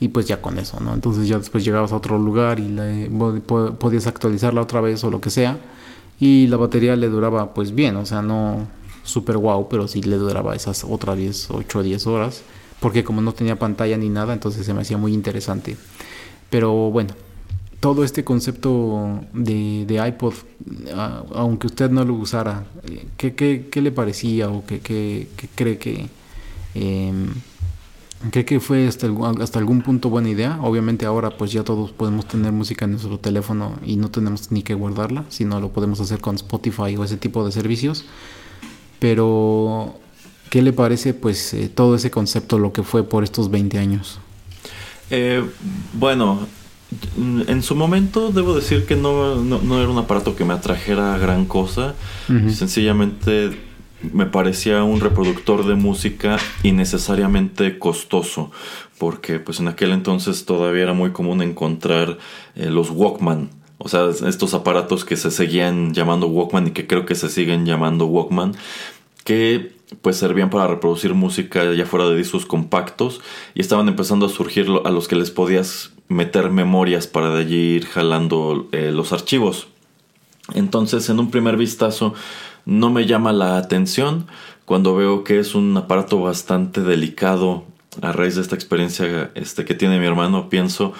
y 0.00 0.08
pues 0.08 0.26
ya 0.26 0.40
con 0.40 0.58
eso, 0.58 0.80
¿no? 0.80 0.94
Entonces 0.94 1.26
ya 1.28 1.38
después 1.38 1.64
llegabas 1.64 1.92
a 1.92 1.96
otro 1.96 2.18
lugar 2.18 2.60
y 2.60 2.68
le, 2.68 3.10
podías 3.10 4.06
actualizarla 4.06 4.60
otra 4.60 4.80
vez 4.80 5.02
o 5.04 5.10
lo 5.10 5.20
que 5.20 5.30
sea 5.30 5.58
y 6.20 6.46
la 6.48 6.56
batería 6.56 6.96
le 6.96 7.08
duraba 7.08 7.54
pues 7.54 7.74
bien, 7.74 7.96
o 7.96 8.06
sea, 8.06 8.22
no 8.22 8.66
super 9.04 9.36
wow, 9.38 9.68
pero 9.68 9.88
sí 9.88 10.02
le 10.02 10.16
duraba 10.16 10.54
esas 10.54 10.84
otras 10.84 11.16
10, 11.16 11.50
8 11.50 11.78
o 11.78 11.82
10 11.82 12.06
horas, 12.06 12.42
porque 12.80 13.04
como 13.04 13.20
no 13.20 13.32
tenía 13.32 13.58
pantalla 13.58 13.96
ni 13.96 14.08
nada, 14.08 14.32
entonces 14.32 14.66
se 14.66 14.74
me 14.74 14.82
hacía 14.82 14.98
muy 14.98 15.14
interesante. 15.14 15.76
Pero 16.50 16.90
bueno, 16.90 17.14
todo 17.80 18.04
este 18.04 18.24
concepto 18.24 19.20
de, 19.32 19.84
de 19.86 20.08
iPod, 20.08 20.34
aunque 21.34 21.68
usted 21.68 21.90
no 21.90 22.04
lo 22.04 22.14
usara, 22.14 22.64
¿qué, 23.16 23.34
qué, 23.34 23.68
qué 23.70 23.80
le 23.80 23.92
parecía 23.92 24.50
o 24.50 24.64
qué, 24.66 24.80
qué, 24.80 25.28
cree 25.54 25.78
que... 25.78 26.08
Eh, 26.74 27.12
Creo 28.30 28.44
que 28.44 28.58
fue 28.58 28.88
hasta, 28.88 29.08
hasta 29.40 29.58
algún 29.60 29.82
punto 29.82 30.10
buena 30.10 30.28
idea. 30.28 30.58
Obviamente 30.62 31.06
ahora 31.06 31.30
pues 31.30 31.52
ya 31.52 31.62
todos 31.62 31.92
podemos 31.92 32.26
tener 32.26 32.50
música 32.52 32.84
en 32.84 32.92
nuestro 32.92 33.18
teléfono 33.18 33.78
y 33.84 33.96
no 33.96 34.10
tenemos 34.10 34.50
ni 34.50 34.62
que 34.62 34.74
guardarla, 34.74 35.24
sino 35.28 35.60
lo 35.60 35.70
podemos 35.70 36.00
hacer 36.00 36.20
con 36.20 36.34
Spotify 36.34 36.96
o 36.96 37.04
ese 37.04 37.16
tipo 37.16 37.44
de 37.46 37.52
servicios. 37.52 38.04
Pero, 38.98 39.94
¿qué 40.50 40.62
le 40.62 40.72
parece 40.72 41.14
pues 41.14 41.54
eh, 41.54 41.70
todo 41.72 41.94
ese 41.94 42.10
concepto, 42.10 42.58
lo 42.58 42.72
que 42.72 42.82
fue 42.82 43.04
por 43.04 43.22
estos 43.22 43.50
20 43.50 43.78
años? 43.78 44.18
Eh, 45.10 45.44
bueno, 45.92 46.48
en 47.16 47.62
su 47.62 47.76
momento 47.76 48.32
debo 48.32 48.56
decir 48.56 48.84
que 48.84 48.96
no, 48.96 49.36
no, 49.36 49.80
era 49.80 49.88
un 49.88 49.98
aparato 49.98 50.34
que 50.34 50.44
me 50.44 50.54
atrajera 50.54 51.16
gran 51.18 51.44
cosa. 51.44 51.94
Sencillamente 52.26 53.67
me 54.02 54.26
parecía 54.26 54.82
un 54.84 55.00
reproductor 55.00 55.66
de 55.66 55.74
música 55.74 56.38
innecesariamente 56.62 57.78
costoso, 57.78 58.50
porque 58.98 59.40
pues 59.40 59.60
en 59.60 59.68
aquel 59.68 59.92
entonces 59.92 60.44
todavía 60.44 60.84
era 60.84 60.92
muy 60.92 61.10
común 61.10 61.42
encontrar 61.42 62.18
eh, 62.54 62.70
los 62.70 62.90
Walkman, 62.90 63.50
o 63.78 63.88
sea, 63.88 64.08
estos 64.26 64.54
aparatos 64.54 65.04
que 65.04 65.16
se 65.16 65.30
seguían 65.30 65.94
llamando 65.94 66.26
Walkman 66.26 66.68
y 66.68 66.70
que 66.72 66.86
creo 66.86 67.06
que 67.06 67.14
se 67.14 67.28
siguen 67.28 67.64
llamando 67.64 68.06
Walkman, 68.06 68.56
que 69.24 69.72
pues 70.02 70.16
servían 70.16 70.50
para 70.50 70.66
reproducir 70.66 71.14
música 71.14 71.72
ya 71.72 71.86
fuera 71.86 72.08
de 72.08 72.16
discos 72.16 72.44
compactos 72.44 73.20
y 73.54 73.60
estaban 73.60 73.88
empezando 73.88 74.26
a 74.26 74.28
surgir 74.28 74.66
a 74.84 74.90
los 74.90 75.08
que 75.08 75.16
les 75.16 75.30
podías 75.30 75.92
meter 76.08 76.50
memorias 76.50 77.06
para 77.06 77.30
de 77.30 77.40
allí 77.40 77.56
ir 77.76 77.86
jalando 77.86 78.68
eh, 78.72 78.90
los 78.92 79.12
archivos. 79.12 79.68
Entonces, 80.54 81.08
en 81.10 81.20
un 81.20 81.30
primer 81.30 81.56
vistazo, 81.56 82.14
no 82.68 82.90
me 82.90 83.06
llama 83.06 83.32
la 83.32 83.56
atención 83.56 84.26
cuando 84.66 84.94
veo 84.94 85.24
que 85.24 85.38
es 85.38 85.54
un 85.54 85.74
aparato 85.74 86.20
bastante 86.20 86.82
delicado 86.82 87.64
a 88.02 88.12
raíz 88.12 88.34
de 88.34 88.42
esta 88.42 88.54
experiencia 88.54 89.30
este, 89.34 89.64
que 89.64 89.72
tiene 89.72 89.98
mi 89.98 90.04
hermano. 90.04 90.50
Pienso, 90.50 90.92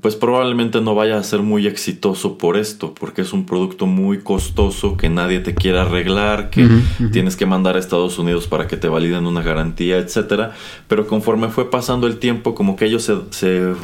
pues 0.00 0.16
probablemente 0.16 0.80
no 0.80 0.94
vaya 0.94 1.18
a 1.18 1.22
ser 1.22 1.40
muy 1.40 1.66
exitoso 1.66 2.38
por 2.38 2.56
esto, 2.56 2.94
porque 2.94 3.20
es 3.20 3.34
un 3.34 3.44
producto 3.44 3.84
muy 3.84 4.20
costoso 4.20 4.96
que 4.96 5.10
nadie 5.10 5.40
te 5.40 5.54
quiere 5.54 5.80
arreglar, 5.80 6.48
que 6.48 6.66
tienes 7.12 7.36
que 7.36 7.44
mandar 7.44 7.76
a 7.76 7.78
Estados 7.78 8.18
Unidos 8.18 8.46
para 8.46 8.66
que 8.66 8.78
te 8.78 8.88
validen 8.88 9.26
una 9.26 9.42
garantía, 9.42 9.98
etcétera. 9.98 10.54
Pero 10.88 11.06
conforme 11.06 11.48
fue 11.48 11.70
pasando 11.70 12.06
el 12.06 12.18
tiempo, 12.18 12.54
como 12.54 12.76
que 12.76 12.86
ellos 12.86 13.12
se, 13.32 13.74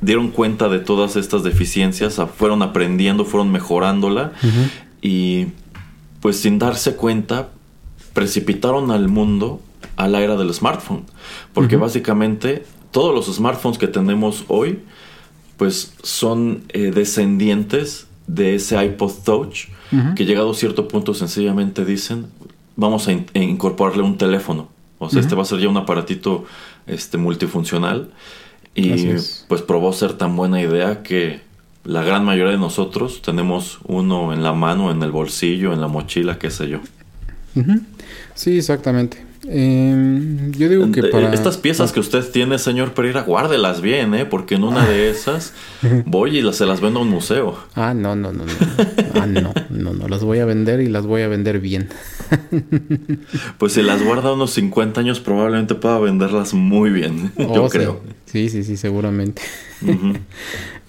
dieron 0.00 0.28
cuenta 0.28 0.68
de 0.68 0.78
todas 0.78 1.16
estas 1.16 1.42
deficiencias, 1.42 2.20
fueron 2.36 2.62
aprendiendo, 2.62 3.24
fueron 3.24 3.50
mejorándola 3.50 4.30
y 5.02 5.48
pues 6.24 6.40
sin 6.40 6.58
darse 6.58 6.96
cuenta 6.96 7.50
precipitaron 8.14 8.90
al 8.90 9.08
mundo 9.08 9.60
a 9.96 10.08
la 10.08 10.22
era 10.22 10.36
del 10.36 10.54
smartphone, 10.54 11.02
porque 11.52 11.76
básicamente 11.76 12.64
todos 12.92 13.14
los 13.14 13.36
smartphones 13.36 13.76
que 13.76 13.88
tenemos 13.88 14.46
hoy 14.48 14.78
pues 15.58 15.92
son 16.02 16.62
eh, 16.70 16.92
descendientes 16.94 18.06
de 18.26 18.54
ese 18.54 18.82
iPod 18.82 19.12
Touch 19.22 19.66
que 20.16 20.24
llegado 20.24 20.52
a 20.52 20.54
cierto 20.54 20.88
punto 20.88 21.12
sencillamente 21.12 21.84
dicen 21.84 22.28
vamos 22.74 23.06
a, 23.06 23.12
incorporarle 23.12 24.02
un 24.02 24.16
teléfono 24.16 24.70
o 25.00 25.10
sea 25.10 25.20
este 25.20 25.34
va 25.34 25.42
a 25.42 25.44
ser 25.44 25.58
ya 25.58 25.68
un 25.68 25.76
aparatito 25.76 26.46
este 26.86 27.18
multifuncional. 27.18 28.12
Y 28.74 29.14
pues 29.46 29.60
probó 29.60 29.92
ser 29.92 30.14
tan 30.14 30.34
buena 30.36 30.60
idea 30.62 31.02
que 31.02 31.42
la 31.84 32.02
gran 32.02 32.24
mayoría 32.24 32.52
de 32.52 32.58
nosotros 32.58 33.22
tenemos 33.22 33.78
uno 33.84 34.32
en 34.32 34.42
la 34.42 34.52
mano 34.52 34.90
en 34.90 35.02
el 35.02 35.10
bolsillo 35.10 35.72
en 35.72 35.80
la 35.80 35.88
mochila 35.88 36.38
qué 36.38 36.50
sé 36.50 36.68
yo. 36.68 36.80
Sí 38.34 38.58
exactamente 38.58 39.24
eh, 39.46 40.50
yo 40.56 40.68
digo 40.68 40.90
que 40.90 41.02
para... 41.04 41.32
Estas 41.32 41.56
piezas 41.58 41.92
que 41.92 42.00
usted 42.00 42.24
tiene, 42.30 42.58
señor 42.58 42.94
Pereira, 42.94 43.22
guárdelas 43.22 43.80
bien, 43.80 44.14
¿eh? 44.14 44.24
Porque 44.24 44.54
en 44.54 44.64
una 44.64 44.86
de 44.86 45.10
esas 45.10 45.52
voy 46.06 46.38
y 46.38 46.52
se 46.52 46.66
las 46.66 46.80
vendo 46.80 47.00
a 47.00 47.02
un 47.02 47.10
museo. 47.10 47.58
Ah, 47.74 47.94
no, 47.94 48.16
no, 48.16 48.32
no, 48.32 48.44
no. 48.44 48.52
Ah, 49.20 49.26
no, 49.26 49.52
no, 49.70 49.92
no. 49.92 50.08
Las 50.08 50.24
voy 50.24 50.38
a 50.38 50.44
vender 50.44 50.80
y 50.80 50.88
las 50.88 51.06
voy 51.06 51.22
a 51.22 51.28
vender 51.28 51.60
bien. 51.60 51.88
pues 53.58 53.74
si 53.74 53.82
las 53.82 54.02
guarda 54.02 54.32
unos 54.32 54.52
50 54.52 55.00
años, 55.00 55.20
probablemente 55.20 55.74
pueda 55.74 55.98
venderlas 55.98 56.54
muy 56.54 56.90
bien. 56.90 57.32
yo 57.38 57.64
oh, 57.64 57.68
creo. 57.68 58.00
Sí, 58.26 58.48
sí, 58.48 58.64
sí, 58.64 58.76
seguramente. 58.76 59.42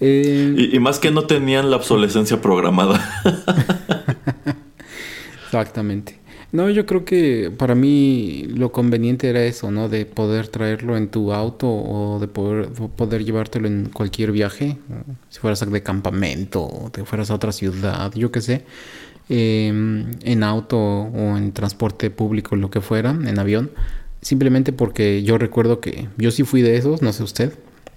Eh, 0.00 0.70
y 0.72 0.78
más 0.78 0.98
que 0.98 1.10
no 1.10 1.22
tenían 1.24 1.70
la 1.70 1.76
obsolescencia 1.76 2.40
programada. 2.40 3.22
Exactamente. 5.44 6.25
No, 6.52 6.70
yo 6.70 6.86
creo 6.86 7.04
que 7.04 7.52
para 7.56 7.74
mí 7.74 8.46
lo 8.48 8.70
conveniente 8.70 9.28
era 9.28 9.42
eso, 9.44 9.70
¿no? 9.70 9.88
De 9.88 10.06
poder 10.06 10.48
traerlo 10.48 10.96
en 10.96 11.08
tu 11.08 11.32
auto 11.32 11.68
o 11.68 12.18
de 12.20 12.28
poder, 12.28 12.68
poder 12.68 13.24
llevártelo 13.24 13.66
en 13.66 13.86
cualquier 13.92 14.32
viaje, 14.32 14.78
si 15.28 15.40
fueras 15.40 15.68
de 15.68 15.82
campamento 15.82 16.62
o 16.62 16.90
te 16.90 17.04
fueras 17.04 17.30
a 17.30 17.34
otra 17.34 17.52
ciudad, 17.52 18.12
yo 18.14 18.30
qué 18.30 18.40
sé, 18.40 18.64
em, 19.28 20.06
en 20.22 20.42
auto 20.44 20.78
o 20.78 21.36
en 21.36 21.52
transporte 21.52 22.10
público, 22.10 22.54
lo 22.56 22.70
que 22.70 22.80
fuera, 22.80 23.10
en 23.10 23.38
avión. 23.38 23.70
Simplemente 24.22 24.72
porque 24.72 25.22
yo 25.22 25.38
recuerdo 25.38 25.80
que 25.80 26.08
yo 26.16 26.30
sí 26.30 26.44
fui 26.44 26.62
de 26.62 26.76
esos, 26.76 27.02
no 27.02 27.12
sé 27.12 27.22
usted, 27.22 27.52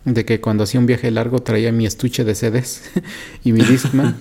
de 0.05 0.25
que 0.25 0.41
cuando 0.41 0.63
hacía 0.63 0.79
un 0.79 0.85
viaje 0.85 1.11
largo 1.11 1.39
traía 1.39 1.71
mi 1.71 1.85
estuche 1.85 2.23
de 2.23 2.35
CDs 2.35 2.83
y 3.43 3.53
mi 3.53 3.61
Discman. 3.61 4.17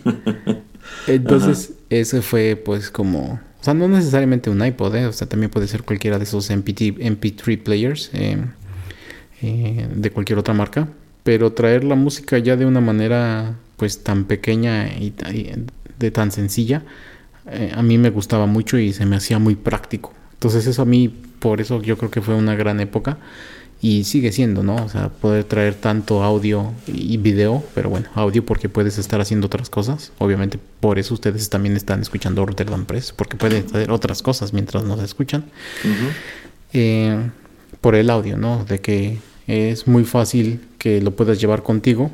Entonces, 1.06 1.72
ese 1.90 2.22
fue 2.22 2.56
pues 2.56 2.90
como 2.90 3.40
sea, 3.68 3.74
no 3.74 3.88
necesariamente 3.88 4.50
un 4.50 4.64
iPod, 4.64 4.94
¿eh? 4.96 5.06
o 5.06 5.12
sea, 5.12 5.28
también 5.28 5.50
puede 5.50 5.68
ser 5.68 5.82
cualquiera 5.82 6.18
de 6.18 6.24
esos 6.24 6.50
MP3 6.50 7.62
players 7.62 8.10
eh, 8.12 8.38
eh, 9.42 9.88
de 9.94 10.10
cualquier 10.10 10.38
otra 10.38 10.54
marca. 10.54 10.88
Pero 11.22 11.52
traer 11.52 11.84
la 11.84 11.94
música 11.94 12.38
ya 12.38 12.56
de 12.56 12.64
una 12.64 12.80
manera 12.80 13.56
pues 13.76 14.02
tan 14.02 14.24
pequeña 14.24 14.88
y, 14.88 15.12
de 15.98 16.10
tan 16.10 16.32
sencilla, 16.32 16.82
a 17.74 17.82
mí 17.82 17.98
me 17.98 18.10
gustaba 18.10 18.46
mucho 18.46 18.78
y 18.78 18.92
se 18.92 19.04
me 19.04 19.16
hacía 19.16 19.38
muy 19.38 19.54
práctico. 19.54 20.14
Entonces 20.34 20.66
eso 20.66 20.82
a 20.82 20.84
mí, 20.84 21.08
por 21.38 21.60
eso 21.60 21.82
yo 21.82 21.98
creo 21.98 22.10
que 22.10 22.22
fue 22.22 22.34
una 22.34 22.54
gran 22.54 22.80
época 22.80 23.18
y 23.80 24.05
sigue 24.05 24.32
siendo, 24.32 24.62
¿no? 24.62 24.76
O 24.76 24.88
sea, 24.88 25.09
poder 25.09 25.44
traer 25.44 25.74
tanto 25.74 26.24
audio 26.24 26.72
y 26.88 27.16
video, 27.16 27.62
pero 27.74 27.88
bueno, 27.90 28.09
audio 28.14 28.44
porque 28.44 28.68
puedes 28.68 28.98
estar 28.98 29.20
haciendo 29.20 29.46
otras 29.46 29.70
cosas. 29.70 30.10
Obviamente, 30.18 30.59
por 30.80 30.98
eso 30.98 31.14
ustedes 31.14 31.48
también 31.48 31.76
están 31.76 32.00
escuchando 32.00 32.44
Rotterdam 32.44 32.86
Press, 32.86 33.12
porque 33.12 33.36
pueden 33.36 33.64
hacer 33.66 33.90
otras 33.92 34.22
cosas 34.22 34.52
mientras 34.52 34.82
nos 34.82 35.00
escuchan. 35.00 35.44
Eh, 36.72 37.30
por 37.80 37.94
el 37.94 38.10
audio, 38.10 38.36
¿no? 38.36 38.64
De 38.64 38.80
que 38.80 39.18
es 39.46 39.86
muy 39.86 40.05
fácil 40.05 40.60
que 40.78 41.00
lo 41.00 41.12
puedas 41.12 41.40
llevar 41.40 41.62
contigo. 41.62 42.10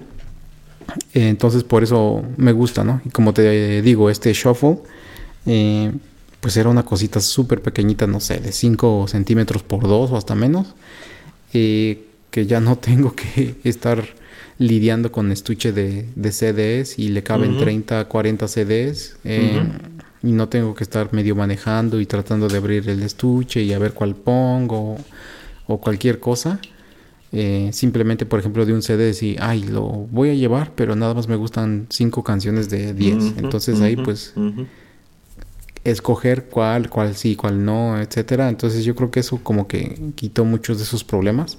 Eh, 1.14 1.28
entonces, 1.28 1.64
por 1.64 1.82
eso 1.82 2.22
me 2.36 2.52
gusta, 2.52 2.84
¿no? 2.84 3.00
Y 3.06 3.08
como 3.08 3.32
te 3.32 3.80
digo, 3.80 4.10
este 4.10 4.34
shuffle, 4.34 4.80
eh, 5.46 5.92
pues 6.40 6.58
era 6.58 6.68
una 6.68 6.82
cosita 6.82 7.20
súper 7.20 7.62
pequeñita, 7.62 8.06
no 8.06 8.20
sé, 8.20 8.38
de 8.38 8.52
5 8.52 9.06
centímetros 9.08 9.62
por 9.62 9.88
2 9.88 10.10
o 10.10 10.16
hasta 10.18 10.34
menos 10.34 10.74
que 11.54 12.46
ya 12.46 12.58
no 12.58 12.76
tengo 12.76 13.14
que 13.14 13.54
estar 13.64 14.04
lidiando 14.58 15.12
con 15.12 15.30
estuche 15.30 15.72
de, 15.72 16.06
CDs 16.32 16.98
y 16.98 17.08
le 17.08 17.22
caben 17.22 17.58
30, 17.58 18.06
40 18.06 18.48
CDs 18.48 19.16
eh, 19.24 19.62
y 20.22 20.32
no 20.32 20.48
tengo 20.48 20.74
que 20.74 20.84
estar 20.84 21.12
medio 21.12 21.36
manejando 21.36 22.00
y 22.00 22.06
tratando 22.06 22.48
de 22.48 22.56
abrir 22.56 22.88
el 22.88 23.02
estuche 23.02 23.62
y 23.62 23.72
a 23.72 23.78
ver 23.78 23.92
cuál 23.92 24.16
pongo 24.16 24.96
o 25.66 25.80
cualquier 25.80 26.18
cosa. 26.18 26.60
Eh, 27.32 27.70
simplemente, 27.72 28.26
por 28.26 28.38
ejemplo, 28.38 28.64
de 28.64 28.72
un 28.72 28.82
CD 28.82 29.04
decir, 29.06 29.38
ay, 29.40 29.64
lo 29.64 29.84
voy 29.84 30.30
a 30.30 30.34
llevar, 30.34 30.72
pero 30.74 30.94
nada 30.94 31.14
más 31.14 31.28
me 31.28 31.36
gustan 31.36 31.86
cinco 31.90 32.22
canciones 32.22 32.68
de 32.68 32.94
10. 32.94 33.38
Entonces 33.38 33.80
ahí 33.80 33.96
pues 33.96 34.34
escoger 35.84 36.44
cuál, 36.46 36.88
cuál 36.90 37.14
sí, 37.14 37.36
cuál 37.36 37.64
no, 37.64 38.00
etcétera. 38.00 38.48
Entonces 38.48 38.84
yo 38.84 38.94
creo 38.94 39.10
que 39.10 39.20
eso 39.20 39.40
como 39.42 39.68
que 39.68 39.98
quitó 40.14 40.44
muchos 40.44 40.78
de 40.78 40.84
esos 40.84 41.04
problemas. 41.04 41.58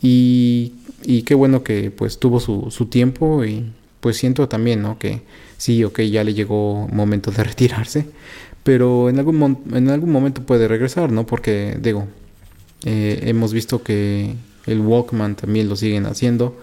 Y, 0.00 0.74
y 1.04 1.22
qué 1.22 1.34
bueno 1.34 1.62
que 1.62 1.90
pues 1.90 2.18
tuvo 2.18 2.40
su, 2.40 2.70
su 2.70 2.86
tiempo 2.86 3.44
y 3.44 3.72
pues 4.00 4.16
siento 4.16 4.48
también, 4.48 4.82
¿no? 4.82 4.98
Que 4.98 5.22
sí, 5.58 5.84
ok, 5.84 6.00
ya 6.02 6.24
le 6.24 6.34
llegó 6.34 6.88
momento 6.88 7.30
de 7.30 7.44
retirarse, 7.44 8.06
pero 8.64 9.08
en 9.08 9.18
algún, 9.18 9.62
en 9.72 9.90
algún 9.90 10.10
momento 10.10 10.42
puede 10.42 10.66
regresar, 10.66 11.12
¿no? 11.12 11.24
Porque 11.24 11.78
digo, 11.80 12.08
eh, 12.84 13.20
hemos 13.24 13.52
visto 13.52 13.82
que 13.82 14.34
el 14.66 14.80
Walkman 14.80 15.36
también 15.36 15.68
lo 15.68 15.76
siguen 15.76 16.06
haciendo. 16.06 16.56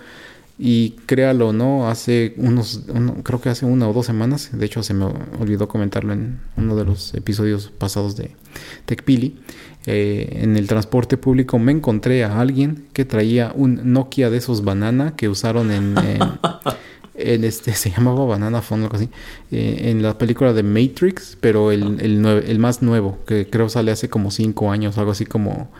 Y 0.61 0.91
créalo 1.05 1.53
no, 1.53 1.87
hace 1.87 2.33
unos, 2.35 2.81
creo 3.23 3.39
que 3.39 3.47
hace 3.47 3.65
una 3.65 3.87
o 3.87 3.93
dos 3.93 4.05
semanas, 4.05 4.49
de 4.51 4.65
hecho 4.65 4.83
se 4.83 4.93
me 4.93 5.05
olvidó 5.39 5.69
comentarlo 5.69 6.11
en 6.11 6.41
uno 6.57 6.75
de 6.75 6.83
los 6.83 7.13
episodios 7.13 7.71
pasados 7.71 8.17
de 8.17 8.35
TechPili, 8.85 9.37
eh, 9.85 10.39
en 10.41 10.57
el 10.57 10.67
transporte 10.67 11.15
público 11.15 11.57
me 11.59 11.71
encontré 11.71 12.25
a 12.25 12.41
alguien 12.41 12.87
que 12.91 13.05
traía 13.05 13.53
un 13.55 13.93
Nokia 13.93 14.29
de 14.29 14.37
esos 14.37 14.65
banana 14.65 15.15
que 15.15 15.29
usaron 15.29 15.71
en, 15.71 15.95
en, 17.15 17.43
este, 17.45 17.73
se 17.73 17.91
llamaba 17.91 18.25
Banana 18.25 18.61
Phone, 18.61 18.83
algo 18.83 18.97
así, 18.97 19.09
eh, 19.51 19.83
en 19.85 20.03
la 20.03 20.17
película 20.17 20.51
de 20.51 20.63
Matrix, 20.63 21.37
pero 21.39 21.71
el, 21.71 22.01
el, 22.01 22.25
el, 22.25 22.59
más 22.59 22.81
nuevo, 22.81 23.19
que 23.25 23.49
creo 23.49 23.69
sale 23.69 23.91
hace 23.91 24.09
como 24.09 24.29
cinco 24.29 24.71
años, 24.71 24.97
algo 24.97 25.11
así 25.11 25.25
como... 25.25 25.71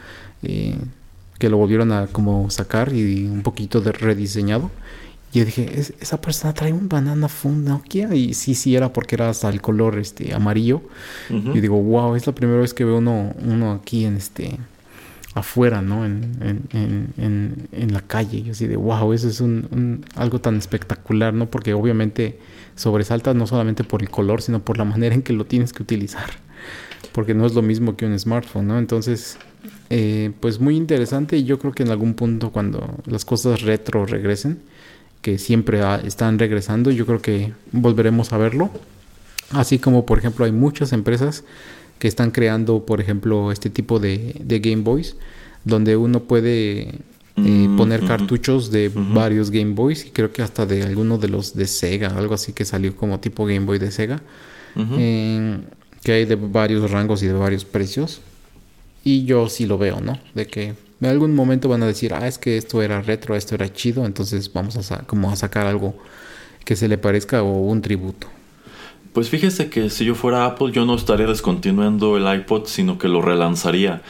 Eh, 0.41 0.77
que 1.39 1.49
lo 1.49 1.57
volvieron 1.57 1.91
a 1.91 2.07
como 2.07 2.49
sacar 2.51 2.93
y 2.93 3.25
un 3.25 3.41
poquito 3.41 3.81
de 3.81 3.91
rediseñado. 3.91 4.69
Y 5.31 5.39
yo 5.39 5.45
dije, 5.45 5.69
esa 5.99 6.19
persona 6.21 6.53
trae 6.53 6.73
un 6.73 6.89
banana 6.89 7.27
phone 7.27 7.63
Nokia. 7.63 8.13
Y 8.13 8.33
sí, 8.33 8.55
sí, 8.55 8.75
era 8.75 8.91
porque 8.91 9.15
era 9.15 9.29
hasta 9.29 9.49
el 9.49 9.61
color 9.61 9.97
este, 9.97 10.33
amarillo. 10.33 10.81
Y 11.29 11.59
digo, 11.59 11.81
wow, 11.81 12.15
es 12.15 12.27
la 12.27 12.33
primera 12.33 12.59
vez 12.59 12.73
que 12.73 12.83
veo 12.83 12.97
uno, 12.97 13.33
uno 13.43 13.71
aquí 13.71 14.05
en 14.05 14.17
este 14.17 14.57
afuera, 15.35 15.81
¿no? 15.81 16.05
En, 16.05 16.67
en, 16.73 17.67
en, 17.71 17.93
la 17.93 18.01
calle. 18.01 18.41
Yo 18.41 18.51
así 18.51 18.67
de, 18.67 18.75
wow, 18.75 19.13
eso 19.13 19.29
es 19.29 19.39
un, 19.39 20.03
algo 20.15 20.41
tan 20.41 20.57
espectacular, 20.57 21.33
¿no? 21.33 21.49
Porque 21.49 21.73
obviamente 21.73 22.39
sobresalta 22.75 23.33
no 23.33 23.45
solamente 23.45 23.83
por 23.83 24.01
el 24.01 24.09
color, 24.09 24.41
sino 24.41 24.59
por 24.59 24.77
la 24.77 24.85
manera 24.85 25.13
en 25.13 25.21
que 25.21 25.33
lo 25.33 25.45
tienes 25.45 25.73
que 25.73 25.83
utilizar. 25.83 26.29
Porque 27.11 27.33
no 27.33 27.45
es 27.45 27.53
lo 27.53 27.61
mismo 27.61 27.97
que 27.97 28.05
un 28.05 28.17
smartphone, 28.17 28.67
¿no? 28.67 28.77
Entonces, 28.77 29.37
eh, 29.89 30.31
pues 30.39 30.59
muy 30.59 30.75
interesante 30.75 31.37
y 31.37 31.43
yo 31.43 31.57
creo 31.57 31.73
que 31.73 31.83
en 31.83 31.89
algún 31.89 32.13
punto 32.13 32.51
cuando 32.51 32.99
las 33.05 33.25
cosas 33.25 33.61
retro 33.61 34.05
regresen, 34.05 34.59
que 35.21 35.37
siempre 35.37 35.81
están 36.05 36.39
regresando, 36.39 36.91
yo 36.91 37.05
creo 37.05 37.21
que 37.21 37.53
volveremos 37.71 38.31
a 38.31 38.37
verlo. 38.37 38.69
Así 39.51 39.79
como 39.79 40.05
por 40.05 40.19
ejemplo 40.19 40.45
hay 40.45 40.51
muchas 40.51 40.93
empresas 40.93 41.43
que 41.97 42.07
están 42.07 42.31
creando 42.31 42.85
por 42.85 43.01
ejemplo 43.01 43.51
este 43.51 43.69
tipo 43.69 43.99
de, 43.99 44.35
Game 44.45 44.83
Boys, 44.83 45.15
donde 45.65 45.97
uno 45.97 46.21
puede 46.21 46.81
eh, 46.81 46.97
mm, 47.35 47.75
poner 47.75 48.05
cartuchos 48.05 48.71
de 48.71 48.91
varios 48.93 49.49
Game 49.49 49.73
Boys 49.73 50.05
y 50.05 50.11
creo 50.11 50.31
que 50.31 50.41
hasta 50.41 50.65
de 50.65 50.83
alguno 50.83 51.17
de 51.17 51.29
los 51.29 51.55
de 51.55 51.65
Sega, 51.65 52.09
algo 52.09 52.35
así 52.35 52.53
que 52.53 52.63
salió 52.63 52.95
como 52.95 53.19
tipo 53.19 53.45
Game 53.45 53.65
Boy 53.65 53.79
de 53.79 53.91
Sega, 53.91 54.21
eh, 54.77 55.57
que 56.03 56.13
hay 56.13 56.25
de 56.25 56.35
varios 56.35 56.91
rangos 56.91 57.23
y 57.23 57.27
de 57.27 57.33
varios 57.33 57.65
precios. 57.65 58.21
Y 59.03 59.25
yo 59.25 59.49
sí 59.49 59.65
lo 59.65 59.77
veo, 59.77 60.01
¿no? 60.01 60.19
De 60.33 60.47
que 60.47 60.75
En 61.01 61.07
algún 61.07 61.33
momento 61.33 61.69
van 61.69 61.81
a 61.81 61.87
decir, 61.87 62.13
ah, 62.13 62.27
es 62.27 62.37
que 62.37 62.57
esto 62.57 62.81
era 62.81 63.01
retro, 63.01 63.35
esto 63.35 63.55
era 63.55 63.71
chido, 63.71 64.05
entonces 64.05 64.51
vamos 64.51 64.91
a, 64.91 64.97
como 65.03 65.31
a 65.31 65.35
sacar 65.37 65.65
algo 65.65 65.95
que 66.65 66.75
se 66.75 66.89
le 66.89 66.97
parezca 66.97 67.41
o 67.41 67.61
un 67.61 67.81
tributo. 67.81 68.27
Pues 69.13 69.29
fíjese 69.29 69.69
que 69.69 69.89
si 69.89 70.05
yo 70.05 70.13
fuera 70.13 70.45
Apple 70.45 70.71
yo 70.71 70.85
no 70.85 70.95
estaría 70.95 71.25
descontinuando 71.25 72.17
el 72.17 72.41
iPod, 72.41 72.65
sino 72.67 72.97
que 72.97 73.07
lo 73.07 73.21
relanzaría. 73.21 74.01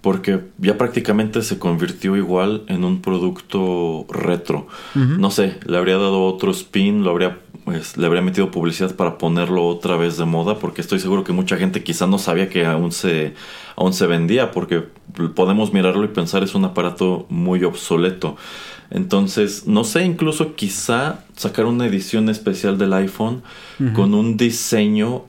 Porque 0.00 0.40
ya 0.58 0.78
prácticamente 0.78 1.42
se 1.42 1.58
convirtió 1.58 2.16
igual 2.16 2.62
en 2.68 2.84
un 2.84 3.02
producto 3.02 4.06
retro. 4.08 4.68
No 4.94 5.30
sé, 5.30 5.58
le 5.66 5.76
habría 5.76 5.96
dado 5.96 6.24
otro 6.24 6.52
spin, 6.52 7.02
lo 7.02 7.10
habría, 7.10 7.38
pues, 7.64 7.96
le 7.96 8.06
habría 8.06 8.22
metido 8.22 8.50
publicidad 8.50 8.94
para 8.94 9.18
ponerlo 9.18 9.66
otra 9.66 9.96
vez 9.96 10.16
de 10.16 10.24
moda. 10.24 10.58
Porque 10.58 10.80
estoy 10.80 11.00
seguro 11.00 11.24
que 11.24 11.32
mucha 11.32 11.56
gente 11.56 11.82
quizá 11.82 12.06
no 12.06 12.18
sabía 12.18 12.48
que 12.48 12.64
aún 12.64 12.92
se, 12.92 13.34
aún 13.74 13.92
se 13.92 14.06
vendía. 14.06 14.52
Porque 14.52 14.84
podemos 15.34 15.72
mirarlo 15.72 16.04
y 16.04 16.08
pensar 16.08 16.42
es 16.44 16.54
un 16.54 16.64
aparato 16.64 17.26
muy 17.28 17.64
obsoleto. 17.64 18.36
Entonces, 18.90 19.66
no 19.66 19.84
sé, 19.84 20.04
incluso 20.04 20.54
quizá 20.54 21.24
sacar 21.36 21.66
una 21.66 21.86
edición 21.86 22.28
especial 22.28 22.78
del 22.78 22.92
iPhone 22.94 23.42
con 23.94 24.14
un 24.14 24.36
diseño 24.36 25.24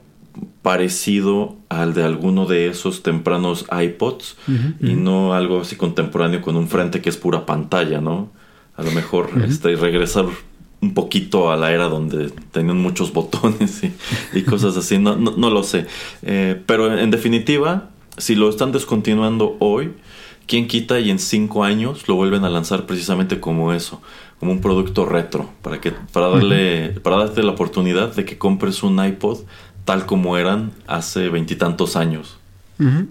parecido 0.62 1.56
al 1.68 1.94
de 1.94 2.04
alguno 2.04 2.46
de 2.46 2.68
esos 2.68 3.02
tempranos 3.02 3.66
iPods 3.70 4.36
y 4.80 4.94
no 4.94 5.34
algo 5.34 5.60
así 5.60 5.76
contemporáneo 5.76 6.42
con 6.42 6.56
un 6.56 6.68
frente 6.68 7.00
que 7.00 7.08
es 7.08 7.16
pura 7.16 7.46
pantalla, 7.46 8.00
¿no? 8.00 8.30
A 8.76 8.82
lo 8.82 8.92
mejor 8.92 9.30
este, 9.46 9.74
regresar 9.76 10.26
un 10.80 10.94
poquito 10.94 11.50
a 11.50 11.56
la 11.56 11.72
era 11.72 11.84
donde 11.84 12.30
tenían 12.52 12.78
muchos 12.78 13.12
botones 13.14 13.84
y, 13.84 13.92
y 14.32 14.42
cosas 14.42 14.76
así, 14.76 14.98
no, 14.98 15.16
no, 15.16 15.32
no 15.36 15.50
lo 15.50 15.62
sé. 15.62 15.86
Eh, 16.22 16.60
pero 16.66 16.98
en 16.98 17.10
definitiva, 17.10 17.90
si 18.16 18.34
lo 18.34 18.48
están 18.48 18.72
descontinuando 18.72 19.56
hoy, 19.60 19.92
¿quién 20.46 20.68
quita 20.68 21.00
y 21.00 21.10
en 21.10 21.18
cinco 21.18 21.64
años 21.64 22.08
lo 22.08 22.14
vuelven 22.14 22.44
a 22.44 22.50
lanzar 22.50 22.86
precisamente 22.86 23.40
como 23.40 23.72
eso? 23.72 24.00
Como 24.38 24.52
un 24.52 24.60
producto 24.60 25.04
retro, 25.04 25.50
para, 25.60 25.82
que, 25.82 25.92
para, 26.12 26.28
darle, 26.28 26.98
para 27.02 27.18
darte 27.18 27.42
la 27.42 27.52
oportunidad 27.52 28.14
de 28.14 28.24
que 28.24 28.38
compres 28.38 28.82
un 28.82 29.04
iPod 29.04 29.40
tal 29.84 30.06
como 30.06 30.36
eran 30.36 30.72
hace 30.86 31.28
veintitantos 31.28 31.96
años. 31.96 32.36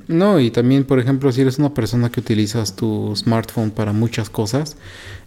No, 0.07 0.39
y 0.39 0.49
también, 0.49 0.83
por 0.83 0.97
ejemplo, 0.97 1.31
si 1.31 1.41
eres 1.41 1.59
una 1.59 1.75
persona 1.75 2.09
que 2.09 2.19
utilizas 2.19 2.75
tu 2.75 3.13
smartphone 3.15 3.69
para 3.69 3.93
muchas 3.93 4.27
cosas 4.31 4.77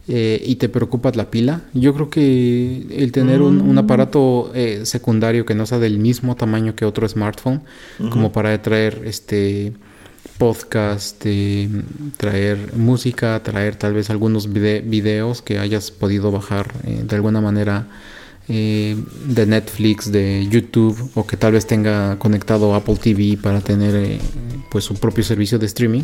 eh, 0.08 0.42
y 0.44 0.56
te 0.56 0.68
preocupa 0.68 1.12
la 1.14 1.30
pila, 1.30 1.60
yo 1.74 1.94
creo 1.94 2.10
que 2.10 2.84
el 2.90 3.12
tener 3.12 3.40
un, 3.40 3.60
un 3.60 3.78
aparato 3.78 4.50
eh, 4.52 4.80
secundario 4.84 5.46
que 5.46 5.54
no 5.54 5.64
sea 5.64 5.78
del 5.78 6.00
mismo 6.00 6.34
tamaño 6.34 6.74
que 6.74 6.84
otro 6.84 7.08
smartphone, 7.08 7.62
como 8.10 8.32
para 8.32 8.60
traer 8.60 9.02
este 9.04 9.74
podcast, 10.38 11.22
eh, 11.24 11.68
traer 12.16 12.72
música, 12.76 13.40
traer 13.44 13.76
tal 13.76 13.92
vez 13.94 14.10
algunos 14.10 14.52
vide- 14.52 14.82
videos 14.84 15.40
que 15.40 15.60
hayas 15.60 15.92
podido 15.92 16.32
bajar 16.32 16.72
eh, 16.84 17.04
de 17.06 17.14
alguna 17.14 17.40
manera 17.40 17.86
eh, 18.54 18.96
de 19.24 19.46
Netflix, 19.46 20.12
de 20.12 20.46
YouTube 20.46 21.10
o 21.14 21.26
que 21.26 21.38
tal 21.38 21.52
vez 21.52 21.66
tenga 21.66 22.18
conectado 22.18 22.74
Apple 22.74 22.96
TV 22.96 23.38
para 23.40 23.62
tener 23.62 23.94
eh, 23.94 24.18
pues 24.70 24.84
su 24.84 24.94
propio 24.96 25.24
servicio 25.24 25.58
de 25.58 25.64
streaming. 25.64 26.02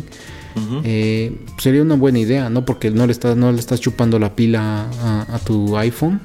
Eh, 0.83 1.45
sería 1.59 1.83
una 1.83 1.93
buena 1.93 2.17
idea, 2.17 2.49
¿no? 2.49 2.65
Porque 2.65 2.89
no 2.89 3.05
le 3.05 3.11
estás, 3.11 3.37
no 3.37 3.51
le 3.51 3.59
estás 3.59 3.79
chupando 3.79 4.17
la 4.17 4.35
pila 4.35 4.89
a, 4.99 5.35
a 5.35 5.37
tu 5.37 5.77
iPhone 5.77 6.19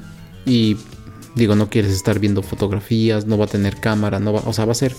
y 0.47 0.79
digo, 1.35 1.57
no 1.57 1.69
quieres 1.69 1.93
estar 1.93 2.19
viendo 2.19 2.43
fotografías, 2.43 3.27
no 3.27 3.37
va 3.37 3.45
a 3.45 3.49
tener 3.49 3.77
cámara, 3.77 4.19
no 4.19 4.33
va, 4.33 4.41
o 4.47 4.55
sea, 4.55 4.65
va 4.65 4.73
a 4.73 4.77
ser 4.77 4.95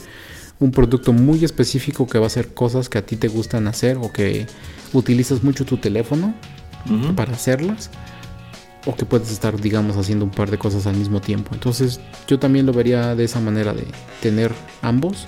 un 0.60 0.70
producto 0.70 1.12
muy 1.12 1.44
específico 1.44 2.06
que 2.06 2.20
va 2.20 2.26
a 2.26 2.28
hacer 2.28 2.54
cosas 2.54 2.88
que 2.88 3.00
a 3.00 3.02
ti 3.04 3.16
te 3.16 3.30
gustan 3.30 3.68
hacer 3.68 3.98
o 3.98 4.12
que 4.12 4.46
utilizas 4.94 5.44
mucho 5.44 5.66
tu 5.66 5.78
teléfono 5.78 6.36
para 7.16 7.34
hacerlas 7.34 7.90
o 8.86 8.96
que 8.96 9.06
puedes 9.06 9.32
estar 9.32 9.60
digamos 9.60 9.98
haciendo 9.98 10.26
un 10.26 10.32
par 10.32 10.52
de 10.52 10.58
cosas 10.58 10.86
al 10.88 10.96
mismo 10.96 11.20
tiempo 11.22 11.52
entonces 11.54 12.00
yo 12.28 12.38
también 12.40 12.66
lo 12.66 12.74
vería 12.74 13.16
de 13.16 13.24
esa 13.24 13.40
manera 13.40 13.74
de 13.74 13.86
tener 14.22 14.52
ambos 14.82 15.26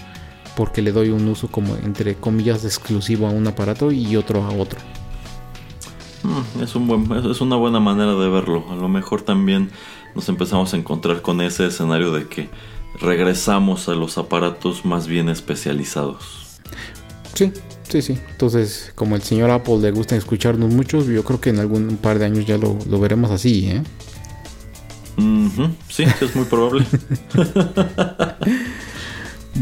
porque 0.55 0.81
le 0.81 0.91
doy 0.91 1.09
un 1.09 1.27
uso 1.27 1.47
como 1.49 1.75
entre 1.77 2.15
comillas 2.15 2.65
exclusivo 2.65 3.27
a 3.27 3.31
un 3.31 3.47
aparato 3.47 3.91
y 3.91 4.15
otro 4.15 4.43
a 4.43 4.49
otro 4.51 4.79
Mm, 6.23 6.63
Es, 6.63 6.75
un 6.75 6.88
buen, 6.88 7.11
es- 7.17 7.25
es 7.25 7.41
una 7.41 7.55
buena 7.57 7.79
manera 7.79 8.13
de 8.15 8.27
verlo. 8.27 8.65
A 8.71 8.75
lo 8.75 8.89
mejor 8.89 9.21
también 9.21 9.69
nos 10.15 10.27
empezamos 10.29 10.73
a 10.73 10.77
encontrar 10.77 11.21
con 11.21 11.41
ese 11.41 11.67
escenario 11.67 12.11
de 12.11 12.27
que 12.27 12.49
regresamos 12.99 13.88
a 13.88 13.93
los 13.93 14.17
aparatos 14.17 14.84
más 14.84 15.07
bien 15.07 15.29
especializados. 15.29 16.59
sí 17.35 17.53
sí 17.89 18.01
sí 18.01 18.18
entonces 18.31 18.91
como 18.95 19.15
el 19.15 19.22
señor 19.23 19.49
Apple 19.51 19.77
le 19.80 19.91
gusta 19.91 20.15
escucharnos 20.15 20.73
muchos 20.73 21.07
yo 21.07 21.23
creo 21.23 21.39
que 21.41 21.49
en 21.51 21.59
algún 21.59 21.97
par 21.97 22.19
de 22.19 22.26
años 22.26 22.45
ya 22.45 22.57
lo, 22.57 22.77
lo 22.89 22.99
veremos 22.99 23.31
así 23.31 23.68
¿eh? 23.69 23.84
Ujú, 25.18 25.69
Sí, 25.89 26.03
es 26.22 26.35
muy 26.35 26.45
probable. 26.45 26.85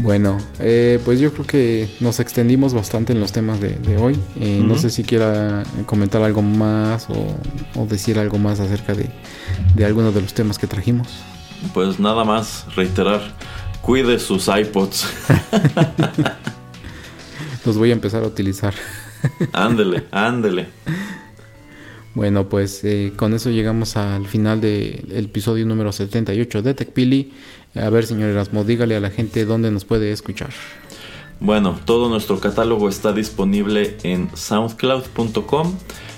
Bueno, 0.02 0.36
eh, 0.58 1.00
pues 1.06 1.20
yo 1.20 1.32
creo 1.32 1.46
que 1.46 1.88
nos 2.00 2.20
extendimos 2.20 2.74
bastante 2.74 3.14
en 3.14 3.20
los 3.20 3.32
temas 3.32 3.60
de, 3.60 3.70
de 3.70 3.96
hoy. 3.96 4.14
Eh, 4.38 4.60
No 4.62 4.76
sé 4.76 4.90
si 4.90 5.04
quiera 5.04 5.62
comentar 5.86 6.20
algo 6.20 6.42
más 6.42 7.08
o, 7.08 7.34
o 7.80 7.86
decir 7.86 8.18
algo 8.18 8.36
más 8.38 8.60
acerca 8.60 8.92
de, 8.92 9.08
de 9.74 9.84
alguno 9.86 10.12
de 10.12 10.20
los 10.20 10.34
temas 10.34 10.58
que 10.58 10.66
trajimos. 10.66 11.08
Pues 11.72 11.98
nada 11.98 12.24
más 12.24 12.66
reiterar, 12.76 13.22
cuide 13.80 14.18
sus 14.18 14.48
iPods. 14.48 15.06
Los 17.66 17.76
voy 17.76 17.90
a 17.90 17.94
empezar 17.94 18.22
a 18.22 18.26
utilizar. 18.28 18.74
ándele, 19.52 20.04
ándele. 20.12 20.68
Bueno, 22.14 22.48
pues 22.48 22.82
eh, 22.84 23.12
con 23.16 23.34
eso 23.34 23.50
llegamos 23.50 23.96
al 23.96 24.26
final 24.26 24.60
del 24.60 25.26
episodio 25.26 25.66
número 25.66 25.92
78 25.92 26.62
de 26.62 26.74
TechPili. 26.74 27.32
A 27.74 27.90
ver, 27.90 28.06
señor 28.06 28.30
Erasmo, 28.30 28.64
dígale 28.64 28.96
a 28.96 29.00
la 29.00 29.10
gente 29.10 29.44
dónde 29.44 29.70
nos 29.70 29.84
puede 29.84 30.12
escuchar. 30.12 30.50
Bueno, 31.40 31.78
todo 31.84 32.08
nuestro 32.08 32.40
catálogo 32.40 32.88
está 32.88 33.12
disponible 33.12 33.98
en 34.02 34.30
soundcloud.com 34.34 35.74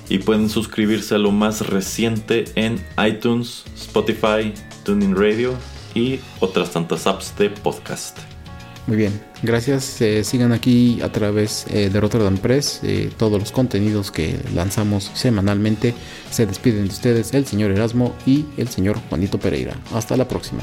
y 0.09 0.19
pueden 0.19 0.49
suscribirse 0.49 1.17
a 1.17 1.19
lo 1.19 1.33
más 1.33 1.67
reciente 1.67 2.45
en 2.55 2.79
iTunes, 3.05 3.65
Spotify, 3.75 4.55
Tuning 4.85 5.17
Radio 5.17 5.55
y 5.95 6.21
otras 6.41 6.71
tantas 6.71 7.07
apps 7.07 7.37
de 7.37 7.51
podcast. 7.51 8.28
Muy 8.89 8.97
bien, 8.97 9.21
gracias. 9.43 10.01
Eh, 10.01 10.25
sigan 10.25 10.53
aquí 10.53 11.03
a 11.03 11.13
través 11.13 11.67
eh, 11.69 11.91
de 11.91 12.01
Rotterdam 12.01 12.39
Press. 12.39 12.81
eh, 12.83 13.11
todos 13.19 13.39
los 13.39 13.53
contenidos 13.53 14.11
que 14.11 14.41
lanzamos 14.55 15.11
semanalmente 15.13 15.93
se 16.31 16.47
despiden 16.47 16.85
de 16.85 16.95
ustedes 16.95 17.35
el 17.35 17.45
señor 17.45 17.71
Erasmo 17.71 18.17
y 18.25 18.47
el 18.57 18.69
señor 18.69 18.99
Juanito 19.11 19.39
Pereira. 19.39 19.77
Hasta 19.93 20.17
la 20.17 20.27
próxima. 20.27 20.63